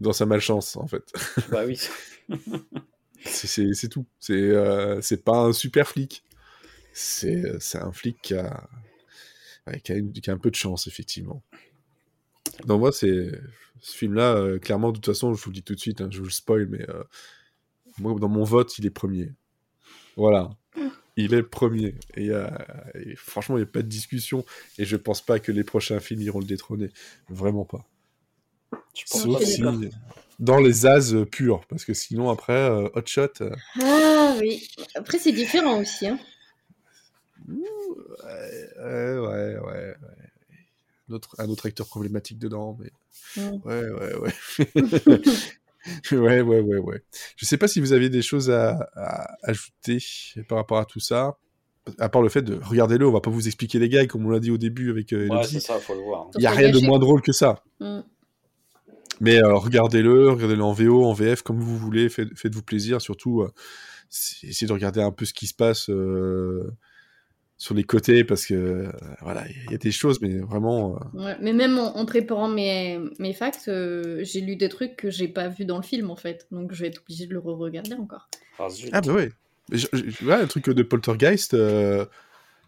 [0.00, 1.12] dans sa malchance en fait.
[1.50, 1.80] Bah oui.
[3.24, 4.06] C'est- tout.
[4.20, 6.24] C'est euh, c'est pas un super flic.
[6.92, 8.68] C'est c'est un flic qui a,
[9.84, 11.42] qui, a une- qui a un peu de chance, effectivement.
[12.66, 13.30] Donc, moi, c'est
[13.80, 16.08] ce film-là, euh, clairement, de toute façon, je vous le dis tout de suite, hein,
[16.10, 17.02] je vous le spoil, mais euh,
[18.00, 19.32] moi, dans mon vote, il est premier.
[20.16, 20.50] Voilà.
[21.16, 21.96] Il est premier.
[22.14, 22.48] Et, euh,
[22.94, 24.44] et franchement, il n'y a pas de discussion.
[24.78, 26.90] Et je pense pas que les prochains films iront le détrôner.
[27.28, 27.84] Vraiment pas.
[28.94, 29.62] Sauf si
[30.38, 31.66] dans les as purs.
[31.68, 33.28] Parce que sinon, après, euh, Hot Shot.
[33.40, 34.68] euh, Ah oui.
[34.94, 36.06] Après, c'est différent aussi.
[36.06, 36.18] Hein.
[37.48, 39.94] Ouais, ouais, ouais, ouais.
[41.38, 42.92] Un, autre, acteur problématique dedans, mais.
[43.64, 44.32] Ouais, ouais, ouais.
[46.12, 47.02] ouais, ouais, ouais, ouais.
[47.36, 49.98] Je sais pas si vous avez des choses à, à ajouter
[50.48, 51.38] par rapport à tout ça.
[51.98, 54.30] À part le fait de regardez-le, on va pas vous expliquer les gags comme on
[54.30, 55.54] l'a dit au début avec euh, Ouais, Elodie.
[55.54, 56.28] c'est ça, faut le voir.
[56.36, 57.62] Il y a rien de moins drôle que ça.
[57.80, 58.00] Mm.
[59.20, 63.00] Mais euh, regardez-le, regardez-le en VO, en VF, comme vous voulez, faites, faites-vous plaisir.
[63.00, 63.50] Surtout, euh,
[64.10, 66.70] essayez de regarder un peu ce qui se passe euh,
[67.58, 70.94] sur les côtés, parce que euh, voilà, il y a des choses, mais vraiment.
[71.14, 74.96] euh, Ouais, mais même en, en préparant mes, mes facts, euh, j'ai lu des trucs
[74.96, 76.46] que j'ai pas vus dans le film en fait.
[76.52, 78.28] Donc je vais être obligée de le re-regarder encore.
[78.60, 78.68] Ah.
[78.92, 79.30] Ah bah ouais.
[79.70, 82.06] Mais je- je- ouais, le truc de Poltergeist, euh,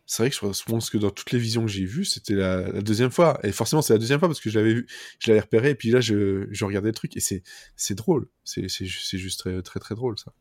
[0.06, 2.68] c'est vrai que je pense que dans toutes les visions que j'ai vues, c'était la,
[2.72, 3.38] la deuxième fois.
[3.44, 4.86] Et forcément, c'est la deuxième fois parce que je l'avais vu,
[5.20, 7.44] je l'avais repéré, et puis là, je, je regardais le truc, et c'est,
[7.76, 8.26] c'est drôle.
[8.42, 10.32] C'est, c'est, ju- c'est juste très, très, très drôle, ça.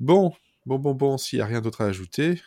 [0.00, 0.32] Bon,
[0.66, 2.40] bon, bon, bon, s'il n'y a rien d'autre à ajouter,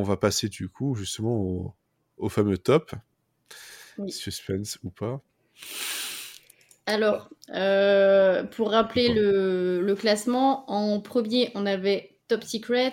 [0.00, 1.74] on va passer du coup, justement, au,
[2.18, 2.92] au fameux top.
[3.98, 4.10] Oui.
[4.12, 5.20] Suspense ou pas.
[6.86, 12.92] Alors, euh, pour rappeler le, le classement, en premier, on avait Top Secret.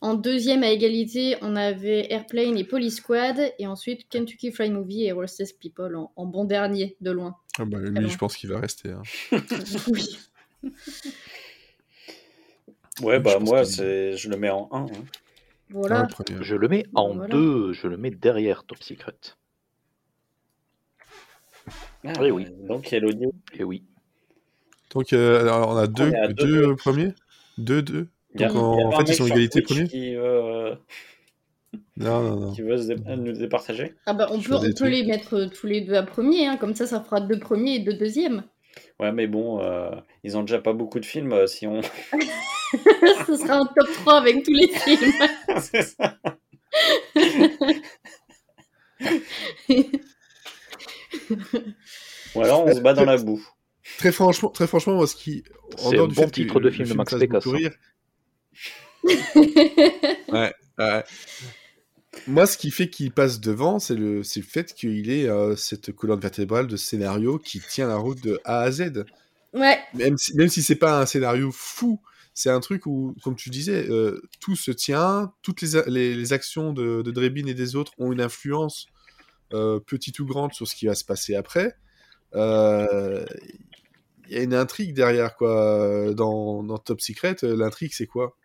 [0.00, 3.52] En deuxième, à égalité, on avait Airplane et Police Squad.
[3.58, 7.36] Et ensuite, Kentucky Fried Movie et Restless People en, en bon dernier, de loin.
[7.58, 8.08] Ah bah, lui, loin.
[8.08, 8.90] je pense qu'il va rester.
[8.90, 9.02] hein.
[9.88, 10.18] oui.
[13.02, 14.16] Ouais, bah moi, c'est...
[14.16, 14.80] je le mets en 1.
[14.82, 14.86] hein.
[15.70, 16.02] Voilà.
[16.02, 16.42] Le premier.
[16.44, 17.34] Je le mets en Voilà.
[17.34, 19.14] deux, je le mets derrière Top Secret.
[22.04, 22.46] Ah, Oui, oui.
[22.68, 23.32] Donc, il y a l'audio.
[23.54, 23.82] Et oui.
[24.94, 26.76] Donc, euh, alors, on a deux, deux, deux, deux.
[26.76, 27.12] premiers?
[27.58, 28.08] Deux, deux?
[28.34, 30.76] Il y a- Donc, en, fait, ils sont égalité premier Qui veut,
[31.96, 32.52] Non, non, non.
[32.52, 33.94] qui veut se dé- nous départager.
[34.06, 36.56] Ah bah, on peut, on peut les mettre euh, tous les deux à premier, hein,
[36.56, 38.44] comme ça, ça fera deux premiers et deux deuxièmes.
[39.00, 39.90] Ouais, mais bon, euh,
[40.22, 41.32] ils ont déjà pas beaucoup de films.
[41.32, 41.80] euh, si on.
[43.26, 45.12] Ce sera un top 3 avec tous les films.
[45.60, 46.18] c'est ça.
[52.34, 53.44] Ou alors, on se bat dans la boue.
[53.98, 55.44] Très franchement, très franchement, moi, ce qui.
[55.78, 57.52] en C'est dehors un du bon fait que titre de film de Max Pécasse, hein.
[57.52, 57.72] rire,
[60.28, 61.04] ouais, ouais.
[62.26, 65.54] Moi, ce qui fait qu'il passe devant, c'est le, c'est le fait qu'il ait euh,
[65.54, 69.04] cette colonne vertébrale de scénario qui tient la route de A à Z.
[69.52, 72.00] ouais, Même si, même si c'est pas un scénario fou,
[72.38, 76.14] c'est un truc où, comme tu disais, euh, tout se tient, toutes les, a- les,
[76.14, 78.88] les actions de, de Drebin et des autres ont une influence,
[79.54, 81.76] euh, petite ou grande, sur ce qui va se passer après.
[82.34, 83.24] Euh,
[84.28, 86.12] Il y a une intrigue derrière, quoi.
[86.14, 88.36] Dans, dans Top Secret, l'intrigue, c'est quoi?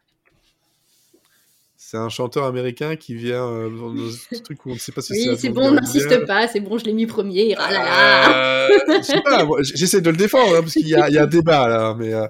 [1.76, 5.02] C'est un chanteur américain qui vient euh, dans ce truc où on ne sait pas
[5.02, 7.56] si c'est Oui, c'est bon, n'insiste pas, c'est bon, je l'ai mis premier.
[7.58, 8.66] Ah là là.
[8.70, 10.96] Euh, je sais pas, moi, j- j'essaie de le défendre hein, parce qu'il y, y
[10.96, 12.28] a un débat là, mais euh,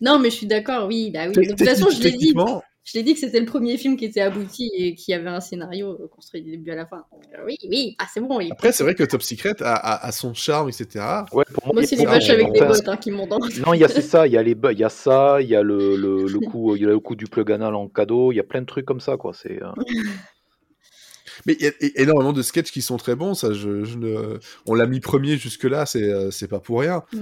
[0.00, 1.34] Non, mais je suis d'accord, oui, bah oui.
[1.34, 2.34] De toute façon, je l'ai dit.
[2.82, 5.40] Je l'ai dit que c'était le premier film qui était abouti et qui avait un
[5.40, 7.04] scénario euh, construit du début à la fin.
[7.34, 8.40] Euh, oui, oui, ah, c'est bon.
[8.40, 11.04] il- Après, c'est vrai que Top Secret a, a- a son charme, etc.
[11.32, 13.38] Ouais, pour moi, c'est les vaches avec des bottes hein, qui m'ont dans.
[13.38, 15.48] Non, il y a ça, il y a les bu- il y a ça, il
[15.48, 17.86] y a le, le, le coup il y a le coup du plug anal en
[17.86, 19.68] cadeau, il y a plein de trucs comme ça quoi, c'est euh,
[21.46, 21.72] Mais il y a
[22.02, 23.34] énormément de sketchs qui sont très bons.
[23.34, 24.38] Ça, je, je ne...
[24.66, 27.02] On l'a mis premier jusque-là, c'est c'est pas pour rien.
[27.12, 27.18] Mm.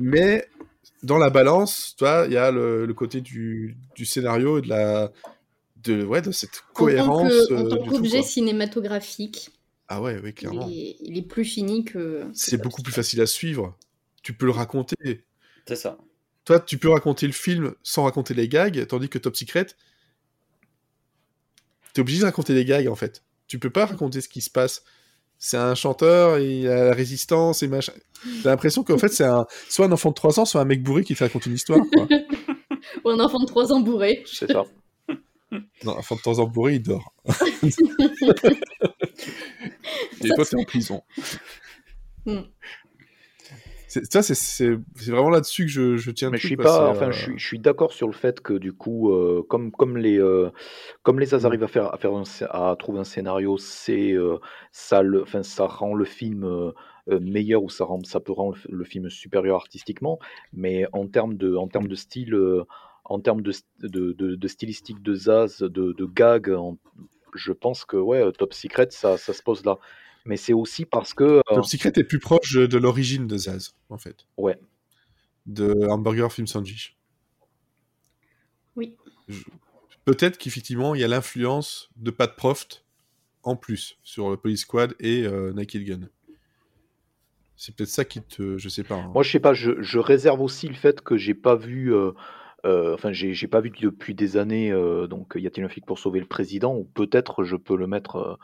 [0.00, 0.46] Mais
[1.04, 4.62] dans la balance, tu vois, il y a le, le côté du, du scénario et
[4.62, 5.12] de la.
[5.76, 7.30] De, ouais, de cette cohérence.
[7.50, 9.50] en euh, tant qu'objet cinématographique,
[9.88, 10.66] Ah ouais, oui, il clairement.
[10.68, 12.24] est, il est plus fini que.
[12.32, 13.76] C'est beaucoup plus facile à suivre.
[14.22, 15.24] Tu peux le raconter.
[15.68, 15.98] C'est ça.
[16.46, 19.66] Toi, tu peux raconter le film sans raconter les gags, tandis que Top Secret,
[21.92, 23.22] t'es obligé de raconter les gags en fait.
[23.46, 24.84] Tu peux pas raconter ce qui se passe.
[25.46, 27.92] C'est un chanteur, il a la résistance et machin.
[28.42, 29.44] T'as l'impression qu'en fait, c'est un...
[29.68, 31.80] soit un enfant de 3 ans, soit un mec bourré qui te raconte une histoire.
[31.92, 32.08] Quoi.
[33.04, 34.24] Ou un enfant de 3 ans bourré.
[34.24, 34.64] c'est ça.
[35.84, 37.12] non, un enfant de 3 ans bourré, il dort.
[37.62, 37.70] et
[40.34, 41.02] toi, t'es en prison.
[42.24, 42.44] Hmm.
[44.02, 44.64] C'est- Ça,
[44.96, 47.38] vraiment là-dessus que je, je tiens Mais je suis quoi, pas, enfin, euh, je suis,
[47.38, 50.50] je suis d'accord sur le fait que du coup, euh, comme, comme les, euh,
[51.02, 54.12] comme les As arrivent à faire, à faire un scé- à trouver un scénario, c'est,
[54.12, 54.38] euh,
[54.72, 56.72] ça le, enfin, ça rend le film
[57.20, 60.18] meilleur ou ça rend, ça peut rendre le, le film supérieur artistiquement,
[60.52, 62.34] mais en termes de, en termes de style,
[63.04, 66.78] en termes de, de, de, de stylistique de Zaz, de, de gag, en-
[67.34, 69.78] je pense que ouais, Top Secret, ça, ça se pose là.
[70.26, 73.74] Mais c'est aussi parce que, euh, Top Secret est plus proche de l'origine de Zaz,
[73.90, 74.26] en fait.
[74.38, 74.58] ouais,
[75.46, 76.96] De Hamburger Film Sandwich.
[78.76, 78.96] Oui.
[79.28, 79.42] Je-
[80.04, 82.84] Peut-être qu'effectivement, il y a l'influence de Pat Proft
[83.42, 86.08] en plus sur le Police Squad et euh, Naked Gun.
[87.56, 88.58] C'est peut-être ça qui te.
[88.58, 88.96] Je sais pas.
[88.96, 89.10] hein.
[89.14, 92.12] Moi, je sais pas, je, je réserve aussi le fait que j'ai pas vu, euh,
[92.64, 95.98] euh, enfin, j'ai pas vu depuis des années, euh, donc y a-t-il un flic pour
[95.98, 98.34] sauver le président, ou peut-être je peux le mettre euh,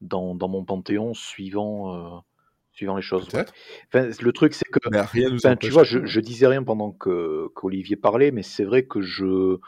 [0.00, 2.18] dans, dans mon panthéon suivant, euh,
[2.72, 3.28] suivant les choses.
[3.34, 3.44] ouais.
[3.92, 6.92] Enfin, le truc, c'est que, Mais rien enfin, tu vois, je, je disais rien pendant
[6.92, 9.58] que qu'Olivier parlait, mais c'est vrai que je,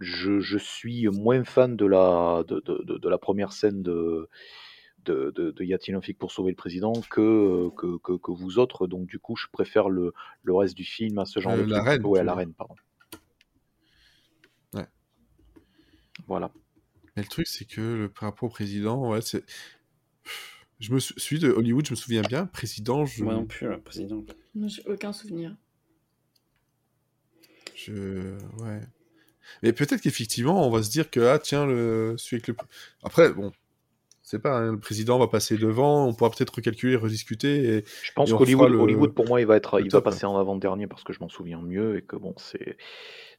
[0.00, 4.28] je, je suis moins fan de la, de, de, de, de la première scène de.
[5.06, 8.30] De, de, de Y a-t-il un flic pour sauver le président que, que, que, que
[8.32, 10.12] vous autres, donc du coup je préfère le,
[10.42, 12.52] le reste du film à ce genre Euh, de la reine, Ouais, tu la reine,
[12.52, 12.74] pardon.
[14.74, 14.84] Ouais.
[16.30, 16.52] Voilà.
[17.16, 19.44] Mais le truc, c'est que le par rapport au président, ouais, c'est.
[20.78, 22.46] Je me celui de Hollywood, je me souviens bien.
[22.46, 23.24] Président, je.
[23.24, 24.24] Moi non plus, le président.
[24.54, 25.56] Moi, J'ai aucun souvenir.
[27.74, 28.38] Je...
[28.62, 28.80] Ouais.
[29.64, 32.14] Mais peut-être qu'effectivement, on va se dire que, ah, tiens, le...
[32.16, 32.56] celui avec le...
[33.02, 33.52] Après, bon,
[34.30, 38.12] c'est pas, hein, le président va passer devant, on pourra peut-être recalculer, rediscuter, et Je
[38.12, 41.02] pense qu'Hollywood, le- Hollywood, pour moi, il va être, il va passer en avant-dernier parce
[41.02, 42.76] que je m'en souviens mieux et que bon, c'est,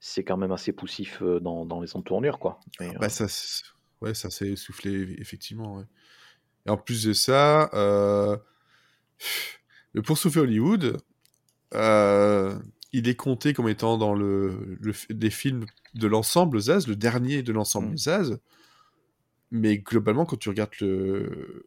[0.01, 2.59] c'est quand même assez poussif euh, dans, dans les entournures, quoi.
[2.79, 3.63] Mais, euh, bah, ça, s-
[4.01, 5.77] ouais, ça s'est essoufflé, effectivement.
[5.77, 5.85] ouais.
[6.65, 8.35] Et en plus de ça, euh...
[9.93, 10.97] le Pour sauver Hollywood,
[11.73, 12.53] euh,
[12.91, 14.77] il est compté comme étant dans le,
[15.09, 17.97] des films de l'ensemble Zaz, le dernier de l'ensemble Mm.
[17.97, 18.39] Zaz.
[19.51, 21.65] Mais globalement, quand tu regardes le,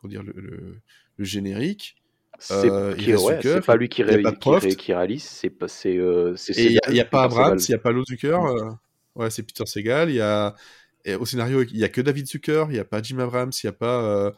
[0.00, 0.80] comment dire, le, le-
[1.16, 1.96] le générique,
[2.40, 4.76] c'est, euh, ouais, pas lui qui, y ré- pas qui, ré- Proft.
[4.76, 7.68] qui réalise, c'est, pas- c'est, euh, il n'y a, y pas Peter Abrams, Segal.
[7.68, 8.70] il n'y a pas Lo Zucker, euh,
[9.14, 10.54] ouais, c'est Peter Segal, il y a,
[11.04, 13.52] et au scénario, il n'y a que David Zucker, il n'y a pas Jim Abrams,
[13.62, 14.32] il n'y a pas euh,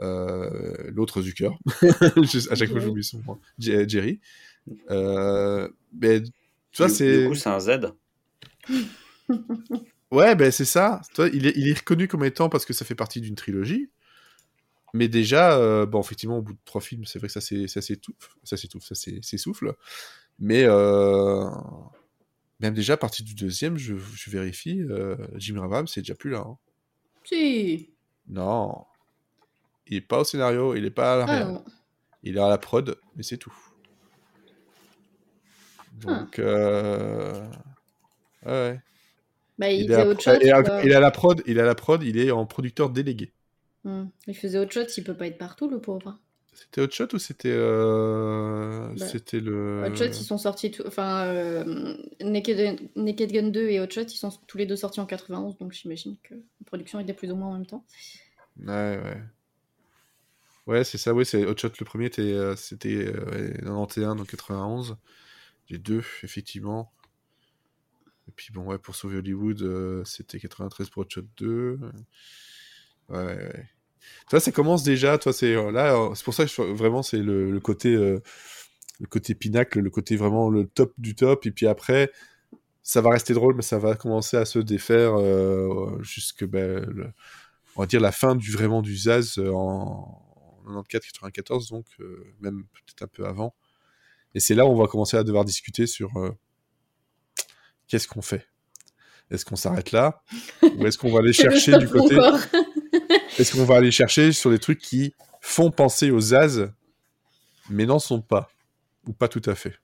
[0.00, 1.50] euh, l'autre Zucker.
[1.82, 2.80] À chaque fois, Jerry.
[2.82, 3.40] j'oublie son nom.
[3.58, 4.20] Jerry.
[4.90, 5.68] Euh,
[6.00, 6.30] mais tu
[6.78, 7.22] vois, Du- c'est.
[7.22, 7.70] Du coup, c'est un Z.
[10.10, 11.00] Ouais, ben c'est ça.
[11.14, 13.90] Toi, il, est, il est reconnu comme étant parce que ça fait partie d'une trilogie.
[14.92, 18.36] Mais déjà, euh, bon, effectivement, au bout de trois films, c'est vrai que ça s'étouffe,
[18.42, 19.74] ça s'étouffe, ça s'essouffle.
[20.40, 21.48] Mais euh,
[22.58, 26.30] même déjà, à partir du deuxième, je, je vérifie, euh, Jim Abrams, c'est déjà plus
[26.30, 26.44] là.
[26.44, 26.58] hein.
[27.22, 27.90] Si.
[28.26, 28.84] Non.
[29.86, 31.60] Il est pas au scénario, il est pas à la Ah réal.
[32.24, 33.54] Il est à la prod, mais c'est tout.
[35.94, 37.48] Donc, euh...
[38.44, 38.80] ouais, ouais.
[39.60, 40.32] Bah, il, faisait autre chose.
[40.32, 43.30] à la prod, il est à la prod, il est en producteur délégué.
[43.84, 44.04] Hmm.
[44.26, 46.18] Il faisait autre chose, il peut pas être partout, le pauvre.
[46.54, 50.82] C'était Hot Shot ou c'était euh, Bah, c'était le Hot Shot, ils sont sortis, tout-
[50.86, 55.00] enfin, euh, Naked, Naked Gun 2 et Hot Shot, ils sont tous les deux sortis
[55.00, 57.84] en 91, donc j'imagine que la production était plus ou moins en même temps.
[58.64, 59.22] Ouais, ouais.
[60.66, 64.28] Ouais, c'est ça, oui, c'est Hot Shot le premier, euh, c'était euh, ouais, 91, donc
[64.28, 64.96] 91.
[65.68, 66.90] Les deux, effectivement.
[68.30, 71.80] Et puis bon, ouais, pour sauver Hollywood, euh, c'était 93 pour Hot Shot 2.
[73.08, 73.68] Ouais, ouais.
[74.28, 77.18] Toi, ça commence déjà, toi, c'est euh, là, euh, c'est pour ça que vraiment, c'est
[77.18, 82.12] le, côté, le côté pinacle, le côté vraiment le top du top, et puis après,
[82.84, 85.16] ça va rester drôle, mais ça va commencer à se défaire
[86.04, 87.12] jusque, ben,
[87.74, 90.22] on va dire la fin du vraiment du Zaz en,
[90.68, 91.86] en 94-94, donc
[92.40, 93.56] même peut-être un peu avant.
[94.36, 96.12] Et c'est là où on va commencer à devoir discuter sur
[97.90, 98.46] qu'est-ce qu'on fait?
[99.30, 100.22] Est-ce qu'on s'arrête là?
[100.62, 102.16] Ou est-ce qu'on va aller chercher du côté.
[103.38, 106.70] Est-ce qu'on va aller chercher sur des trucs qui font penser aux Zaz,
[107.70, 108.48] mais n'en sont pas?
[109.06, 109.74] Ou pas tout à fait?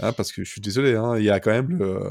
[0.00, 2.10] Hein, Parce que je suis désolé, hein, il y a quand même le euh,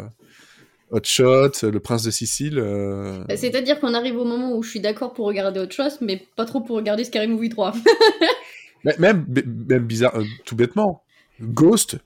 [0.91, 2.59] Hot Shot, le Prince de Sicile.
[2.59, 5.97] euh, Bah, C'est-à-dire qu'on arrive au moment où je suis d'accord pour regarder autre chose,
[6.01, 7.73] mais pas trop pour regarder Scary Movie 3.
[8.83, 9.25] Mais- Même,
[9.67, 11.03] même bizarre, euh, tout bêtement,
[11.41, 11.97] Ghost,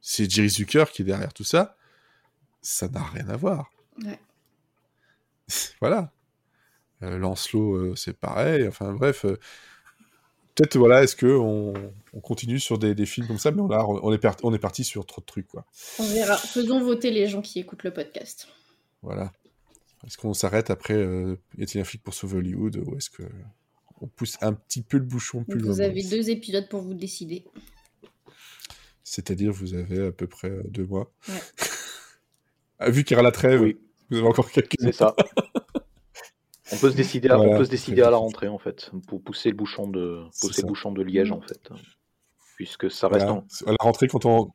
[0.00, 1.76] c'est Jerry Zucker qui est derrière tout ça.
[2.66, 3.70] Ça n'a rien à voir.
[4.02, 4.18] Ouais.
[5.80, 6.10] voilà.
[7.02, 8.66] Euh, Lancelot, euh, c'est pareil.
[8.66, 9.24] Enfin bref.
[9.26, 9.38] euh,
[10.54, 11.74] Peut-être, voilà, est-ce que on,
[12.12, 14.54] on continue sur des, des films comme ça, mais on, a- on, est, par- on
[14.54, 15.66] est parti sur trop de trucs, quoi.
[15.98, 16.36] On verra.
[16.36, 18.46] Faisons voter les gens qui écoutent le podcast.
[19.02, 19.32] Voilà.
[20.06, 20.94] Est-ce qu'on s'arrête après
[21.58, 23.24] Y a-t-il un flic pour sauver Hollywood Ou est-ce que
[24.00, 25.80] on pousse un petit peu le bouchon plus Vous loin?
[25.80, 27.44] avez deux épisodes pour vous décider.
[29.02, 31.12] C'est-à-dire, vous avez à peu près deux mois.
[31.28, 31.34] Ouais.
[32.86, 33.76] Ah, Vu qu'il y aura la trêve, Oui.
[34.10, 35.14] vous avez encore quelques C'est ça.
[36.72, 38.90] On peut se décider, à, Voilà, on peut se décider à la rentrée en fait,
[39.06, 41.60] pour pousser le bouchon de pousser le bouchon de Liège en fait,
[42.56, 43.42] puisque ça reste Voilà.
[43.42, 43.46] en...
[43.66, 44.48] À la rentrée, quand on,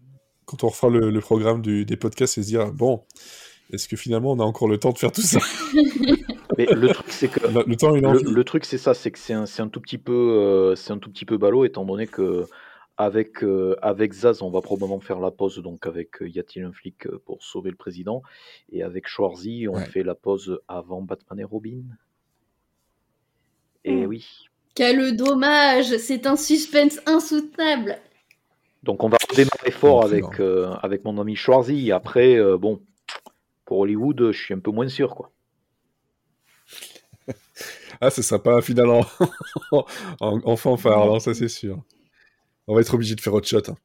[0.46, 3.06] quand on refera le, le programme du- des podcasts, et se dire bon,
[3.72, 5.40] est-ce que finalement on a encore le temps de faire tout ça?
[6.58, 9.20] Mais le truc c'est que le, le temps, le, le truc c'est ça, c'est que
[9.20, 12.08] c'est un, un tout petit peu euh, c'est un tout petit peu ballot étant donné
[12.08, 12.48] que
[13.00, 16.66] avec euh, avec Zaz on va probablement faire la pause donc avec euh, y a-t-il
[16.66, 18.22] un flic euh, pour sauver le président?
[18.72, 19.86] Et avec Schwarzy on Ouais.
[19.86, 21.82] fait la pause avant Batman et Robin.
[23.86, 24.10] Et Hmm.
[24.10, 24.28] oui.
[24.76, 27.98] Quel dommage C'est un suspense insoutenable
[28.84, 31.92] Donc on va redémarrer fort avec, euh, avec mon ami Schwarzy.
[31.94, 32.82] Après, euh, bon,
[33.66, 35.16] pour Hollywood, je suis un peu moins sûr.
[35.16, 35.32] quoi.
[38.02, 39.02] Ah, ce sera pas un final en,
[39.72, 39.86] en,
[40.22, 41.84] en fanfare, ça c'est sûr.
[42.70, 43.64] On va être obligé de faire Hot Shot.
[43.70, 43.76] hein.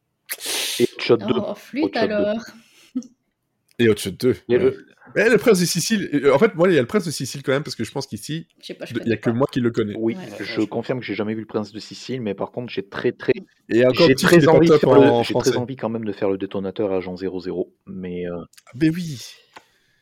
[0.79, 1.27] Et Shot 2.
[1.37, 2.37] Oh, flûte alors
[3.79, 4.31] Et Hot Shot 2.
[4.49, 4.59] Et ouais.
[4.59, 4.87] le-
[5.17, 7.11] Mais le prince de Sicile, euh, en fait, moi, il y a le prince de
[7.11, 8.77] Sicile quand même, parce que je pense qu'ici, il
[9.09, 9.33] y a que pas.
[9.33, 9.95] moi qui le connais.
[9.97, 10.45] Oui, Ouais.
[10.45, 13.13] je confirme que j'ai jamais vu le Prince de Sicile, mais par contre, j'ai très
[13.13, 13.33] très,
[13.69, 16.29] Et encore, j'ai très envie, de faire le- j'ai très envie quand même de faire
[16.31, 17.73] le détonateur agent 00.
[17.87, 18.37] Mais euh,
[18.67, 19.21] Ah, Mais oui.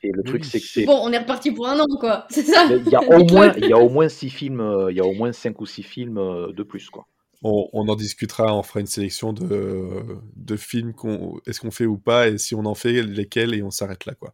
[0.02, 0.48] et le Mais truc oui.
[0.50, 2.26] c'est que c'est Bon, on est reparti pour un an, quoi.
[2.30, 4.90] C'est ça il y a au moins il y a au moins six films, euh,
[4.90, 7.06] il y a au moins cinq ou six films euh, de plus quoi.
[7.42, 10.04] On, on en discutera, on fera une sélection de,
[10.36, 13.62] de films qu'on est-ce qu'on fait ou pas, et si on en fait, lesquels, et
[13.62, 14.32] on s'arrête là, quoi.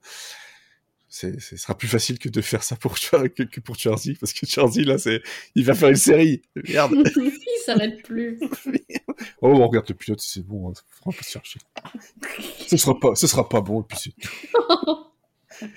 [1.11, 4.45] Ce sera plus facile que de faire ça pour, que, que pour Charzy, parce que
[4.45, 5.23] Charzy, là, c'est,
[5.55, 6.43] il va faire une série.
[6.69, 6.93] Merde.
[7.17, 8.39] Il s'arrête plus.
[9.43, 10.73] Oh, on regarde le pilote, c'est bon, hein,
[11.03, 11.59] faut pas se chercher.
[12.67, 14.31] Ce sera pas, ce sera pas bon, et puis c'est tout.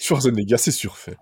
[0.00, 1.16] Schwarzenegger, c'est surfait.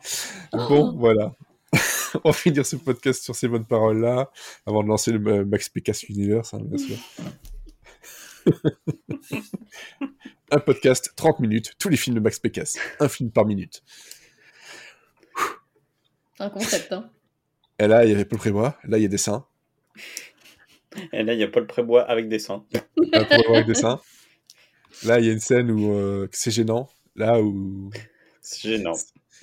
[0.53, 1.33] Bon, voilà.
[2.25, 4.31] on va finir ce podcast sur ces bonnes paroles-là,
[4.67, 6.97] avant de lancer le euh, Max Pécasse Universe, hein, bien sûr.
[10.51, 13.83] un podcast, 30 minutes, tous les films de Max Pécasse, un film par minute.
[16.39, 17.11] Un concept, hein.
[17.79, 19.47] Et là, il y avait Paul Prébois, là, il y a des seins,
[21.13, 22.65] Et là, il y a Paul Prébois avec des seins.
[23.13, 24.01] un Prébois avec des seins.
[25.05, 27.91] Là, il y a une scène où euh, c'est gênant, là où
[28.41, 28.93] C'est gênant.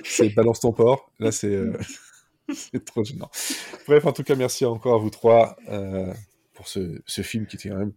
[0.03, 1.11] c'est balance ton porc.
[1.19, 1.77] Là, c'est euh,
[2.55, 3.30] c'est trop gênant.
[3.88, 6.13] Bref, en tout cas, merci encore à vous trois euh,
[6.53, 7.93] pour ce, ce film qui était quand même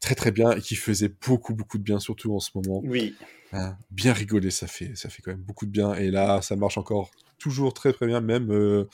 [0.00, 2.80] très très bien et qui faisait beaucoup beaucoup de bien, surtout en ce moment.
[2.84, 3.14] Oui.
[3.52, 5.94] Hein, bien rigoler, ça fait ça fait quand même beaucoup de bien.
[5.94, 8.88] Et là, ça marche encore toujours très très bien, même euh,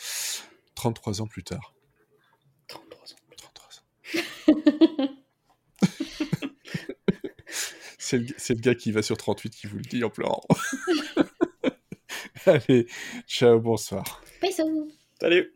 [0.75, 1.75] 33 ans plus tard.
[2.69, 3.17] 33 ans.
[3.37, 3.69] 33
[4.49, 5.09] ans.
[7.99, 10.43] c'est le, c'est le gars qui va sur 38 qui vous le dit en pleurant.
[12.49, 12.87] Allez,
[13.27, 14.23] ciao, bonsoir.
[14.41, 14.89] Bisous
[15.21, 15.53] Salut